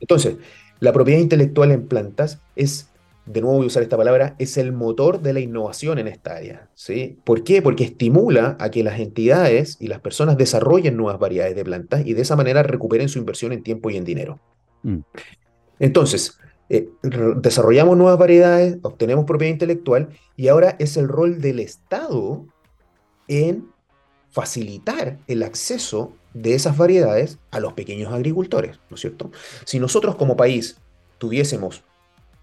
Entonces, 0.00 0.36
la 0.78 0.92
propiedad 0.92 1.20
intelectual 1.20 1.70
en 1.72 1.86
plantas 1.86 2.40
es, 2.56 2.90
de 3.24 3.40
nuevo 3.40 3.56
voy 3.56 3.64
a 3.64 3.66
usar 3.68 3.82
esta 3.82 3.96
palabra, 3.96 4.34
es 4.38 4.58
el 4.58 4.72
motor 4.72 5.20
de 5.20 5.32
la 5.32 5.40
innovación 5.40 5.98
en 5.98 6.08
esta 6.08 6.36
área. 6.36 6.68
¿sí? 6.74 7.18
¿Por 7.24 7.42
qué? 7.42 7.62
Porque 7.62 7.84
estimula 7.84 8.56
a 8.60 8.70
que 8.70 8.84
las 8.84 9.00
entidades 9.00 9.78
y 9.80 9.88
las 9.88 10.00
personas 10.00 10.36
desarrollen 10.36 10.96
nuevas 10.96 11.18
variedades 11.18 11.56
de 11.56 11.64
plantas 11.64 12.06
y 12.06 12.12
de 12.12 12.22
esa 12.22 12.36
manera 12.36 12.62
recuperen 12.62 13.08
su 13.08 13.18
inversión 13.18 13.52
en 13.52 13.62
tiempo 13.62 13.90
y 13.90 13.96
en 13.96 14.04
dinero. 14.04 14.38
Mm. 14.82 15.00
Entonces, 15.78 16.38
eh, 16.68 16.88
desarrollamos 17.36 17.96
nuevas 17.96 18.18
variedades, 18.18 18.78
obtenemos 18.82 19.24
propiedad 19.24 19.52
intelectual 19.52 20.10
y 20.36 20.48
ahora 20.48 20.76
es 20.78 20.96
el 20.96 21.08
rol 21.08 21.40
del 21.40 21.60
Estado 21.60 22.44
en 23.26 23.68
facilitar 24.30 25.18
el 25.26 25.42
acceso 25.42 26.12
de 26.34 26.54
esas 26.54 26.76
variedades 26.76 27.38
a 27.50 27.60
los 27.60 27.72
pequeños 27.72 28.12
agricultores, 28.12 28.78
¿no 28.88 28.94
es 28.94 29.00
cierto? 29.00 29.30
Si 29.64 29.78
de 29.78 30.14
como 30.14 30.36
país 30.36 30.76
tuviésemos, 31.18 31.82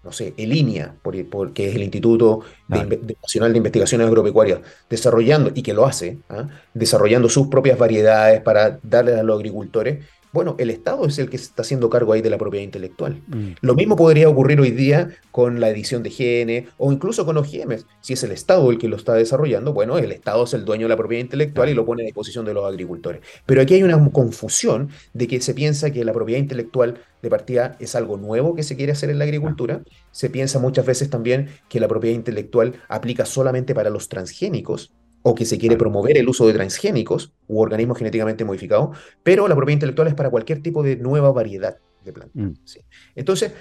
no 0.04 0.12
sé, 0.12 0.34
el 0.36 0.52
INIA, 0.54 0.94
porque 1.02 1.68
es 1.68 1.74
el 1.74 1.82
Instituto 1.82 2.40
Nacional 2.68 3.52
de 3.52 3.58
Investigaciones 3.58 4.06
Agropecuarias, 4.06 4.60
desarrollando, 4.88 5.50
y 5.54 5.62
que 5.62 5.74
lo 5.74 5.86
hace, 5.86 6.18
¿ah? 6.28 6.48
desarrollando 6.74 7.28
sus 7.28 7.48
propias 7.48 7.78
variedades 7.78 8.40
para 8.42 8.78
darles 8.82 9.16
a 9.16 9.22
los 9.22 9.36
agricultores, 9.36 10.04
bueno, 10.38 10.54
el 10.60 10.70
Estado 10.70 11.04
es 11.04 11.18
el 11.18 11.28
que 11.30 11.36
se 11.36 11.46
está 11.46 11.62
haciendo 11.62 11.90
cargo 11.90 12.12
ahí 12.12 12.22
de 12.22 12.30
la 12.30 12.38
propiedad 12.38 12.62
intelectual. 12.62 13.20
Mm. 13.26 13.54
Lo 13.60 13.74
mismo 13.74 13.96
podría 13.96 14.28
ocurrir 14.28 14.60
hoy 14.60 14.70
día 14.70 15.08
con 15.32 15.58
la 15.58 15.68
edición 15.68 16.04
de 16.04 16.10
genes 16.10 16.68
o 16.76 16.92
incluso 16.92 17.26
con 17.26 17.36
OGM. 17.38 17.78
Si 18.00 18.12
es 18.12 18.22
el 18.22 18.30
Estado 18.30 18.70
el 18.70 18.78
que 18.78 18.86
lo 18.86 18.94
está 18.94 19.14
desarrollando, 19.14 19.72
bueno, 19.72 19.98
el 19.98 20.12
Estado 20.12 20.44
es 20.44 20.54
el 20.54 20.64
dueño 20.64 20.84
de 20.84 20.90
la 20.90 20.96
propiedad 20.96 21.24
intelectual 21.24 21.68
y 21.70 21.74
lo 21.74 21.84
pone 21.84 22.04
a 22.04 22.06
disposición 22.06 22.44
de 22.44 22.54
los 22.54 22.64
agricultores. 22.64 23.20
Pero 23.46 23.60
aquí 23.60 23.74
hay 23.74 23.82
una 23.82 23.98
confusión 24.12 24.90
de 25.12 25.26
que 25.26 25.40
se 25.40 25.54
piensa 25.54 25.90
que 25.90 26.04
la 26.04 26.12
propiedad 26.12 26.38
intelectual 26.38 27.00
de 27.20 27.30
partida 27.30 27.76
es 27.80 27.96
algo 27.96 28.16
nuevo 28.16 28.54
que 28.54 28.62
se 28.62 28.76
quiere 28.76 28.92
hacer 28.92 29.10
en 29.10 29.18
la 29.18 29.24
agricultura. 29.24 29.82
Se 30.12 30.30
piensa 30.30 30.60
muchas 30.60 30.86
veces 30.86 31.10
también 31.10 31.48
que 31.68 31.80
la 31.80 31.88
propiedad 31.88 32.14
intelectual 32.14 32.74
aplica 32.88 33.26
solamente 33.26 33.74
para 33.74 33.90
los 33.90 34.08
transgénicos 34.08 34.92
o 35.22 35.34
que 35.34 35.44
se 35.44 35.58
quiere 35.58 35.76
promover 35.76 36.16
el 36.16 36.28
uso 36.28 36.46
de 36.46 36.54
transgénicos 36.54 37.32
u 37.46 37.60
organismos 37.60 37.98
genéticamente 37.98 38.44
modificados, 38.44 38.96
pero 39.22 39.48
la 39.48 39.56
propiedad 39.56 39.76
intelectual 39.76 40.08
es 40.08 40.14
para 40.14 40.30
cualquier 40.30 40.62
tipo 40.62 40.82
de 40.82 40.96
nueva 40.96 41.32
variedad 41.32 41.76
de 42.04 42.12
plantas. 42.12 42.42
Mm. 42.42 42.80
Entonces, 43.16 43.52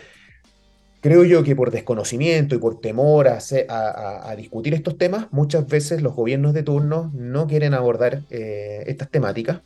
creo 1.02 1.24
yo 1.24 1.44
que 1.44 1.56
por 1.56 1.72
desconocimiento 1.72 2.56
y 2.56 2.60
por 2.60 2.80
temor 2.80 3.28
a, 3.28 4.36
discutir 4.36 4.74
estos 4.74 4.98
temas, 4.98 5.28
muchas 5.32 5.68
veces 5.68 6.02
los 6.02 6.14
gobiernos 6.16 6.54
de 6.54 6.64
turno 6.64 7.12
no 7.14 7.48
quieren 7.48 7.74
abordar 7.74 8.24
eh, 8.30 8.84
estas 8.88 9.10
temáticas 9.10 9.62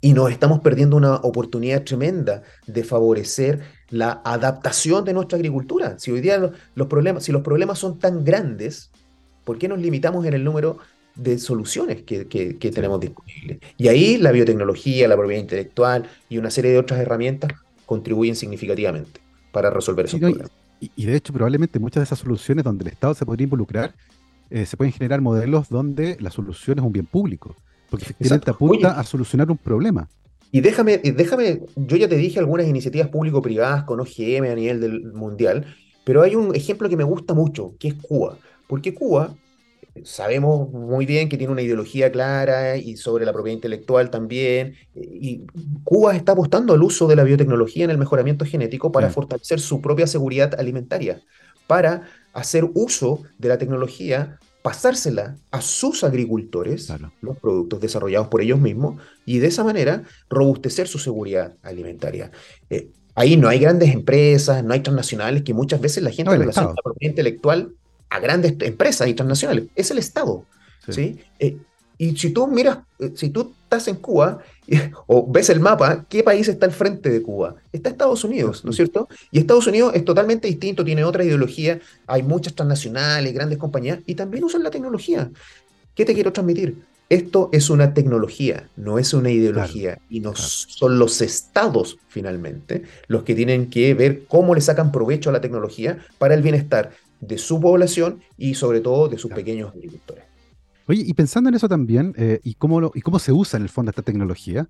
y 0.00 0.14
nos 0.14 0.30
estamos 0.32 0.60
perdiendo 0.60 0.96
una 0.96 1.14
oportunidad 1.16 1.84
tremenda 1.84 2.42
de 2.66 2.82
favorecer 2.82 3.60
la 3.88 4.20
adaptación 4.24 5.04
de 5.04 5.12
nuestra 5.12 5.36
agricultura. 5.36 5.96
Si 5.98 6.10
hoy 6.10 6.20
día 6.20 6.50
los 6.74 6.86
problemas, 6.88 7.22
si 7.22 7.30
los 7.30 7.42
problemas 7.42 7.78
son 7.78 8.00
tan 8.00 8.24
grandes, 8.24 8.90
¿por 9.44 9.58
qué 9.58 9.68
nos 9.68 9.78
limitamos 9.78 10.26
en 10.26 10.34
el 10.34 10.42
número 10.42 10.78
de 11.14 11.38
soluciones 11.38 12.02
que, 12.02 12.24
tenemos 12.74 13.00
disponibles. 13.00 13.58
Y 13.76 13.88
ahí 13.88 14.16
la 14.16 14.32
biotecnología, 14.32 15.08
la 15.08 15.16
propiedad 15.16 15.40
intelectual 15.40 16.08
y 16.28 16.38
una 16.38 16.50
serie 16.50 16.70
de 16.72 16.78
otras 16.78 17.00
herramientas 17.00 17.52
contribuyen 17.86 18.36
significativamente 18.36 19.20
para 19.50 19.70
resolver 19.70 20.06
esos 20.06 20.20
problemas. 20.20 20.50
Y, 20.80 21.04
de 21.04 21.14
hecho, 21.14 21.32
probablemente 21.32 21.78
muchas 21.78 22.00
de 22.00 22.04
esas 22.04 22.18
soluciones 22.18 22.64
donde 22.64 22.82
el 22.84 22.90
Estado 22.90 23.14
se 23.14 23.24
podría 23.24 23.44
involucrar, 23.44 23.94
eh, 24.50 24.66
se 24.66 24.76
pueden 24.76 24.92
generar 24.92 25.20
modelos 25.20 25.68
donde 25.68 26.16
la 26.18 26.30
solución 26.30 26.78
es 26.78 26.84
un 26.84 26.92
bien 26.92 27.06
público, 27.06 27.54
porque 27.88 28.06
efectivamente 28.06 28.50
apunta 28.50 28.98
a 28.98 29.04
solucionar 29.04 29.48
un 29.50 29.58
problema. 29.58 30.08
Y 30.50 30.60
déjame, 30.60 30.98
déjame, 30.98 31.60
yo 31.76 31.96
ya 31.96 32.08
te 32.08 32.16
dije 32.16 32.40
algunas 32.40 32.66
iniciativas 32.66 33.08
público-privadas 33.08 33.84
con 33.84 34.00
OGM 34.00 34.50
a 34.50 34.54
nivel 34.54 34.80
del 34.80 35.12
mundial, 35.12 35.66
pero 36.04 36.22
hay 36.22 36.34
un 36.34 36.54
ejemplo 36.54 36.88
que 36.88 36.96
me 36.96 37.04
gusta 37.04 37.32
mucho, 37.32 37.74
que 37.78 37.88
es 37.88 37.94
Cuba. 37.94 38.36
Porque 38.66 38.92
Cuba 38.92 39.34
sabemos 40.04 40.70
muy 40.70 41.06
bien 41.06 41.28
que 41.28 41.36
tiene 41.36 41.52
una 41.52 41.62
ideología 41.62 42.10
clara 42.10 42.76
y 42.76 42.96
sobre 42.96 43.24
la 43.24 43.32
propiedad 43.32 43.56
intelectual 43.56 44.10
también. 44.10 44.74
Y 44.94 45.42
Cuba 45.84 46.16
está 46.16 46.32
apostando 46.32 46.72
al 46.72 46.82
uso 46.82 47.06
de 47.06 47.16
la 47.16 47.24
biotecnología 47.24 47.84
en 47.84 47.90
el 47.90 47.98
mejoramiento 47.98 48.44
genético 48.44 48.90
para 48.90 49.10
fortalecer 49.10 49.60
su 49.60 49.80
propia 49.80 50.06
seguridad 50.06 50.58
alimentaria, 50.58 51.20
para 51.66 52.02
hacer 52.32 52.68
uso 52.74 53.22
de 53.38 53.48
la 53.48 53.58
tecnología, 53.58 54.38
pasársela 54.62 55.36
a 55.50 55.60
sus 55.60 56.04
agricultores, 56.04 56.92
los 57.20 57.36
productos 57.38 57.80
desarrollados 57.80 58.28
por 58.28 58.40
ellos 58.40 58.60
mismos, 58.60 59.02
y 59.26 59.38
de 59.38 59.48
esa 59.48 59.64
manera 59.64 60.04
robustecer 60.30 60.88
su 60.88 60.98
seguridad 60.98 61.56
alimentaria. 61.62 62.30
Eh, 62.70 62.88
ahí 63.14 63.36
no 63.36 63.48
hay 63.48 63.58
grandes 63.58 63.92
empresas, 63.92 64.64
no 64.64 64.72
hay 64.72 64.80
transnacionales 64.80 65.42
que 65.42 65.52
muchas 65.52 65.80
veces 65.80 66.02
la 66.02 66.10
gente 66.10 66.36
relaciona 66.36 66.68
la 66.68 66.82
propiedad 66.82 67.10
intelectual 67.10 67.74
a 68.12 68.20
grandes 68.20 68.54
empresas 68.60 69.08
internacionales, 69.08 69.64
es 69.74 69.90
el 69.90 69.98
Estado. 69.98 70.44
¿sí? 70.88 71.18
Eh, 71.38 71.56
y 71.96 72.16
si 72.16 72.30
tú 72.30 72.46
miras, 72.46 72.78
eh, 72.98 73.12
si 73.14 73.30
tú 73.30 73.54
estás 73.62 73.88
en 73.88 73.96
Cuba 73.96 74.40
o 75.06 75.26
ves 75.30 75.48
el 75.50 75.60
mapa, 75.60 76.04
¿qué 76.08 76.22
país 76.22 76.46
está 76.48 76.66
al 76.66 76.72
frente 76.72 77.08
de 77.08 77.22
Cuba? 77.22 77.56
Está 77.72 77.88
Estados 77.88 78.22
Unidos, 78.24 78.64
¿no 78.64 78.70
es 78.70 78.76
cierto? 78.76 79.08
Y 79.30 79.38
Estados 79.38 79.66
Unidos 79.66 79.92
es 79.94 80.04
totalmente 80.04 80.46
distinto, 80.46 80.84
tiene 80.84 81.04
otra 81.04 81.24
ideología, 81.24 81.80
hay 82.06 82.22
muchas 82.22 82.54
transnacionales, 82.54 83.32
grandes 83.32 83.58
compañías, 83.58 84.00
y 84.06 84.14
también 84.14 84.44
usan 84.44 84.62
la 84.62 84.70
tecnología. 84.70 85.30
¿Qué 85.94 86.04
te 86.04 86.14
quiero 86.14 86.32
transmitir? 86.32 86.76
Esto 87.08 87.50
es 87.52 87.68
una 87.68 87.92
tecnología, 87.92 88.68
no 88.76 88.98
es 88.98 89.12
una 89.12 89.30
ideología, 89.30 89.98
y 90.08 90.20
no 90.20 90.34
son 90.34 90.98
los 90.98 91.20
estados 91.20 91.98
finalmente 92.08 92.84
los 93.06 93.22
que 93.22 93.34
tienen 93.34 93.70
que 93.70 93.94
ver 93.94 94.24
cómo 94.26 94.54
le 94.54 94.60
sacan 94.60 94.92
provecho 94.92 95.30
a 95.30 95.32
la 95.32 95.40
tecnología 95.40 95.98
para 96.18 96.34
el 96.34 96.42
bienestar 96.42 96.92
de 97.22 97.38
su 97.38 97.60
población 97.60 98.20
y 98.36 98.54
sobre 98.54 98.80
todo 98.80 99.08
de 99.08 99.16
sus 99.16 99.30
pequeños 99.30 99.72
agricultores. 99.72 100.24
Oye, 100.88 101.04
y 101.06 101.14
pensando 101.14 101.48
en 101.48 101.54
eso 101.54 101.68
también, 101.68 102.12
eh, 102.18 102.40
y, 102.42 102.54
cómo 102.54 102.90
y 102.94 103.00
cómo 103.00 103.18
se 103.18 103.32
usa 103.32 103.56
en 103.56 103.62
el 103.62 103.68
fondo 103.68 103.90
esta 103.90 104.02
tecnología, 104.02 104.68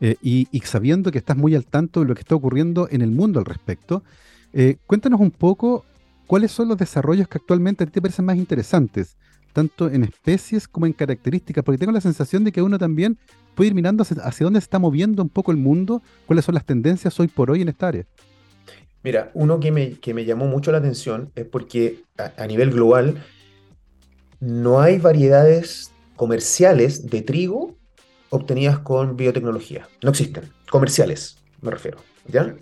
eh, 0.00 0.16
y, 0.22 0.46
sabiendo 0.64 1.10
que 1.10 1.18
estás 1.18 1.36
muy 1.36 1.54
al 1.54 1.64
tanto 1.64 2.00
de 2.00 2.06
lo 2.06 2.14
que 2.14 2.20
está 2.20 2.34
ocurriendo 2.34 2.88
en 2.90 3.00
el 3.00 3.10
mundo 3.10 3.40
al 3.40 3.46
respecto, 3.46 4.04
eh, 4.52 4.76
cuéntanos 4.86 5.20
un 5.20 5.30
poco 5.30 5.84
cuáles 6.26 6.52
son 6.52 6.68
los 6.68 6.76
desarrollos 6.76 7.26
que 7.26 7.38
actualmente 7.38 7.84
a 7.84 7.86
ti 7.86 7.92
te 7.92 8.02
parecen 8.02 8.26
más 8.26 8.36
interesantes, 8.36 9.16
tanto 9.54 9.88
en 9.88 10.04
especies 10.04 10.68
como 10.68 10.84
en 10.84 10.92
características, 10.92 11.64
porque 11.64 11.78
tengo 11.78 11.92
la 11.92 12.02
sensación 12.02 12.44
de 12.44 12.52
que 12.52 12.60
uno 12.60 12.78
también 12.78 13.18
puede 13.54 13.68
ir 13.68 13.74
mirando 13.74 14.02
hacia, 14.02 14.22
hacia 14.22 14.44
dónde 14.44 14.60
se 14.60 14.64
está 14.64 14.78
moviendo 14.78 15.22
un 15.22 15.30
poco 15.30 15.50
el 15.52 15.56
mundo, 15.56 16.02
cuáles 16.26 16.44
son 16.44 16.54
las 16.54 16.66
tendencias 16.66 17.18
hoy 17.18 17.28
por 17.28 17.50
hoy 17.50 17.62
en 17.62 17.70
esta 17.70 17.88
área. 17.88 18.06
Mira, 19.02 19.30
uno 19.34 19.60
que 19.60 19.70
me, 19.70 19.92
que 19.98 20.14
me 20.14 20.24
llamó 20.24 20.46
mucho 20.46 20.72
la 20.72 20.78
atención 20.78 21.30
es 21.34 21.46
porque 21.46 22.02
a, 22.16 22.46
nivel 22.46 22.70
global 22.70 23.22
no 24.40 24.80
hay 24.80 24.98
variedades 24.98 25.92
comerciales 26.16 27.06
de 27.06 27.22
trigo 27.22 27.76
obtenidas 28.30 28.80
con 28.80 29.16
biotecnología. 29.16 29.88
No 30.02 30.10
existen. 30.10 30.50
Comerciales, 30.70 31.38
me 31.62 31.70
refiero. 31.70 31.98
¿ya? 32.26 32.54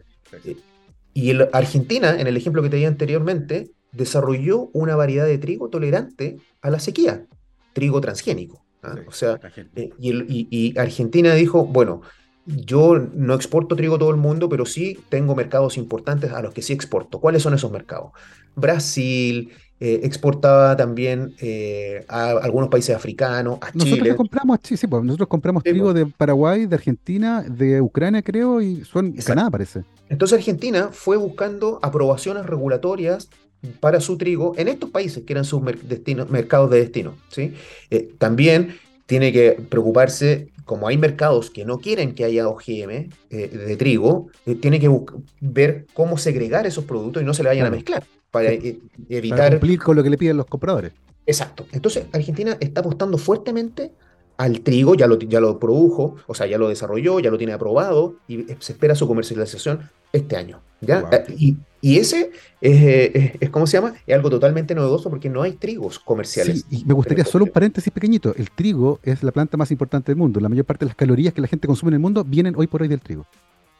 Y 1.14 1.30
el, 1.30 1.48
Argentina, 1.52 2.20
en 2.20 2.26
el 2.26 2.36
ejemplo 2.36 2.62
que 2.62 2.68
te 2.68 2.76
di 2.76 2.84
anteriormente, 2.84 3.70
desarrolló 3.92 4.68
una 4.72 4.94
variedad 4.94 5.26
de 5.26 5.38
trigo 5.38 5.70
tolerante 5.70 6.36
a 6.60 6.70
la 6.70 6.78
sequía, 6.78 7.26
trigo 7.72 8.00
transgénico. 8.00 8.64
¿ah? 8.82 8.96
o 9.06 9.12
sea, 9.12 9.40
eh, 9.74 9.90
y, 9.98 10.46
y, 10.50 10.78
Argentina 10.78 11.34
dijo, 11.34 11.64
bueno, 11.64 12.02
yo 12.46 12.98
no 13.14 13.34
exporto 13.34 13.76
trigo 13.76 13.96
a 13.96 13.98
todo 13.98 14.10
el 14.10 14.16
mundo, 14.16 14.48
pero 14.48 14.66
sí 14.66 14.98
tengo 15.08 15.34
mercados 15.34 15.76
importantes 15.76 16.32
a 16.32 16.42
los 16.42 16.54
que 16.54 16.62
sí 16.62 16.72
exporto. 16.72 17.20
¿Cuáles 17.20 17.42
son 17.42 17.54
esos 17.54 17.70
mercados? 17.72 18.12
Brasil, 18.54 19.50
eh, 19.78 20.00
exportaba 20.04 20.74
también 20.76 21.34
eh, 21.38 22.04
a 22.08 22.30
algunos 22.30 22.70
países 22.70 22.96
africanos, 22.96 23.58
a 23.60 23.66
nosotros 23.74 23.98
Chile. 23.98 24.16
Compramos, 24.16 24.58
sí, 24.62 24.76
sí, 24.76 24.86
pues, 24.86 25.02
nosotros 25.02 25.28
compramos 25.28 25.62
trigo 25.62 25.92
pues. 25.92 25.96
de 25.96 26.06
Paraguay, 26.06 26.66
de 26.66 26.76
Argentina, 26.76 27.42
de 27.42 27.82
Ucrania, 27.82 28.22
creo, 28.22 28.62
y 28.62 28.84
son 28.84 29.12
Canadá, 29.12 29.50
parece. 29.50 29.82
Entonces 30.08 30.38
Argentina 30.38 30.90
fue 30.92 31.16
buscando 31.16 31.78
aprobaciones 31.82 32.46
regulatorias 32.46 33.28
para 33.80 34.00
su 34.00 34.16
trigo 34.16 34.54
en 34.56 34.68
estos 34.68 34.90
países 34.90 35.24
que 35.24 35.32
eran 35.32 35.44
sus 35.44 35.60
mercados 35.62 36.70
de 36.70 36.78
destino. 36.78 37.14
¿sí? 37.28 37.52
Eh, 37.90 38.14
también 38.18 38.76
tiene 39.06 39.32
que 39.32 39.52
preocuparse 39.68 40.48
como 40.66 40.88
hay 40.88 40.98
mercados 40.98 41.48
que 41.50 41.64
no 41.64 41.78
quieren 41.78 42.14
que 42.14 42.24
haya 42.24 42.46
OGM 42.48 42.90
eh, 42.90 43.08
de 43.30 43.76
trigo, 43.76 44.26
eh, 44.44 44.56
tiene 44.56 44.78
que 44.78 44.90
ver 45.40 45.86
cómo 45.94 46.18
segregar 46.18 46.66
esos 46.66 46.84
productos 46.84 47.22
y 47.22 47.24
no 47.24 47.32
se 47.32 47.44
le 47.44 47.50
vayan 47.50 47.66
a 47.68 47.70
mezclar 47.70 48.04
para 48.32 48.52
e-, 48.52 48.80
evitar... 49.08 49.38
Para 49.38 49.50
cumplir 49.52 49.78
con 49.78 49.96
lo 49.96 50.02
que 50.02 50.10
le 50.10 50.18
piden 50.18 50.36
los 50.36 50.46
compradores. 50.46 50.92
Exacto. 51.24 51.66
Entonces, 51.72 52.06
Argentina 52.12 52.56
está 52.60 52.80
apostando 52.80 53.16
fuertemente 53.16 53.92
al 54.36 54.60
trigo, 54.60 54.94
ya 54.94 55.06
lo, 55.06 55.18
ya 55.18 55.40
lo 55.40 55.58
produjo, 55.58 56.16
o 56.26 56.34
sea, 56.34 56.46
ya 56.46 56.58
lo 56.58 56.68
desarrolló, 56.68 57.20
ya 57.20 57.30
lo 57.30 57.38
tiene 57.38 57.52
aprobado 57.52 58.16
y 58.28 58.44
se 58.58 58.72
espera 58.72 58.94
su 58.94 59.08
comercialización 59.08 59.90
este 60.12 60.36
año. 60.36 60.60
¿ya? 60.80 61.08
Y, 61.36 61.56
y, 61.80 61.98
ese 61.98 62.32
es, 62.60 63.34
es, 63.40 63.50
¿cómo 63.50 63.66
se 63.66 63.78
llama? 63.78 63.94
Es 64.06 64.14
algo 64.14 64.28
totalmente 64.28 64.74
novedoso 64.74 65.08
porque 65.08 65.30
no 65.30 65.42
hay 65.42 65.52
trigos 65.52 65.98
comerciales. 65.98 66.66
y 66.70 66.84
me 66.84 66.94
gustaría 66.94 67.24
solo 67.24 67.44
un 67.44 67.50
paréntesis 67.50 67.92
pequeñito. 67.92 68.34
El 68.36 68.50
trigo 68.50 69.00
es 69.02 69.22
la 69.22 69.32
planta 69.32 69.56
más 69.56 69.70
importante 69.70 70.12
del 70.12 70.16
mundo. 70.16 70.40
La 70.40 70.48
mayor 70.48 70.66
parte 70.66 70.84
de 70.84 70.90
las 70.90 70.96
calorías 70.96 71.32
que 71.32 71.40
la 71.40 71.48
gente 71.48 71.66
consume 71.66 71.90
en 71.90 71.94
el 71.94 72.00
mundo 72.00 72.24
vienen 72.24 72.54
hoy 72.56 72.66
por 72.66 72.82
hoy 72.82 72.88
del 72.88 73.00
trigo. 73.00 73.26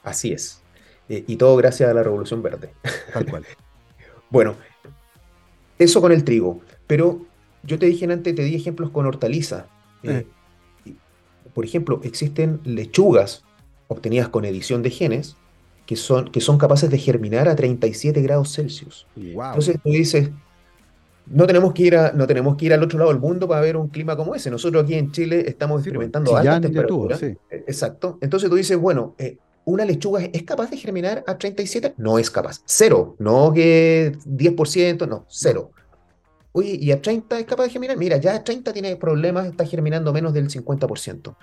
Así 0.02 0.32
es. 0.32 0.62
Eh, 1.09 1.24
y 1.26 1.36
todo 1.36 1.57
gracias 1.57 1.90
a 1.90 1.94
la 1.94 2.02
Revolución 2.02 2.42
Verde. 2.42 2.72
Tal 3.12 3.26
cual. 3.26 3.44
bueno, 4.30 4.54
eso 5.78 6.00
con 6.00 6.12
el 6.12 6.24
trigo. 6.24 6.61
Pero 6.86 7.26
yo 7.62 7.78
te 7.78 7.86
dije 7.86 8.11
antes, 8.11 8.34
te 8.34 8.42
di 8.42 8.54
ejemplos 8.54 8.90
con 8.90 9.07
hortaliza. 9.07 9.66
Eh, 10.02 10.11
eh. 10.11 10.26
Por 11.57 11.64
ejemplo, 11.64 12.00
existen 12.04 12.61
lechugas 12.64 13.42
obtenidas 13.88 14.28
con 14.28 14.44
edición 14.44 14.82
de 14.82 14.90
genes 14.90 15.38
que 15.86 15.96
son, 15.96 16.30
que 16.30 16.42
son 16.42 16.59
capaces 16.59 16.90
de 16.90 16.98
germinar 16.98 17.48
a 17.48 17.57
37 17.57 18.20
grados 18.20 18.52
Celsius. 18.54 19.07
Entonces 19.16 19.78
tú 19.82 19.88
dices, 19.88 20.28
no 21.24 21.46
tenemos, 21.46 21.72
que 21.72 21.84
ir 21.84 21.96
a, 21.96 22.12
no 22.12 22.26
tenemos 22.26 22.59
que 22.59 22.66
ir 22.66 22.74
al 22.74 22.82
otro 22.82 22.98
lado 22.98 23.11
del 23.11 23.20
mundo 23.20 23.48
para 23.48 23.62
ver 23.62 23.78
un 23.78 23.88
clima 23.88 24.18
como 24.18 24.34
ese. 24.34 24.50
Nosotros 24.50 24.84
aquí 24.84 24.96
en 24.96 25.12
Chile 25.12 25.44
estamos 25.48 25.80
Sí, 25.80 25.84
pues, 25.84 25.86
experimentando 25.86 26.36
altas 26.36 26.42
Chillán 26.42 26.59
y 26.59 26.66
temperaturas. 26.66 27.20
Sí. 27.20 27.26
Eh, 27.50 27.64
Exacto. 27.66 28.18
Entonces 28.20 28.50
tú 28.50 28.57
dices, 28.57 28.76
bueno, 28.76 29.14
eh, 29.16 29.38
¿una 29.64 29.86
lechuga 29.86 30.24
es 30.24 30.42
capaz 30.42 30.68
de 30.68 30.76
germinar 30.76 31.24
a 31.26 31.38
37? 31.38 31.94
No 31.96 32.18
es 32.18 32.30
capaz. 32.30 32.61
Cero. 32.66 33.16
No 33.18 33.50
que 33.54 34.12
10%, 34.26 35.09
no, 35.09 35.24
cero. 35.30 35.70
Oye, 36.57 36.78
¿y 36.80 36.90
a 36.90 37.02
30 37.02 37.38
es 37.38 37.44
capaz 37.44 37.64
de 37.64 37.68
germinar? 37.68 37.98
Mira, 37.98 38.16
ya 38.16 38.34
a 38.34 38.42
30 38.42 38.72
tiene 38.72 38.96
problemas, 38.96 39.46
está 39.46 39.66
germinando 39.66 40.11
menos 40.11 40.32
del 40.32 40.48
50%. 40.48 41.36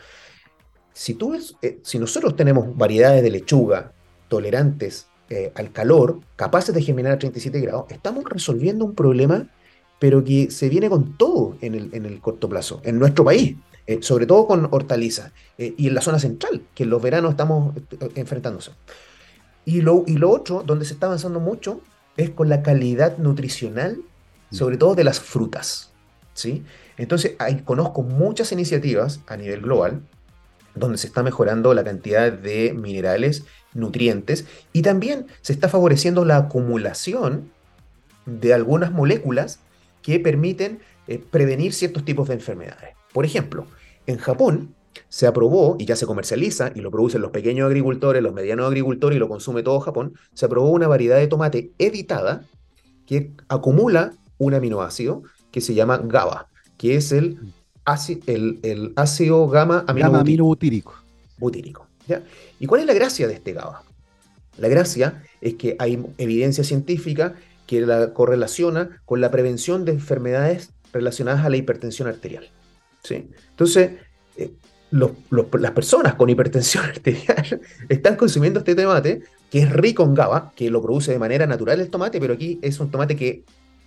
Si, 0.92 1.14
tú, 1.14 1.34
ves, 1.34 1.56
eh, 1.62 1.78
si 1.84 2.00
nosotros 2.00 2.36
tenemos 2.36 2.76
variedades 2.76 3.22
de 3.22 3.30
lechuga 3.30 3.94
tolerantes 4.28 5.06
eh, 5.30 5.52
al 5.54 5.72
calor, 5.72 6.20
capaces 6.36 6.74
de 6.74 6.82
germinar 6.82 7.12
a 7.12 7.20
37 7.20 7.62
grados, 7.62 7.86
estamos 7.90 8.24
resolviendo 8.24 8.86
un 8.86 8.96
problema, 8.96 9.52
pero 10.00 10.24
que 10.24 10.50
se 10.50 10.68
viene 10.68 10.90
con 10.90 11.16
todo 11.16 11.58
en 11.62 11.76
el, 11.76 11.92
en 11.94 12.08
el 12.08 12.20
corto 12.20 12.50
plazo, 12.50 12.82
en 12.84 12.98
nuestro 12.98 13.24
país, 13.24 13.56
eh, 13.86 14.00
sobre 14.02 14.26
todo 14.26 14.48
con 14.48 14.68
hortalizas 14.72 15.32
y 15.60 15.90
en 15.90 15.94
la 15.94 16.02
zona 16.02 16.18
central, 16.18 16.64
que 16.74 16.86
en 16.86 16.90
los 16.90 17.00
veranos 17.04 17.30
estamos 17.30 17.78
eh, 17.78 18.10
enfrentándose. 18.16 18.72
Y 19.64 19.82
lo, 19.82 20.06
y 20.08 20.18
lo 20.18 20.32
otro, 20.32 20.64
donde 20.66 20.86
se 20.86 20.96
está 20.96 21.06
avanzando 21.06 21.40
mucho, 21.40 21.82
es 22.18 22.32
con 22.32 22.50
la 22.50 22.64
calidad 22.64 23.20
nutricional, 23.20 24.02
sobre 24.54 24.78
todo 24.78 24.96
de 24.96 25.04
las 25.04 25.20
frutas. 25.20 25.92
¿sí? 26.34 26.64
Entonces, 26.98 27.34
ahí 27.40 27.62
conozco 27.64 28.04
muchas 28.04 28.52
iniciativas 28.52 29.20
a 29.28 29.36
nivel 29.36 29.62
global 29.62 30.02
donde 30.76 30.98
se 30.98 31.08
está 31.08 31.24
mejorando 31.24 31.74
la 31.74 31.84
cantidad 31.84 32.32
de 32.32 32.74
minerales, 32.74 33.46
nutrientes, 33.74 34.46
y 34.72 34.82
también 34.82 35.28
se 35.42 35.54
está 35.54 35.70
favoreciendo 35.70 36.26
la 36.26 36.38
acumulación 36.38 37.52
de 38.26 38.54
algunas 38.54 38.92
moléculas 38.92 39.60
que 40.02 40.20
permiten 40.20 40.80
eh, 41.08 41.20
prevenir 41.20 41.74
ciertos 41.74 42.06
tipos 42.06 42.28
de 42.28 42.36
enfermedades. 42.36 42.96
Por 43.14 43.26
ejemplo, 43.26 43.68
en 44.08 44.18
Japón 44.18 44.74
se 45.10 45.28
aprobó, 45.28 45.76
y 45.80 45.86
ya 45.86 45.96
se 45.96 46.06
comercializa, 46.06 46.72
y 46.74 46.82
lo 46.82 46.92
producen 46.92 47.22
los 47.22 47.32
pequeños 47.32 47.68
agricultores, 47.68 48.22
los 48.22 48.34
medianos 48.34 48.68
agricultores, 48.68 49.16
y 49.16 49.20
lo 49.20 49.28
consume 49.28 49.64
todo 49.64 49.80
Japón, 49.80 50.14
se 50.34 50.46
aprobó 50.46 50.70
una 50.70 50.88
variedad 50.88 51.18
de 51.18 51.28
tomate 51.28 51.72
editada 51.78 52.46
que 53.06 53.32
acumula 53.48 54.14
un 54.38 54.54
aminoácido 54.54 55.24
que 55.52 55.62
se 55.62 55.74
llama 55.74 55.98
GABA, 56.04 56.48
que 56.78 56.96
es 56.96 57.12
el, 57.12 57.40
el, 58.28 58.60
el 58.64 58.94
ácido 58.96 59.48
gamma 59.48 59.86
aminobutírico 59.88 60.20
aminobutírico. 60.22 60.94
butírico. 61.38 61.88
¿ya? 62.08 62.24
¿Y 62.60 62.66
cuál 62.66 62.82
es 62.82 62.88
la 62.88 62.94
gracia 62.94 63.28
de 63.28 63.34
este 63.36 63.54
GABA? 63.54 63.84
La 64.58 64.68
gracia 64.68 65.24
es 65.42 65.56
que 65.56 65.76
hay 65.80 66.04
evidencia 66.18 66.64
científica 66.64 67.36
que 67.68 67.82
la 67.82 68.14
correlaciona 68.14 69.02
con 69.06 69.22
la 69.22 69.32
prevención 69.32 69.86
de 69.86 69.94
enfermedades 69.94 70.72
relacionadas 70.92 71.46
a 71.46 71.50
la 71.50 71.58
hipertensión 71.58 72.08
arterial. 72.08 72.50
¿sí? 73.04 73.30
Entonces, 73.52 73.92
eh, 74.38 74.52
los- 74.92 75.12
los- 75.32 75.48
las 75.60 75.72
personas 75.72 76.16
con 76.16 76.30
hipertensión 76.30 76.84
arterial 76.86 77.62
están 77.90 78.16
consumiendo 78.16 78.60
este 78.60 78.76
tomate 78.76 79.24
que 79.50 79.60
es 79.60 79.72
rico 79.72 80.04
en 80.04 80.14
GABA, 80.14 80.52
que 80.56 80.70
lo 80.70 80.82
produce 80.82 81.12
de 81.12 81.20
manera 81.20 81.46
natural 81.48 81.80
el 81.80 81.90
tomate, 81.90 82.20
pero 82.20 82.34
aquí 82.34 82.60
es 82.62 82.80
un 82.80 82.90
tomate 82.92 83.16
que 83.16 83.44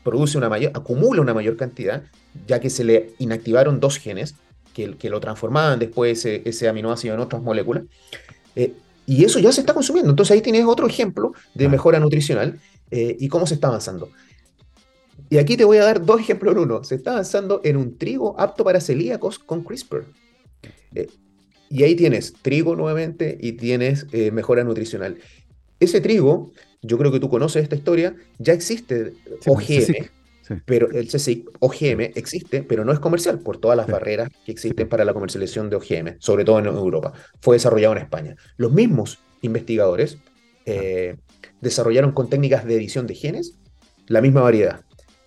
produce 0.07 0.39
una 0.39 0.49
mayor, 0.49 0.71
acumula 0.73 1.21
una 1.21 1.35
mayor 1.35 1.57
cantidad, 1.57 2.05
ya 2.47 2.61
que 2.61 2.71
se 2.71 2.85
le 2.85 3.15
inactivaron 3.19 3.81
dos 3.81 3.99
genes 3.99 4.37
que, 4.73 4.95
que 4.97 5.11
lo 5.11 5.19
transformaban 5.19 5.81
después 5.81 6.19
ese, 6.19 6.43
ese 6.49 6.69
aminoácido 6.69 7.15
en 7.15 7.21
otras 7.21 7.43
moléculas. 7.43 7.83
Eh, 8.55 8.73
y 9.05 9.25
eso 9.25 9.41
ya 9.41 9.51
se 9.51 9.61
está 9.61 9.75
consumiendo. 9.75 10.11
Entonces 10.11 10.33
ahí 10.33 10.43
tienes 10.43 10.65
otro 10.65 10.87
ejemplo 10.87 11.33
de 11.55 11.69
mejora 11.69 11.99
nutricional 11.99 12.61
eh, 12.93 13.17
y 13.19 13.29
cómo 13.29 13.47
se 13.49 13.55
está 13.55 13.67
avanzando. 13.67 14.11
Y 15.29 15.39
aquí 15.39 15.57
te 15.57 15.65
voy 15.65 15.79
a 15.79 15.85
dar 15.85 16.05
dos 16.05 16.21
ejemplos 16.21 16.55
en 16.55 16.61
uno. 16.61 16.85
Se 16.85 16.95
está 16.95 17.13
avanzando 17.13 17.61
en 17.65 17.77
un 17.77 17.99
trigo 17.99 18.39
apto 18.39 18.63
para 18.63 18.81
celíacos 18.81 19.41
con 19.41 19.65
CRISPR. 19.65 20.05
Eh, 20.95 21.09
y 21.69 21.83
ahí 21.83 21.97
tienes 21.97 22.33
trigo 22.43 22.77
nuevamente 22.77 23.37
y 23.41 23.53
tienes 23.53 24.07
eh, 24.13 24.31
mejora 24.31 24.63
nutricional. 24.63 25.19
Ese 25.81 26.01
trigo, 26.01 26.53
yo 26.87 26.99
creo 26.99 27.11
que 27.13 27.21
tú 27.21 27.29
conoces 27.29 27.63
esta 27.63 27.77
historia, 27.77 28.15
ya 28.39 28.53
existe 28.53 29.13
Sí, 29.13 29.17
pues, 29.45 29.49
OGM, 29.49 29.95
sí. 30.43 30.55
pero 30.65 30.91
el 30.91 31.09
CSIC 31.09 31.49
OGM 31.61 32.01
existe, 32.15 32.63
pero 32.63 32.85
no 32.85 32.93
es 32.93 32.99
comercial 33.01 33.39
por 33.41 33.59
todas 33.59 33.77
las 33.77 33.87
Sí. 33.87 33.93
barreras 33.93 34.31
que 34.45 34.53
existen 34.53 34.89
para 34.89 35.05
la 35.05 35.13
comercialización 35.13 35.69
de 35.71 35.77
OGM, 35.77 36.17
sobre 36.21 36.45
todo 36.45 36.59
en 36.59 36.67
Europa. 36.67 37.13
Fue 37.41 37.57
desarrollado 37.57 37.95
en 37.97 38.03
España. 38.03 38.37
Los 38.57 38.73
mismos 38.73 39.19
investigadores 39.43 40.19
eh, 40.65 41.17
desarrollaron 41.61 42.13
con 42.13 42.29
técnicas 42.29 42.65
de 42.65 42.75
edición 42.75 43.07
de 43.07 43.15
genes 43.15 43.55
la 44.09 44.21
misma 44.21 44.41
variedad, 44.41 44.81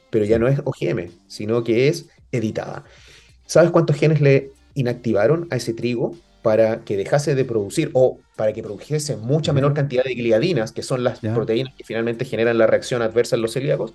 pero 0.09 0.25
ya 0.25 0.37
no 0.39 0.47
es 0.47 0.59
OGM, 0.63 1.09
sino 1.27 1.63
que 1.63 1.87
es 1.87 2.07
editada. 2.31 2.83
¿Sabes 3.45 3.71
cuántos 3.71 3.95
genes 3.97 4.21
le 4.21 4.51
inactivaron 4.75 5.47
a 5.49 5.55
ese 5.55 5.73
trigo 5.73 6.15
para 6.41 6.81
que 6.81 6.97
dejase 6.97 7.35
de 7.35 7.45
producir 7.45 7.91
o 7.93 8.19
para 8.35 8.53
que 8.53 8.63
produjese 8.63 9.17
mucha 9.17 9.53
menor 9.53 9.73
cantidad 9.73 10.03
de 10.03 10.13
gliadinas, 10.13 10.71
que 10.71 10.83
son 10.83 11.03
las 11.03 11.19
proteínas 11.19 11.73
que 11.75 11.83
finalmente 11.83 12.25
generan 12.25 12.57
la 12.57 12.67
reacción 12.67 13.01
adversa 13.01 13.35
en 13.35 13.41
los 13.41 13.53
celíacos? 13.53 13.93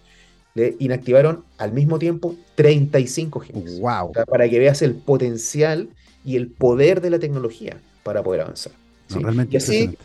Le 0.55 0.77
inactivaron 0.79 1.45
al 1.59 1.73
mismo 1.73 1.99
tiempo 1.99 2.37
35 2.55 3.41
genes. 3.41 3.81
Wow. 3.81 4.11
O 4.11 4.15
sea, 4.15 4.25
para 4.25 4.49
que 4.49 4.59
veas 4.59 4.83
el 4.83 4.95
potencial 4.95 5.89
y 6.25 6.37
el 6.37 6.49
poder 6.49 7.01
de 7.01 7.11
la 7.11 7.19
tecnología 7.19 7.77
para 8.03 8.23
poder 8.23 8.43
avanzar. 8.43 8.73
¿sí? 9.09 9.19
realmente 9.19 9.55
y 9.55 9.57
así 9.57 9.99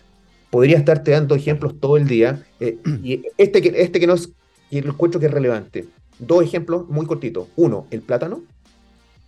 podría 0.49 0.77
estarte 0.77 1.11
dando 1.11 1.35
ejemplos 1.35 1.79
todo 1.79 1.97
el 1.97 2.07
día. 2.07 2.43
eh, 2.59 2.77
y 3.03 3.21
este 3.37 3.61
que, 3.61 3.81
este 3.81 3.99
que 3.99 4.07
no 4.07 4.15
es, 4.15 4.29
y 4.69 4.81
lo 4.81 4.91
encuentro 4.91 5.19
que 5.19 5.27
es 5.27 5.31
relevante. 5.31 5.87
Dos 6.17 6.43
ejemplos 6.43 6.89
muy 6.89 7.05
cortitos. 7.05 7.47
Uno, 7.55 7.87
el 7.91 8.01
plátano. 8.01 8.43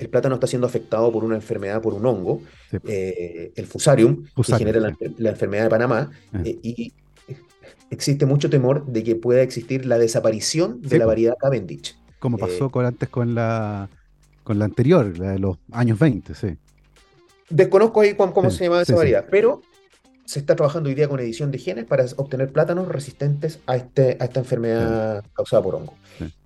El 0.01 0.09
plátano 0.09 0.33
está 0.35 0.47
siendo 0.47 0.65
afectado 0.65 1.11
por 1.11 1.23
una 1.23 1.35
enfermedad, 1.35 1.79
por 1.79 1.93
un 1.93 2.03
hongo, 2.07 2.41
Sí. 2.71 2.77
eh, 2.87 3.51
el 3.55 3.67
fusarium, 3.67 4.25
Fusarium, 4.33 4.71
que 4.71 4.73
genera 4.73 4.79
la, 4.79 5.13
la 5.19 5.29
enfermedad 5.29 5.63
de 5.65 5.69
Panamá. 5.69 6.09
Ah. 6.33 6.41
eh, 6.43 6.57
y 6.63 6.91
existe 7.91 8.25
mucho 8.25 8.49
temor 8.49 8.85
de 8.87 9.03
que 9.03 9.15
pueda 9.15 9.43
existir 9.43 9.85
la 9.85 9.99
desaparición 9.99 10.81
de 10.81 10.89
Sí, 10.89 10.97
la 10.97 11.05
variedad 11.05 11.35
Cavendish. 11.39 11.95
Como 12.17 12.37
eh, 12.37 12.39
pasó 12.39 12.71
con, 12.71 12.85
antes 12.85 13.09
con 13.09 13.35
la, 13.35 13.89
con 14.43 14.57
la 14.57 14.65
anterior, 14.65 15.15
la 15.19 15.31
de 15.33 15.39
los 15.39 15.57
años 15.71 15.99
20, 15.99 16.33
sí. 16.33 16.57
Desconozco 17.49 18.01
ahí 18.01 18.15
cómo, 18.15 18.33
cómo 18.33 18.49
se 18.49 18.63
llama 18.63 18.77
sí, 18.77 18.91
esa 18.91 18.95
variedad, 18.95 19.25
pero 19.29 19.61
se 20.25 20.39
está 20.39 20.55
trabajando 20.55 20.89
hoy 20.89 20.95
día 20.95 21.07
con 21.09 21.19
edición 21.19 21.51
de 21.51 21.59
genes 21.59 21.85
para 21.85 22.05
obtener 22.15 22.51
plátanos 22.51 22.87
resistentes 22.87 23.59
a, 23.67 23.75
este, 23.75 24.17
a 24.19 24.25
esta 24.25 24.39
enfermedad 24.39 25.23
causada 25.35 25.61
por 25.61 25.75
hongo. 25.75 25.93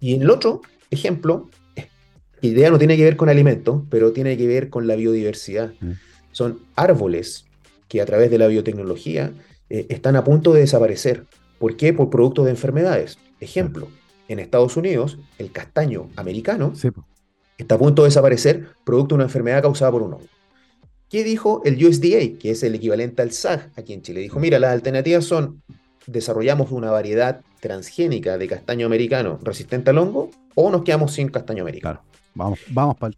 Y 0.01 0.15
en 0.15 0.23
el 0.23 0.29
otro 0.29 0.61
ejemplo, 0.91 1.49
idea 2.41 2.69
no 2.69 2.77
tiene 2.77 2.97
que 2.97 3.03
ver 3.03 3.15
con 3.15 3.29
alimentos, 3.29 3.81
pero 3.89 4.11
tiene 4.11 4.37
que 4.37 4.47
ver 4.47 4.69
con 4.69 4.87
la 4.87 4.95
biodiversidad. 4.95 5.73
Mm. 5.79 5.91
Son 6.31 6.59
árboles 6.75 7.45
que 7.87 8.01
a 8.01 8.05
través 8.05 8.29
de 8.29 8.37
la 8.37 8.47
biotecnología 8.47 9.31
eh, 9.69 9.85
están 9.89 10.15
a 10.15 10.23
punto 10.23 10.53
de 10.53 10.61
desaparecer. 10.61 11.25
¿Por 11.59 11.77
qué? 11.77 11.93
Por 11.93 12.09
producto 12.09 12.43
de 12.43 12.51
enfermedades. 12.51 13.17
Ejemplo, 13.39 13.87
en 14.27 14.39
Estados 14.39 14.75
Unidos, 14.77 15.17
el 15.37 15.51
castaño 15.51 16.09
americano 16.15 16.73
Sí, 16.75 16.89
está 17.57 17.75
a 17.75 17.77
punto 17.77 18.03
de 18.03 18.09
desaparecer 18.09 18.67
producto 18.83 19.15
de 19.15 19.17
una 19.17 19.23
enfermedad 19.25 19.61
causada 19.61 19.91
por 19.91 20.01
un 20.01 20.13
hongo. 20.13 20.27
¿Qué 21.09 21.23
dijo 21.23 21.61
el 21.65 21.83
USDA, 21.83 22.39
que 22.39 22.51
es 22.51 22.63
el 22.63 22.75
equivalente 22.75 23.21
al 23.21 23.31
SAG 23.31 23.71
aquí 23.75 23.93
en 23.93 24.01
Chile? 24.01 24.21
Dijo, 24.21 24.39
mira, 24.39 24.59
las 24.59 24.71
alternativas 24.71 25.23
son, 25.23 25.61
desarrollamos 26.07 26.71
una 26.71 26.91
variedad 26.91 27.41
transgénica 27.61 28.37
de 28.37 28.47
castaño 28.47 28.85
americano 28.85 29.39
resistente 29.43 29.91
al 29.91 29.99
hongo 29.99 30.31
o 30.55 30.69
nos 30.71 30.83
quedamos 30.83 31.13
sin 31.13 31.29
castaño 31.29 31.61
americano. 31.61 32.01
Claro. 32.01 32.15
Vamos, 32.35 32.59
vamos 32.69 32.97
para. 32.97 33.13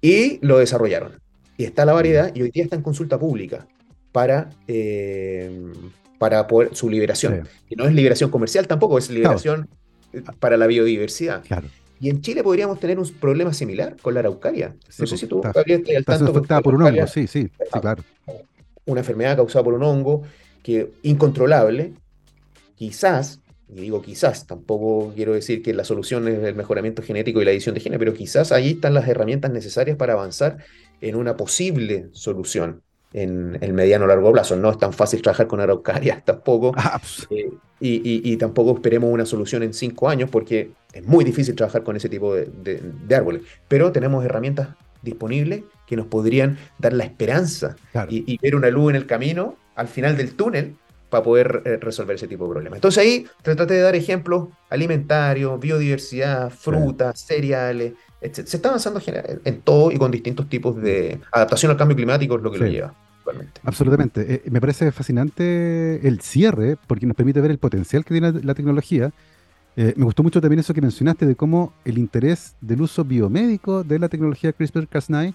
Y 0.00 0.38
lo 0.46 0.58
desarrollaron. 0.58 1.20
Y 1.56 1.64
está 1.64 1.84
la 1.84 1.92
variedad 1.92 2.32
y 2.34 2.42
hoy 2.42 2.50
día 2.50 2.62
está 2.64 2.76
en 2.76 2.82
consulta 2.82 3.18
pública 3.18 3.66
para, 4.12 4.50
eh, 4.68 5.72
para 6.18 6.46
poder, 6.46 6.74
su 6.76 6.88
liberación. 6.88 7.42
Sí, 7.44 7.50
Y 7.70 7.76
no 7.76 7.86
es 7.86 7.94
liberación 7.94 8.30
comercial 8.30 8.66
tampoco, 8.68 8.96
es 8.98 9.10
liberación 9.10 9.68
eh, 10.12 10.22
para 10.38 10.56
la 10.56 10.66
biodiversidad. 10.66 11.42
claro. 11.44 11.68
Y 12.00 12.10
en 12.10 12.20
Chile 12.20 12.44
podríamos 12.44 12.78
tener 12.78 12.96
un 13.00 13.08
problema 13.14 13.52
similar 13.52 13.96
con 14.00 14.14
la 14.14 14.20
araucaria. 14.20 14.76
Sí, 14.88 15.02
no 15.02 15.06
sé 15.08 15.10
pues, 15.14 15.20
si 15.20 15.26
tú, 15.26 15.38
está- 15.38 15.52
Gabriel, 15.52 15.80
estás 15.80 15.94
al 15.96 15.98
Está 15.98 16.12
tanto 16.26 16.30
afectada 16.38 16.60
por 16.60 16.74
un 16.76 16.82
hongo, 16.82 17.06
sí, 17.08 17.26
sí, 17.26 17.42
sí, 17.48 17.50
Ah. 17.72 17.80
claro. 17.80 18.04
Una 18.86 19.00
enfermedad 19.00 19.34
causada 19.36 19.64
por 19.64 19.74
un 19.74 19.82
hongo 19.82 20.22
que 20.62 20.92
incontrolable, 21.02 21.94
quizás, 22.76 23.40
y 23.68 23.80
digo 23.82 24.00
quizás, 24.02 24.46
tampoco 24.46 25.12
quiero 25.14 25.34
decir 25.34 25.62
que 25.62 25.74
la 25.74 25.84
solución 25.84 26.26
es 26.28 26.42
el 26.42 26.54
mejoramiento 26.54 27.02
genético 27.02 27.42
y 27.42 27.44
la 27.44 27.50
edición 27.50 27.74
de 27.74 27.80
genes, 27.80 27.98
pero 27.98 28.14
quizás 28.14 28.50
ahí 28.52 28.70
están 28.72 28.94
las 28.94 29.06
herramientas 29.08 29.50
necesarias 29.50 29.96
para 29.96 30.14
avanzar 30.14 30.58
en 31.00 31.16
una 31.16 31.36
posible 31.36 32.08
solución 32.12 32.82
en 33.12 33.56
el 33.62 33.72
mediano 33.72 34.04
o 34.04 34.08
largo 34.08 34.32
plazo. 34.32 34.56
No 34.56 34.70
es 34.70 34.78
tan 34.78 34.92
fácil 34.92 35.22
trabajar 35.22 35.46
con 35.46 35.60
araucarias 35.60 36.24
tampoco. 36.24 36.72
Ah, 36.76 36.98
pues, 37.00 37.26
Eh, 37.30 37.50
y, 37.80 37.94
y- 37.96 38.32
y 38.32 38.36
tampoco 38.36 38.74
esperemos 38.74 39.10
una 39.12 39.24
solución 39.24 39.62
en 39.62 39.72
cinco 39.72 40.08
años 40.08 40.28
porque 40.30 40.72
es 40.92 41.06
muy 41.06 41.24
difícil 41.24 41.54
trabajar 41.54 41.84
con 41.84 41.96
ese 41.96 42.08
tipo 42.08 42.34
de, 42.34 42.46
de- 42.46 42.80
de 42.82 43.14
árboles. 43.14 43.42
Pero 43.68 43.92
tenemos 43.92 44.24
herramientas 44.24 44.68
disponibles 45.02 45.62
que 45.86 45.96
nos 45.96 46.06
podrían 46.06 46.58
dar 46.78 46.92
la 46.92 47.04
esperanza 47.04 47.76
claro. 47.92 48.10
y, 48.10 48.24
y 48.26 48.38
ver 48.42 48.56
una 48.56 48.68
luz 48.70 48.90
en 48.90 48.96
el 48.96 49.06
camino 49.06 49.56
al 49.76 49.88
final 49.88 50.16
del 50.16 50.34
túnel 50.34 50.74
para 51.08 51.22
poder 51.22 51.62
eh, 51.64 51.78
resolver 51.80 52.16
ese 52.16 52.28
tipo 52.28 52.44
de 52.46 52.52
problemas. 52.52 52.76
Entonces 52.76 53.02
ahí 53.02 53.26
traté 53.42 53.74
de 53.74 53.80
dar 53.80 53.96
ejemplos 53.96 54.48
alimentarios, 54.70 55.58
biodiversidad, 55.58 56.50
frutas, 56.50 57.20
cereales, 57.20 57.94
etc. 58.20 58.46
Se 58.46 58.56
está 58.56 58.68
avanzando 58.68 59.00
en 59.44 59.60
todo 59.62 59.90
y 59.90 59.96
con 59.96 60.10
distintos 60.10 60.48
tipos 60.48 60.76
de 60.76 61.20
adaptación 61.32 61.70
al 61.70 61.78
cambio 61.78 61.96
climático, 61.96 62.36
es 62.36 62.42
lo 62.42 62.50
que 62.50 62.58
lo 62.58 62.66
lleva. 62.66 62.94
Absolutamente. 63.62 64.34
Eh, 64.34 64.42
me 64.50 64.60
parece 64.60 64.90
fascinante 64.92 66.06
el 66.06 66.20
cierre 66.20 66.76
porque 66.86 67.06
nos 67.06 67.16
permite 67.16 67.40
ver 67.40 67.50
el 67.50 67.58
potencial 67.58 68.04
que 68.04 68.14
tiene 68.14 68.32
la 68.42 68.54
tecnología. 68.54 69.12
Eh, 69.76 69.94
me 69.96 70.04
gustó 70.04 70.22
mucho 70.22 70.40
también 70.40 70.60
eso 70.60 70.74
que 70.74 70.80
mencionaste 70.80 71.26
de 71.26 71.36
cómo 71.36 71.72
el 71.84 71.98
interés 71.98 72.56
del 72.60 72.82
uso 72.82 73.04
biomédico 73.04 73.84
de 73.84 73.98
la 73.98 74.08
tecnología 74.08 74.52
CRISPR-Cas9 74.52 75.34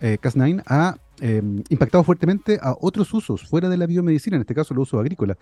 Cas9 0.00 0.62
ha 0.66 0.96
em, 1.20 1.62
impactado 1.68 2.02
fuertemente 2.04 2.58
a 2.62 2.74
otros 2.80 3.12
usos 3.12 3.46
fuera 3.46 3.68
de 3.68 3.76
la 3.76 3.86
biomedicina, 3.86 4.36
en 4.36 4.42
este 4.42 4.54
caso 4.54 4.72
el 4.72 4.80
uso 4.80 4.98
agrícola, 4.98 5.36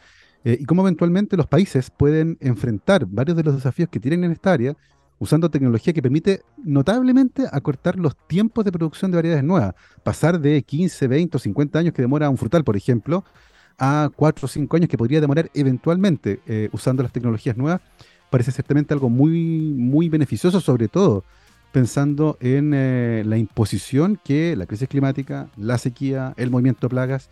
eh, 0.45 0.59
y 0.61 0.65
cómo 0.65 0.83
eventualmente 0.83 1.37
los 1.37 1.47
países 1.47 1.91
pueden 1.91 2.37
enfrentar 2.41 3.07
varios 3.07 3.37
de 3.37 3.45
los 3.45 3.55
desafíos 3.55 3.89
que 3.89 4.01
tienen 4.01 4.25
en 4.25 4.33
esta 4.33 4.53
área 4.53 4.77
usando 5.19 5.51
tecnología 5.51 5.93
que 5.93 6.03
permite 6.03 6.43
notablemente 6.57 7.45
acortar 7.51 7.99
los 7.99 8.17
tiempos 8.27 8.65
de 8.65 8.73
producción 8.73 9.11
de 9.11 9.17
variedades 9.17 9.45
nuevas, 9.45 9.75
pasar 10.03 10.41
de 10.41 10.63
15, 10.63 11.09
20 11.09 11.37
o 11.37 11.41
50 11.41 11.79
años 11.79 11.93
que 11.93 12.03
demora 12.03 12.31
un 12.31 12.37
frutal, 12.37 12.65
por 12.65 12.77
ejemplo, 12.77 13.25
a 13.79 14.11
4 14.15 14.47
o 14.47 14.49
5 14.49 14.77
años 14.77 14.89
que 14.89 14.99
podría 14.99 15.21
demorar 15.21 15.51
eventualmente 15.55 16.41
eh, 16.47 16.69
usando 16.73 17.03
las 17.03 17.13
tecnologías 17.13 17.57
nuevas, 17.57 17.81
parece 18.31 18.53
ciertamente 18.53 18.95
algo 18.95 19.09
muy, 19.09 19.73
muy 19.77 20.09
beneficioso, 20.09 20.61
sobre 20.61 20.89
todo 20.89 21.25
pensando 21.73 22.37
en 22.41 22.73
eh, 22.75 23.23
la 23.27 23.37
imposición 23.37 24.19
que 24.23 24.57
la 24.57 24.67
crisis 24.67 24.89
climática, 24.89 25.49
la 25.57 25.79
sequía, 25.79 26.35
el 26.37 26.51
movimiento 26.51 26.87
de 26.87 26.91
plagas, 26.91 27.31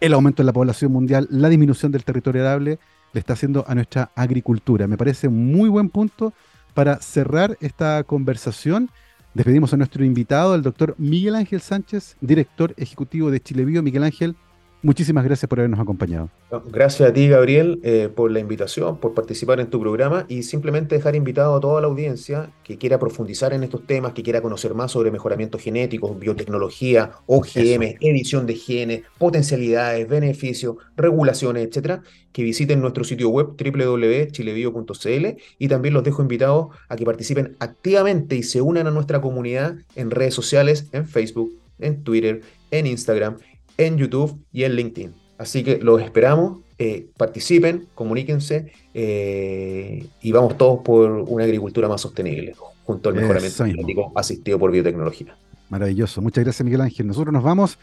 el 0.00 0.12
aumento 0.12 0.42
de 0.42 0.46
la 0.46 0.52
población 0.52 0.92
mundial, 0.92 1.26
la 1.30 1.48
disminución 1.48 1.92
del 1.92 2.04
territorio 2.04 2.42
arable, 2.42 2.78
le 3.12 3.20
está 3.20 3.32
haciendo 3.32 3.64
a 3.66 3.74
nuestra 3.74 4.10
agricultura. 4.14 4.86
Me 4.86 4.96
parece 4.96 5.28
muy 5.28 5.68
buen 5.68 5.88
punto 5.88 6.32
para 6.74 7.00
cerrar 7.00 7.56
esta 7.60 8.04
conversación. 8.04 8.90
Despedimos 9.34 9.72
a 9.72 9.76
nuestro 9.76 10.04
invitado, 10.04 10.54
el 10.54 10.62
doctor 10.62 10.94
Miguel 10.98 11.34
Ángel 11.34 11.60
Sánchez, 11.60 12.16
director 12.20 12.74
ejecutivo 12.76 13.30
de 13.30 13.40
Chile 13.40 13.64
Bio. 13.64 13.82
Miguel 13.82 14.04
Ángel, 14.04 14.36
Muchísimas 14.80 15.24
gracias 15.24 15.48
por 15.48 15.58
habernos 15.58 15.80
acompañado. 15.80 16.30
Gracias 16.70 17.10
a 17.10 17.12
ti, 17.12 17.28
Gabriel, 17.28 17.80
eh, 17.82 18.08
por 18.14 18.30
la 18.30 18.38
invitación, 18.38 18.98
por 18.98 19.12
participar 19.12 19.58
en 19.58 19.70
tu 19.70 19.80
programa 19.80 20.24
y 20.28 20.44
simplemente 20.44 20.94
dejar 20.94 21.16
invitado 21.16 21.56
a 21.56 21.60
toda 21.60 21.80
la 21.80 21.88
audiencia 21.88 22.52
que 22.62 22.78
quiera 22.78 22.96
profundizar 23.00 23.52
en 23.52 23.64
estos 23.64 23.84
temas, 23.86 24.12
que 24.12 24.22
quiera 24.22 24.40
conocer 24.40 24.74
más 24.74 24.92
sobre 24.92 25.10
mejoramiento 25.10 25.58
genético, 25.58 26.14
biotecnología, 26.14 27.10
OGM, 27.26 27.96
edición 28.00 28.46
de 28.46 28.54
genes, 28.54 29.02
potencialidades, 29.18 30.08
beneficios, 30.08 30.76
regulaciones, 30.96 31.66
etcétera, 31.66 32.02
que 32.30 32.44
visiten 32.44 32.80
nuestro 32.80 33.02
sitio 33.02 33.30
web 33.30 33.56
www.chilebio.cl 33.58 35.26
y 35.58 35.68
también 35.68 35.94
los 35.94 36.04
dejo 36.04 36.22
invitados 36.22 36.68
a 36.88 36.94
que 36.94 37.04
participen 37.04 37.56
activamente 37.58 38.36
y 38.36 38.44
se 38.44 38.60
unan 38.60 38.86
a 38.86 38.92
nuestra 38.92 39.20
comunidad 39.20 39.74
en 39.96 40.12
redes 40.12 40.34
sociales, 40.34 40.88
en 40.92 41.08
Facebook, 41.08 41.52
en 41.80 42.04
Twitter, 42.04 42.42
en 42.70 42.86
Instagram 42.86 43.38
en 43.78 43.96
YouTube 43.96 44.38
y 44.52 44.64
en 44.64 44.74
LinkedIn. 44.74 45.14
Así 45.38 45.62
que 45.64 45.78
los 45.78 46.02
esperamos, 46.02 46.58
eh, 46.78 47.08
participen, 47.16 47.86
comuníquense 47.94 48.72
eh, 48.92 50.06
y 50.20 50.32
vamos 50.32 50.58
todos 50.58 50.80
por 50.84 51.10
una 51.10 51.44
agricultura 51.44 51.88
más 51.88 52.00
sostenible, 52.00 52.54
junto 52.84 53.08
al 53.08 53.14
mejoramiento 53.14 53.64
climático 53.64 54.12
asistido 54.14 54.58
por 54.58 54.70
biotecnología. 54.70 55.36
Maravilloso, 55.70 56.20
muchas 56.20 56.44
gracias 56.44 56.64
Miguel 56.64 56.80
Ángel. 56.80 57.06
Nosotros 57.06 57.32
nos 57.32 57.42
vamos. 57.42 57.78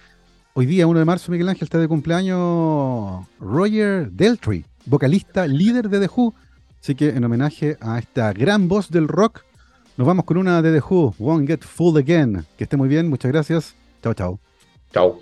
Hoy 0.54 0.66
día, 0.66 0.88
1 0.88 1.00
de 1.00 1.06
marzo, 1.06 1.32
Miguel 1.32 1.50
Ángel 1.50 1.66
está 1.66 1.80
de 1.80 1.88
cumpleaños 1.88 3.26
Roger 3.39 4.10
Deltry, 4.12 4.66
vocalista, 4.86 5.48
líder 5.48 5.89
de 5.89 6.00
The 6.00 6.10
Who. 6.14 6.34
Así 6.82 6.96
que 6.96 7.10
en 7.10 7.24
homenaje 7.24 7.78
a 7.82 8.00
esta 8.00 8.32
gran 8.32 8.68
voz 8.68 8.89
del 8.89 9.08
rock, 9.08 9.43
nos 9.98 10.08
vamos 10.08 10.26
con 10.26 10.38
una 10.38 10.62
de 10.62 10.72
The 10.72 10.86
Who, 10.88 11.16
Won't 11.20 11.48
Get 11.48 11.64
Full 11.64 11.98
Again. 11.98 12.46
Que 12.58 12.66
esté 12.66 12.78
muy 12.78 12.88
bien, 12.88 13.10
muchas 13.10 13.32
gracias. 13.32 13.76
Chao, 14.02 14.14
chao. 14.14 14.39
Chao. 14.93 15.20